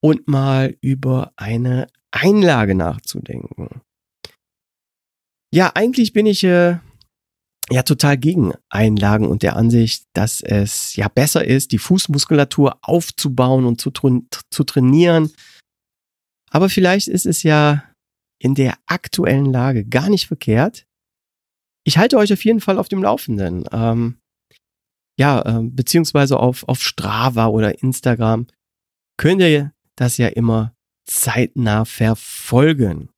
und 0.03 0.28
mal 0.28 0.76
über 0.80 1.32
eine 1.36 1.86
Einlage 2.11 2.74
nachzudenken. 2.74 3.82
Ja, 5.53 5.72
eigentlich 5.74 6.12
bin 6.12 6.26
ich 6.26 6.44
äh, 6.44 6.78
ja 7.70 7.82
total 7.82 8.16
gegen 8.18 8.53
Einlagen 8.68 9.26
und 9.26 9.42
der 9.42 9.57
Ansicht, 9.57 10.07
dass 10.12 10.40
es 10.40 10.96
ja 10.96 11.09
besser 11.09 11.44
ist, 11.44 11.72
die 11.72 11.78
Fußmuskulatur 11.78 12.78
aufzubauen 12.82 13.64
und 13.64 13.80
zu, 13.80 13.90
zu 13.90 14.64
trainieren. 14.64 15.32
Aber 16.51 16.68
vielleicht 16.68 17.09
ist 17.09 17.26
es 17.26 17.42
ja 17.42 17.84
in 18.40 18.55
der 18.55 18.78
aktuellen 18.86 19.46
Lage 19.46 19.84
gar 19.84 20.09
nicht 20.09 20.26
verkehrt. 20.26 20.86
Ich 21.84 21.98
halte 21.98 22.16
euch 22.16 22.32
auf 22.32 22.44
jeden 22.44 22.61
Fall 22.61 22.78
auf 22.78 22.88
dem 22.88 23.03
Laufenden. 23.03 23.64
Ähm, 23.72 24.18
ja, 25.18 25.42
äh, 25.42 25.62
beziehungsweise 25.62 26.38
auf, 26.38 26.66
auf 26.68 26.80
Strava 26.80 27.46
oder 27.46 27.82
Instagram 27.82 28.46
könnt 29.18 29.42
ihr 29.42 29.72
das 30.01 30.16
ja 30.16 30.28
immer 30.28 30.74
zeitnah 31.07 31.84
verfolgen. 31.84 33.11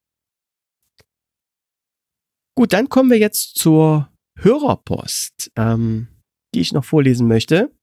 Gut, 2.57 2.73
dann 2.73 2.89
kommen 2.89 3.11
wir 3.11 3.19
jetzt 3.19 3.57
zur 3.57 4.13
Hörerpost, 4.39 5.53
ähm, 5.57 6.09
die 6.55 6.61
ich 6.61 6.73
noch 6.73 6.85
vorlesen 6.85 7.29
möchte. 7.29 7.75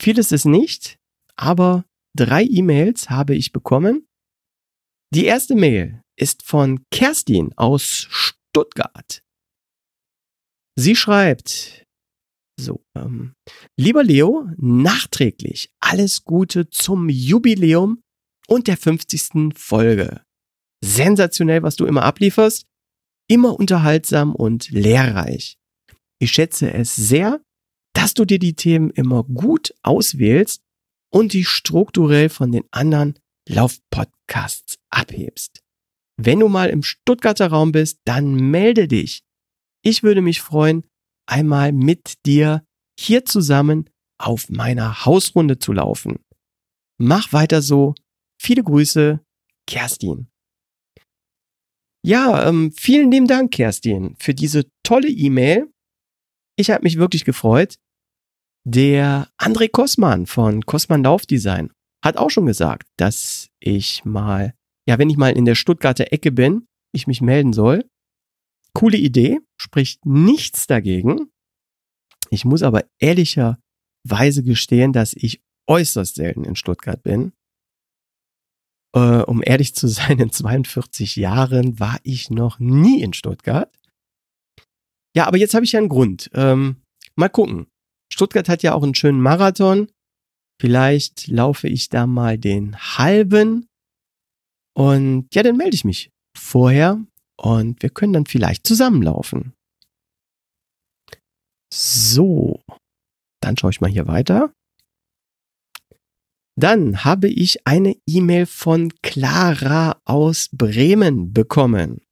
Vieles 0.00 0.32
ist 0.32 0.46
nicht, 0.46 0.98
aber 1.36 1.84
drei 2.16 2.44
E-Mails 2.44 3.10
habe 3.10 3.34
ich 3.34 3.52
bekommen. 3.52 4.06
Die 5.12 5.26
erste 5.26 5.54
Mail 5.54 6.02
ist 6.18 6.42
von 6.42 6.84
Kerstin 6.90 7.52
aus 7.56 8.06
Stuttgart. 8.08 9.22
Sie 10.78 10.96
schreibt, 10.96 11.84
so, 12.58 12.82
ähm, 12.96 13.34
lieber 13.78 14.02
Leo, 14.02 14.48
nachträglich 14.56 15.70
alles 15.80 16.24
Gute 16.24 16.70
zum 16.70 17.08
Jubiläum 17.08 18.02
und 18.50 18.66
der 18.66 18.76
50. 18.76 19.54
Folge. 19.56 20.22
Sensationell, 20.84 21.62
was 21.62 21.76
du 21.76 21.86
immer 21.86 22.02
ablieferst, 22.02 22.66
immer 23.28 23.58
unterhaltsam 23.58 24.34
und 24.34 24.70
lehrreich. 24.70 25.58
Ich 26.18 26.32
schätze 26.32 26.72
es 26.72 26.96
sehr, 26.96 27.40
dass 27.94 28.14
du 28.14 28.24
dir 28.24 28.38
die 28.38 28.54
Themen 28.54 28.90
immer 28.90 29.24
gut 29.24 29.74
auswählst 29.82 30.62
und 31.12 31.32
dich 31.32 31.48
strukturell 31.48 32.28
von 32.28 32.50
den 32.52 32.64
anderen 32.70 33.18
Laufpodcasts 33.48 34.78
abhebst. 34.90 35.62
Wenn 36.16 36.40
du 36.40 36.48
mal 36.48 36.70
im 36.70 36.82
Stuttgarter 36.82 37.48
Raum 37.48 37.72
bist, 37.72 38.00
dann 38.04 38.34
melde 38.34 38.88
dich. 38.88 39.22
Ich 39.82 40.02
würde 40.02 40.22
mich 40.22 40.40
freuen, 40.40 40.84
einmal 41.26 41.72
mit 41.72 42.26
dir 42.26 42.64
hier 42.98 43.24
zusammen 43.24 43.88
auf 44.18 44.50
meiner 44.50 45.04
Hausrunde 45.06 45.58
zu 45.58 45.72
laufen. 45.72 46.18
Mach 46.98 47.32
weiter 47.32 47.62
so. 47.62 47.94
Viele 48.40 48.62
Grüße, 48.62 49.20
Kerstin. 49.66 50.28
Ja, 52.02 52.48
ähm, 52.48 52.72
vielen 52.72 53.10
lieben 53.10 53.26
Dank, 53.26 53.52
Kerstin, 53.52 54.16
für 54.18 54.32
diese 54.32 54.64
tolle 54.82 55.08
E-Mail. 55.08 55.70
Ich 56.56 56.70
habe 56.70 56.84
mich 56.84 56.96
wirklich 56.96 57.24
gefreut. 57.24 57.76
Der 58.64 59.28
André 59.38 59.70
Kosman 59.70 60.26
von 60.26 60.64
Kosman 60.64 61.04
Laufdesign 61.04 61.72
hat 62.02 62.16
auch 62.16 62.30
schon 62.30 62.46
gesagt, 62.46 62.88
dass 62.96 63.48
ich 63.60 64.04
mal 64.04 64.54
ja, 64.90 64.98
wenn 64.98 65.08
ich 65.08 65.16
mal 65.16 65.36
in 65.36 65.44
der 65.44 65.54
Stuttgarter 65.54 66.12
Ecke 66.12 66.32
bin, 66.32 66.66
ich 66.92 67.06
mich 67.06 67.20
melden 67.20 67.52
soll. 67.52 67.88
Coole 68.74 68.96
Idee, 68.96 69.38
spricht 69.56 70.04
nichts 70.04 70.66
dagegen. 70.66 71.30
Ich 72.30 72.44
muss 72.44 72.62
aber 72.62 72.84
ehrlicherweise 72.98 74.42
gestehen, 74.42 74.92
dass 74.92 75.12
ich 75.14 75.42
äußerst 75.68 76.16
selten 76.16 76.44
in 76.44 76.56
Stuttgart 76.56 77.02
bin. 77.04 77.32
Äh, 78.94 79.22
um 79.22 79.42
ehrlich 79.44 79.74
zu 79.74 79.86
sein, 79.88 80.18
in 80.18 80.32
42 80.32 81.16
Jahren 81.16 81.78
war 81.78 81.98
ich 82.02 82.30
noch 82.30 82.58
nie 82.58 83.02
in 83.02 83.12
Stuttgart. 83.12 83.72
Ja, 85.14 85.26
aber 85.26 85.38
jetzt 85.38 85.54
habe 85.54 85.64
ich 85.64 85.72
ja 85.72 85.78
einen 85.78 85.88
Grund. 85.88 86.30
Ähm, 86.34 86.82
mal 87.16 87.28
gucken. 87.28 87.66
Stuttgart 88.12 88.48
hat 88.48 88.62
ja 88.62 88.74
auch 88.74 88.82
einen 88.82 88.94
schönen 88.94 89.20
Marathon. 89.20 89.90
Vielleicht 90.60 91.28
laufe 91.28 91.68
ich 91.68 91.88
da 91.88 92.06
mal 92.06 92.38
den 92.38 92.76
halben 92.76 93.66
und 94.74 95.34
ja, 95.34 95.42
dann 95.42 95.56
melde 95.56 95.74
ich 95.74 95.84
mich 95.84 96.10
vorher 96.36 97.04
und 97.36 97.82
wir 97.82 97.90
können 97.90 98.12
dann 98.12 98.26
vielleicht 98.26 98.66
zusammenlaufen. 98.66 99.54
So, 101.72 102.62
dann 103.42 103.56
schaue 103.56 103.70
ich 103.70 103.80
mal 103.80 103.90
hier 103.90 104.06
weiter. 104.06 104.52
Dann 106.60 107.04
habe 107.04 107.28
ich 107.28 107.66
eine 107.66 107.96
E-Mail 108.06 108.46
von 108.46 108.92
Clara 109.02 110.00
aus 110.04 110.48
Bremen 110.52 111.32
bekommen. 111.32 112.02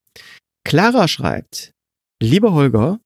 Clara 0.65 1.09
schreibt, 1.09 1.73
lieber 2.23 2.53
Holger, 2.53 3.01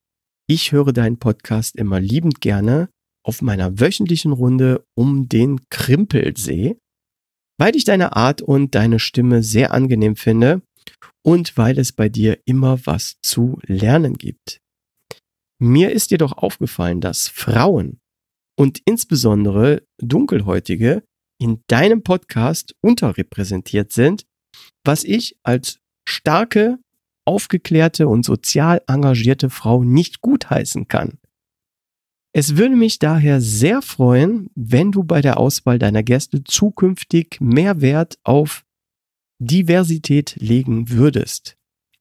ich 0.49 0.73
höre 0.73 0.93
deinen 0.93 1.19
Podcast 1.19 1.77
immer 1.77 2.01
liebend 2.01 2.41
gerne 2.41 2.89
auf 3.25 3.43
meiner 3.43 3.81
wöchentlichen 3.81 4.33
Runde 4.33 4.85
um 4.95 5.29
den 5.29 5.61
Krimpelsee 5.71 6.77
weil 7.63 7.77
ich 7.77 7.85
deine 7.85 8.17
Art 8.17 8.43
und 8.43 8.75
deine 8.75 8.99
Stimme 8.99 9.45
sehr 9.45 9.73
angenehm 9.73 10.17
finde 10.17 10.63
und 11.25 11.57
weil 11.57 11.79
es 11.79 11.93
bei 11.93 12.09
dir 12.09 12.41
immer 12.45 12.85
was 12.87 13.19
zu 13.23 13.61
lernen 13.67 14.15
gibt. 14.15 14.61
Mir 15.61 15.93
ist 15.93 16.11
jedoch 16.11 16.33
aufgefallen, 16.33 17.01
dass 17.01 17.29
Frauen 17.29 18.01
und 18.59 18.81
insbesondere 18.85 19.85
Dunkelhäutige 19.99 21.05
in 21.43 21.63
deinem 21.67 22.03
Podcast 22.03 22.75
unterrepräsentiert 22.81 23.93
sind, 23.93 24.25
was 24.85 25.05
ich 25.05 25.37
als 25.43 25.79
starke, 26.09 26.79
aufgeklärte 27.25 28.09
und 28.09 28.25
sozial 28.25 28.83
engagierte 28.87 29.51
Frau 29.51 29.85
nicht 29.85 30.21
gutheißen 30.21 30.89
kann. 30.89 31.19
Es 32.35 32.57
würde 32.57 32.77
mich 32.77 32.99
daher 32.99 33.41
sehr 33.41 33.83
freuen, 33.83 34.49
wenn 34.55 34.91
du 34.91 35.05
bei 35.05 35.21
der 35.21 35.39
Auswahl 35.39 35.79
deiner 35.79 36.03
Gäste 36.03 36.43
zukünftig 36.45 37.39
mehr 37.41 37.81
Wert 37.83 38.19
auf 38.25 38.65
Diversität 39.39 40.37
legen 40.37 40.89
würdest. 40.89 41.57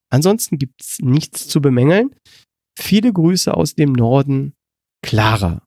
Ansonsten 0.09 0.57
gibt's 0.57 0.99
nichts 0.99 1.47
zu 1.47 1.61
bemängeln. 1.61 2.15
Viele 2.77 3.11
Grüße 3.11 3.53
aus 3.53 3.75
dem 3.75 3.91
Norden, 3.91 4.53
Clara. 5.03 5.65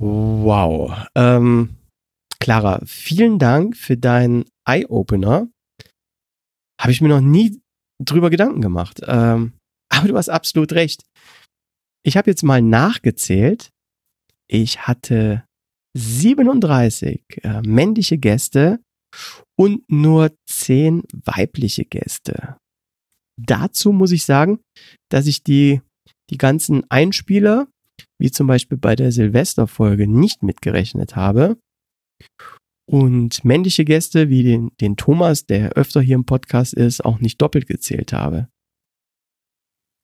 Wow. 0.00 1.06
Ähm, 1.16 1.77
Clara, 2.40 2.80
vielen 2.86 3.38
Dank 3.38 3.76
für 3.76 3.96
deinen 3.96 4.44
Eye-Opener. 4.66 5.48
Habe 6.80 6.92
ich 6.92 7.00
mir 7.00 7.08
noch 7.08 7.20
nie 7.20 7.60
drüber 8.02 8.30
Gedanken 8.30 8.60
gemacht. 8.60 9.00
Ähm, 9.06 9.52
aber 9.88 10.08
du 10.08 10.16
hast 10.16 10.28
absolut 10.28 10.72
recht. 10.72 11.04
Ich 12.04 12.16
habe 12.16 12.30
jetzt 12.30 12.42
mal 12.42 12.62
nachgezählt. 12.62 13.70
Ich 14.48 14.86
hatte 14.86 15.44
37 15.96 17.22
äh, 17.42 17.60
männliche 17.62 18.18
Gäste 18.18 18.80
und 19.58 19.90
nur 19.90 20.34
10 20.48 21.02
weibliche 21.12 21.84
Gäste. 21.84 22.56
Dazu 23.40 23.92
muss 23.92 24.12
ich 24.12 24.24
sagen, 24.24 24.60
dass 25.10 25.26
ich 25.26 25.42
die, 25.42 25.80
die 26.30 26.38
ganzen 26.38 26.88
Einspieler, 26.90 27.68
wie 28.18 28.30
zum 28.30 28.46
Beispiel 28.46 28.78
bei 28.78 28.96
der 28.96 29.12
Silvesterfolge, 29.12 30.08
nicht 30.08 30.42
mitgerechnet 30.42 31.16
habe. 31.16 31.58
Und 32.86 33.44
männliche 33.44 33.84
Gäste 33.84 34.30
wie 34.30 34.42
den, 34.42 34.70
den 34.80 34.96
Thomas, 34.96 35.44
der 35.44 35.72
öfter 35.72 36.00
hier 36.00 36.14
im 36.14 36.24
Podcast 36.24 36.72
ist, 36.72 37.04
auch 37.04 37.20
nicht 37.20 37.40
doppelt 37.40 37.66
gezählt 37.66 38.12
habe. 38.12 38.48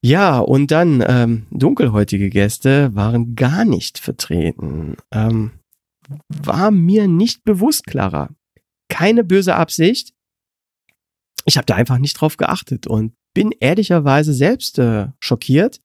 Ja, 0.05 0.39
und 0.39 0.71
dann 0.71 1.03
ähm, 1.07 1.47
dunkelhäutige 1.51 2.29
Gäste 2.29 2.95
waren 2.95 3.37
gar 3.37 3.65
nicht 3.65 3.99
vertreten. 3.99 4.99
Ähm, 5.11 5.53
war 6.29 6.71
mir 6.71 7.09
nicht 7.09 7.43
bewusst, 7.45 7.87
Clara. 7.87 8.29
Keine 8.91 9.25
böse 9.25 9.55
Absicht. 9.55 10.13
Ich 11.47 11.57
habe 11.57 11.65
da 11.65 11.75
einfach 11.75 11.97
nicht 11.97 12.21
drauf 12.21 12.37
geachtet 12.37 12.87
und 12.87 13.15
bin 13.35 13.51
ehrlicherweise 13.61 14.35
selbst 14.35 14.79
äh, 14.79 15.09
schockiert, 15.21 15.81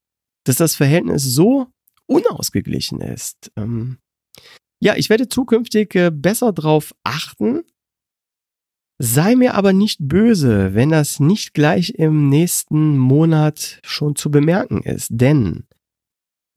dass 0.46 0.58
das 0.58 0.76
Verhältnis 0.76 1.24
so 1.24 1.68
unausgeglichen 2.06 3.00
ist. 3.00 3.52
Ähm, 3.56 4.00
ja, 4.82 4.96
ich 4.96 5.10
werde 5.10 5.30
zukünftig 5.30 5.96
äh, 5.96 6.12
besser 6.12 6.54
drauf 6.54 6.94
achten, 7.04 7.64
Sei 9.02 9.38
mir 9.38 9.54
aber 9.54 9.72
nicht 9.72 10.00
böse, 10.02 10.76
wenn 10.76 10.90
das 10.90 11.22
nicht 11.22 11.54
gleich 11.54 11.92
im 11.92 12.28
nächsten 12.28 12.98
Monat 12.98 13.80
schon 13.86 14.18
zu 14.18 14.30
bemerken 14.30 14.84
ist, 14.84 15.08
denn 15.10 15.64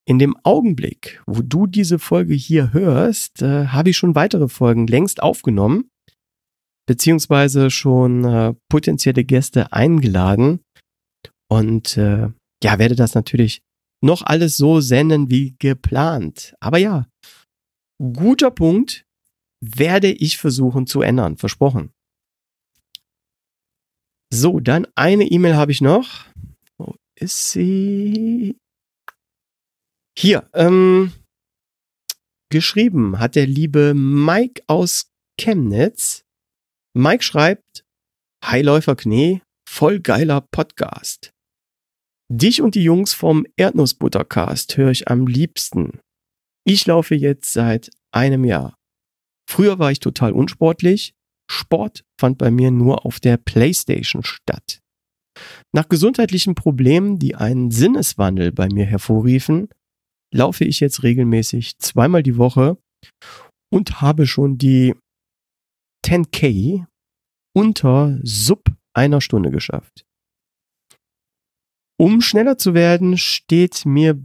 in 0.05 0.19
dem 0.19 0.37
Augenblick, 0.43 1.23
wo 1.25 1.43
du 1.43 1.69
diese 1.69 2.01
Folge 2.01 2.35
hier 2.35 2.73
hörst, 2.73 3.43
äh, 3.43 3.67
habe 3.67 3.91
ich 3.91 3.97
schon 3.97 4.17
weitere 4.17 4.49
Folgen 4.49 4.89
längst 4.89 5.23
aufgenommen, 5.23 5.89
beziehungsweise 6.89 7.71
schon 7.71 8.25
äh, 8.25 8.55
potenzielle 8.69 9.23
Gäste 9.23 9.73
eingeladen. 9.73 10.59
Und 11.49 11.97
äh, 11.97 12.31
ja, 12.65 12.79
werde 12.81 12.97
das 12.97 13.15
natürlich 13.15 13.63
noch 14.03 14.23
alles 14.23 14.57
so 14.57 14.81
senden 14.81 15.31
wie 15.31 15.55
geplant. 15.61 16.57
Aber 16.59 16.79
ja, 16.79 17.07
guter 18.03 18.51
Punkt, 18.51 19.07
werde 19.61 20.11
ich 20.11 20.39
versuchen 20.39 20.87
zu 20.87 21.03
ändern, 21.03 21.37
versprochen. 21.37 21.93
So, 24.33 24.61
dann 24.61 24.87
eine 24.95 25.25
E-Mail 25.25 25.57
habe 25.57 25.73
ich 25.73 25.81
noch. 25.81 26.27
Wo 26.79 26.97
ist 27.15 27.51
sie? 27.51 28.57
Hier, 30.19 30.49
ähm, 30.53 31.13
geschrieben 32.51 33.19
hat 33.19 33.37
der 33.37 33.47
liebe 33.47 33.95
Mike 33.95 34.63
aus 34.67 35.11
Chemnitz. 35.39 36.25
Mike 36.95 37.23
schreibt, 37.23 37.85
Hi 38.45 38.63
Läuferknie, 38.63 39.43
voll 39.69 40.01
geiler 40.01 40.41
Podcast. 40.41 41.31
Dich 42.29 42.63
und 42.63 42.75
die 42.75 42.83
Jungs 42.83 43.15
vom 43.15 43.47
Erdnussbuttercast 43.57 44.77
höre 44.77 44.91
ich 44.91 45.09
am 45.09 45.27
liebsten. 45.27 46.01
Ich 46.65 46.87
laufe 46.87 47.15
jetzt 47.15 47.53
seit 47.53 47.91
einem 48.13 48.45
Jahr. 48.45 48.77
Früher 49.49 49.79
war 49.79 49.91
ich 49.91 50.01
total 50.01 50.33
unsportlich, 50.33 51.15
Sport 51.51 52.05
fand 52.19 52.39
bei 52.39 52.51
mir 52.51 52.71
nur 52.71 53.05
auf 53.05 53.21
der 53.21 53.37
Playstation 53.37 54.23
statt. 54.23 54.81
Nach 55.75 55.89
gesundheitlichen 55.89 56.55
Problemen, 56.55 57.19
die 57.19 57.35
einen 57.35 57.71
Sinneswandel 57.71 58.53
bei 58.53 58.69
mir 58.69 58.85
hervorriefen, 58.85 59.69
laufe 60.33 60.65
ich 60.65 60.81
jetzt 60.81 61.03
regelmäßig 61.03 61.79
zweimal 61.79 62.23
die 62.23 62.37
Woche 62.37 62.79
und 63.73 64.01
habe 64.01 64.27
schon 64.27 64.59
die 64.59 64.95
10k 66.07 66.87
unter 67.55 68.19
sub 68.23 68.65
einer 68.95 69.21
Stunde 69.21 69.51
geschafft. 69.51 70.05
Um 71.99 72.21
schneller 72.21 72.59
zu 72.59 72.75
werden, 72.75 73.17
steht 73.17 73.85
mir, 73.87 74.25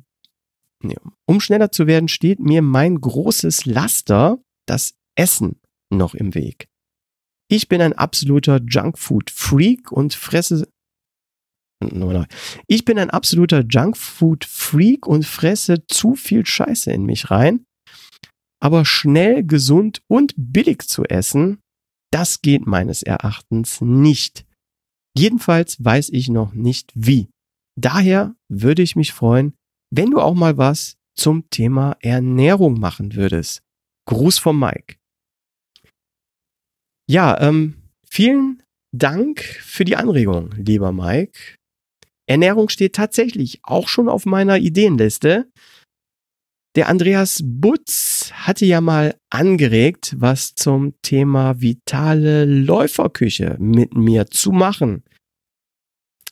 um 1.26 1.40
schneller 1.40 1.72
zu 1.72 1.88
werden, 1.88 2.08
steht 2.08 2.40
mir 2.40 2.62
mein 2.62 3.00
großes 3.00 3.66
Laster, 3.66 4.40
das 4.68 4.96
Essen, 5.16 5.60
noch 5.90 6.14
im 6.14 6.36
Weg. 6.36 6.68
Ich 7.50 7.70
bin 7.70 7.82
ein 7.82 7.94
absoluter 7.94 8.60
Junkfood-Freak 8.62 9.92
und 9.92 10.14
fresse. 10.14 10.68
Ich 12.68 12.86
bin 12.86 13.00
ein 13.00 13.10
absoluter 13.10 13.64
Junkfood-Freak 13.64 15.08
und 15.08 15.26
fresse 15.26 15.86
zu 15.88 16.16
viel 16.16 16.46
Scheiße 16.46 16.92
in 16.92 17.06
mich 17.06 17.32
rein. 17.32 17.66
Aber 18.60 18.86
schnell, 18.86 19.46
gesund 19.46 20.02
und 20.08 20.34
billig 20.36 20.88
zu 20.88 21.06
essen, 21.06 21.60
das 22.12 22.42
geht 22.42 22.66
meines 22.66 23.04
Erachtens 23.04 23.82
nicht. 23.82 24.46
Jedenfalls 25.16 25.84
weiß 25.84 26.10
ich 26.10 26.30
noch 26.30 26.54
nicht 26.54 26.92
wie. 26.96 27.30
Daher 27.80 28.36
würde 28.50 28.82
ich 28.82 28.96
mich 28.96 29.14
freuen, 29.14 29.54
wenn 29.90 30.12
du 30.12 30.20
auch 30.20 30.36
mal 30.36 30.58
was 30.58 30.98
zum 31.16 31.50
Thema 31.50 31.98
Ernährung 32.02 32.80
machen 32.80 33.16
würdest. 33.16 33.62
Gruß 34.06 34.40
vom 34.40 34.60
Mike. 34.60 34.96
Ja, 37.10 37.40
ähm, 37.42 37.84
vielen 38.10 38.64
Dank 38.94 39.42
für 39.42 39.86
die 39.86 39.96
Anregung, 39.96 40.52
lieber 40.58 40.92
Mike. 40.92 41.56
Ernährung 42.30 42.70
steht 42.70 42.96
tatsächlich 42.96 43.60
auch 43.64 43.88
schon 43.88 44.10
auf 44.10 44.26
meiner 44.26 44.58
Ideenliste. 44.58 45.50
Der 46.76 46.90
Andreas 46.90 47.42
Butz 47.44 48.32
hatte 48.34 48.66
ja 48.66 48.82
mal 48.82 49.16
angeregt, 49.32 50.16
was 50.18 50.54
zum 50.54 50.94
Thema 51.02 51.62
vitale 51.62 52.46
Läuferküche 52.46 53.56
mit 53.60 53.96
mir 53.96 54.28
zu 54.28 54.52
machen. 54.52 55.04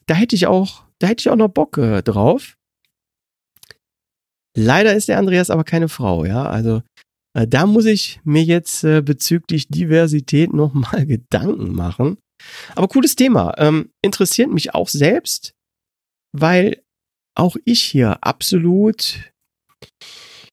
Da 0.06 0.14
hätte 0.14 0.36
ich 0.36 0.46
auch, 0.46 0.86
da 1.00 1.08
hätte 1.08 1.22
ich 1.22 1.30
auch 1.30 1.36
noch 1.36 1.50
Bock 1.50 1.78
äh, 1.78 2.04
drauf. 2.04 2.58
Leider 4.56 4.96
ist 4.96 5.10
der 5.10 5.18
Andreas 5.18 5.50
aber 5.50 5.64
keine 5.64 5.90
Frau, 5.90 6.26
ja. 6.26 6.46
Also 6.46 6.82
äh, 7.36 7.48
da 7.48 7.66
muss 7.66 7.86
ich 7.86 8.22
mir 8.24 8.44
jetzt 8.44 8.84
äh, 8.84 9.02
bezüglich 9.02 9.68
Diversität 9.68 10.54
nochmal 10.54 11.06
Gedanken 11.06 11.74
machen. 11.74 12.18
Aber 12.76 12.88
cooles 12.88 13.16
Thema. 13.16 13.54
Ähm, 13.58 13.90
interessiert 14.02 14.52
mich 14.52 14.74
auch 14.74 14.88
selbst, 14.88 15.54
weil 16.32 16.82
auch 17.38 17.58
ich 17.66 17.84
hier 17.84 18.24
absolut, 18.24 19.32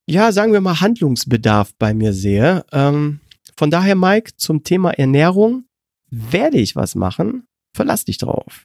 ja, 0.09 0.33
sagen 0.33 0.53
wir 0.53 0.61
mal, 0.61 0.81
Handlungsbedarf 0.81 1.73
bei 1.79 1.95
mir 1.95 2.13
sehe. 2.13 2.65
Ähm, 2.73 3.21
von 3.57 3.71
daher, 3.71 3.95
Mike, 3.95 4.33
zum 4.37 4.65
Thema 4.65 4.91
Ernährung 4.91 5.67
werde 6.11 6.59
ich 6.59 6.75
was 6.75 6.95
machen. 6.95 7.47
Verlass 7.77 8.05
dich 8.05 8.19
drauf. 8.19 8.65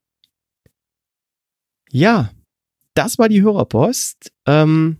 Ja, 1.91 2.31
das 2.95 3.19
war 3.19 3.29
die 3.29 3.41
Hörerpost. 3.41 4.31
Ähm, 4.47 4.99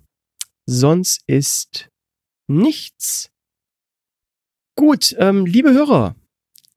sonst 0.67 1.23
ist 1.25 1.89
nichts. 2.47 3.31
Gut, 4.75 5.15
ähm, 5.17 5.47
liebe 5.47 5.73
Hörer, 5.73 6.15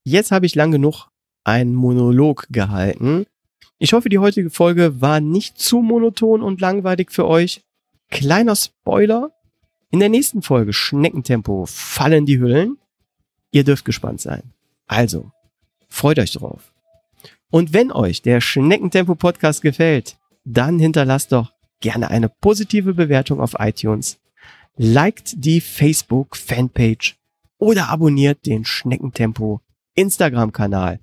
jetzt 0.03 0.31
habe 0.31 0.47
ich 0.47 0.55
lang 0.55 0.71
genug 0.71 1.09
einen 1.43 1.75
Monolog 1.75 2.47
gehalten. 2.49 3.25
Ich 3.77 3.93
hoffe, 3.93 4.09
die 4.09 4.19
heutige 4.19 4.49
Folge 4.49 5.01
war 5.01 5.19
nicht 5.19 5.59
zu 5.59 5.81
monoton 5.81 6.41
und 6.41 6.61
langweilig 6.61 7.11
für 7.11 7.27
euch. 7.27 7.61
Kleiner 8.09 8.55
Spoiler. 8.55 9.31
In 9.91 9.99
der 9.99 10.09
nächsten 10.09 10.41
Folge 10.41 10.71
Schneckentempo 10.71 11.65
fallen 11.67 12.25
die 12.25 12.39
Hüllen. 12.39 12.77
Ihr 13.51 13.63
dürft 13.63 13.85
gespannt 13.85 14.21
sein. 14.21 14.53
Also, 14.87 15.31
freut 15.89 16.19
euch 16.19 16.31
drauf. 16.31 16.73
Und 17.49 17.73
wenn 17.73 17.91
euch 17.91 18.21
der 18.21 18.39
Schneckentempo 18.39 19.15
Podcast 19.15 19.61
gefällt, 19.61 20.17
dann 20.45 20.79
hinterlasst 20.79 21.31
doch 21.33 21.51
gerne 21.81 22.09
eine 22.09 22.29
positive 22.29 22.93
Bewertung 22.93 23.39
auf 23.39 23.55
iTunes 23.59 24.19
liked 24.77 25.33
die 25.37 25.61
Facebook-Fanpage 25.61 27.17
oder 27.57 27.89
abonniert 27.89 28.45
den 28.45 28.65
Schneckentempo 28.65 29.61
Instagram-Kanal. 29.95 30.99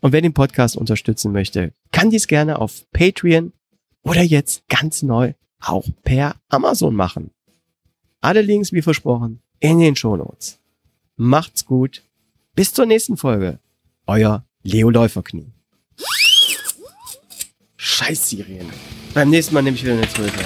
Und 0.00 0.12
wer 0.12 0.20
den 0.20 0.32
Podcast 0.32 0.76
unterstützen 0.76 1.32
möchte, 1.32 1.72
kann 1.92 2.10
dies 2.10 2.26
gerne 2.26 2.58
auf 2.58 2.90
Patreon 2.92 3.52
oder 4.02 4.22
jetzt 4.22 4.66
ganz 4.68 5.02
neu 5.02 5.34
auch 5.60 5.86
per 6.02 6.34
Amazon 6.48 6.94
machen. 6.94 7.30
Alle 8.20 8.42
Links, 8.42 8.72
wie 8.72 8.82
versprochen, 8.82 9.42
in 9.60 9.78
den 9.78 9.94
Shownotes. 9.94 10.58
Macht's 11.16 11.64
gut. 11.64 12.02
Bis 12.54 12.74
zur 12.74 12.86
nächsten 12.86 13.16
Folge. 13.16 13.60
Euer 14.06 14.44
Leo 14.62 14.90
Läuferknie. 14.90 15.52
Scheiß 17.84 18.30
Sirien. 18.30 18.70
Beim 19.12 19.28
nächsten 19.28 19.54
Mal 19.54 19.62
nehme 19.62 19.76
ich 19.76 19.82
wieder 19.82 19.94
eine 19.94 20.08
Zwölfer. 20.08 20.44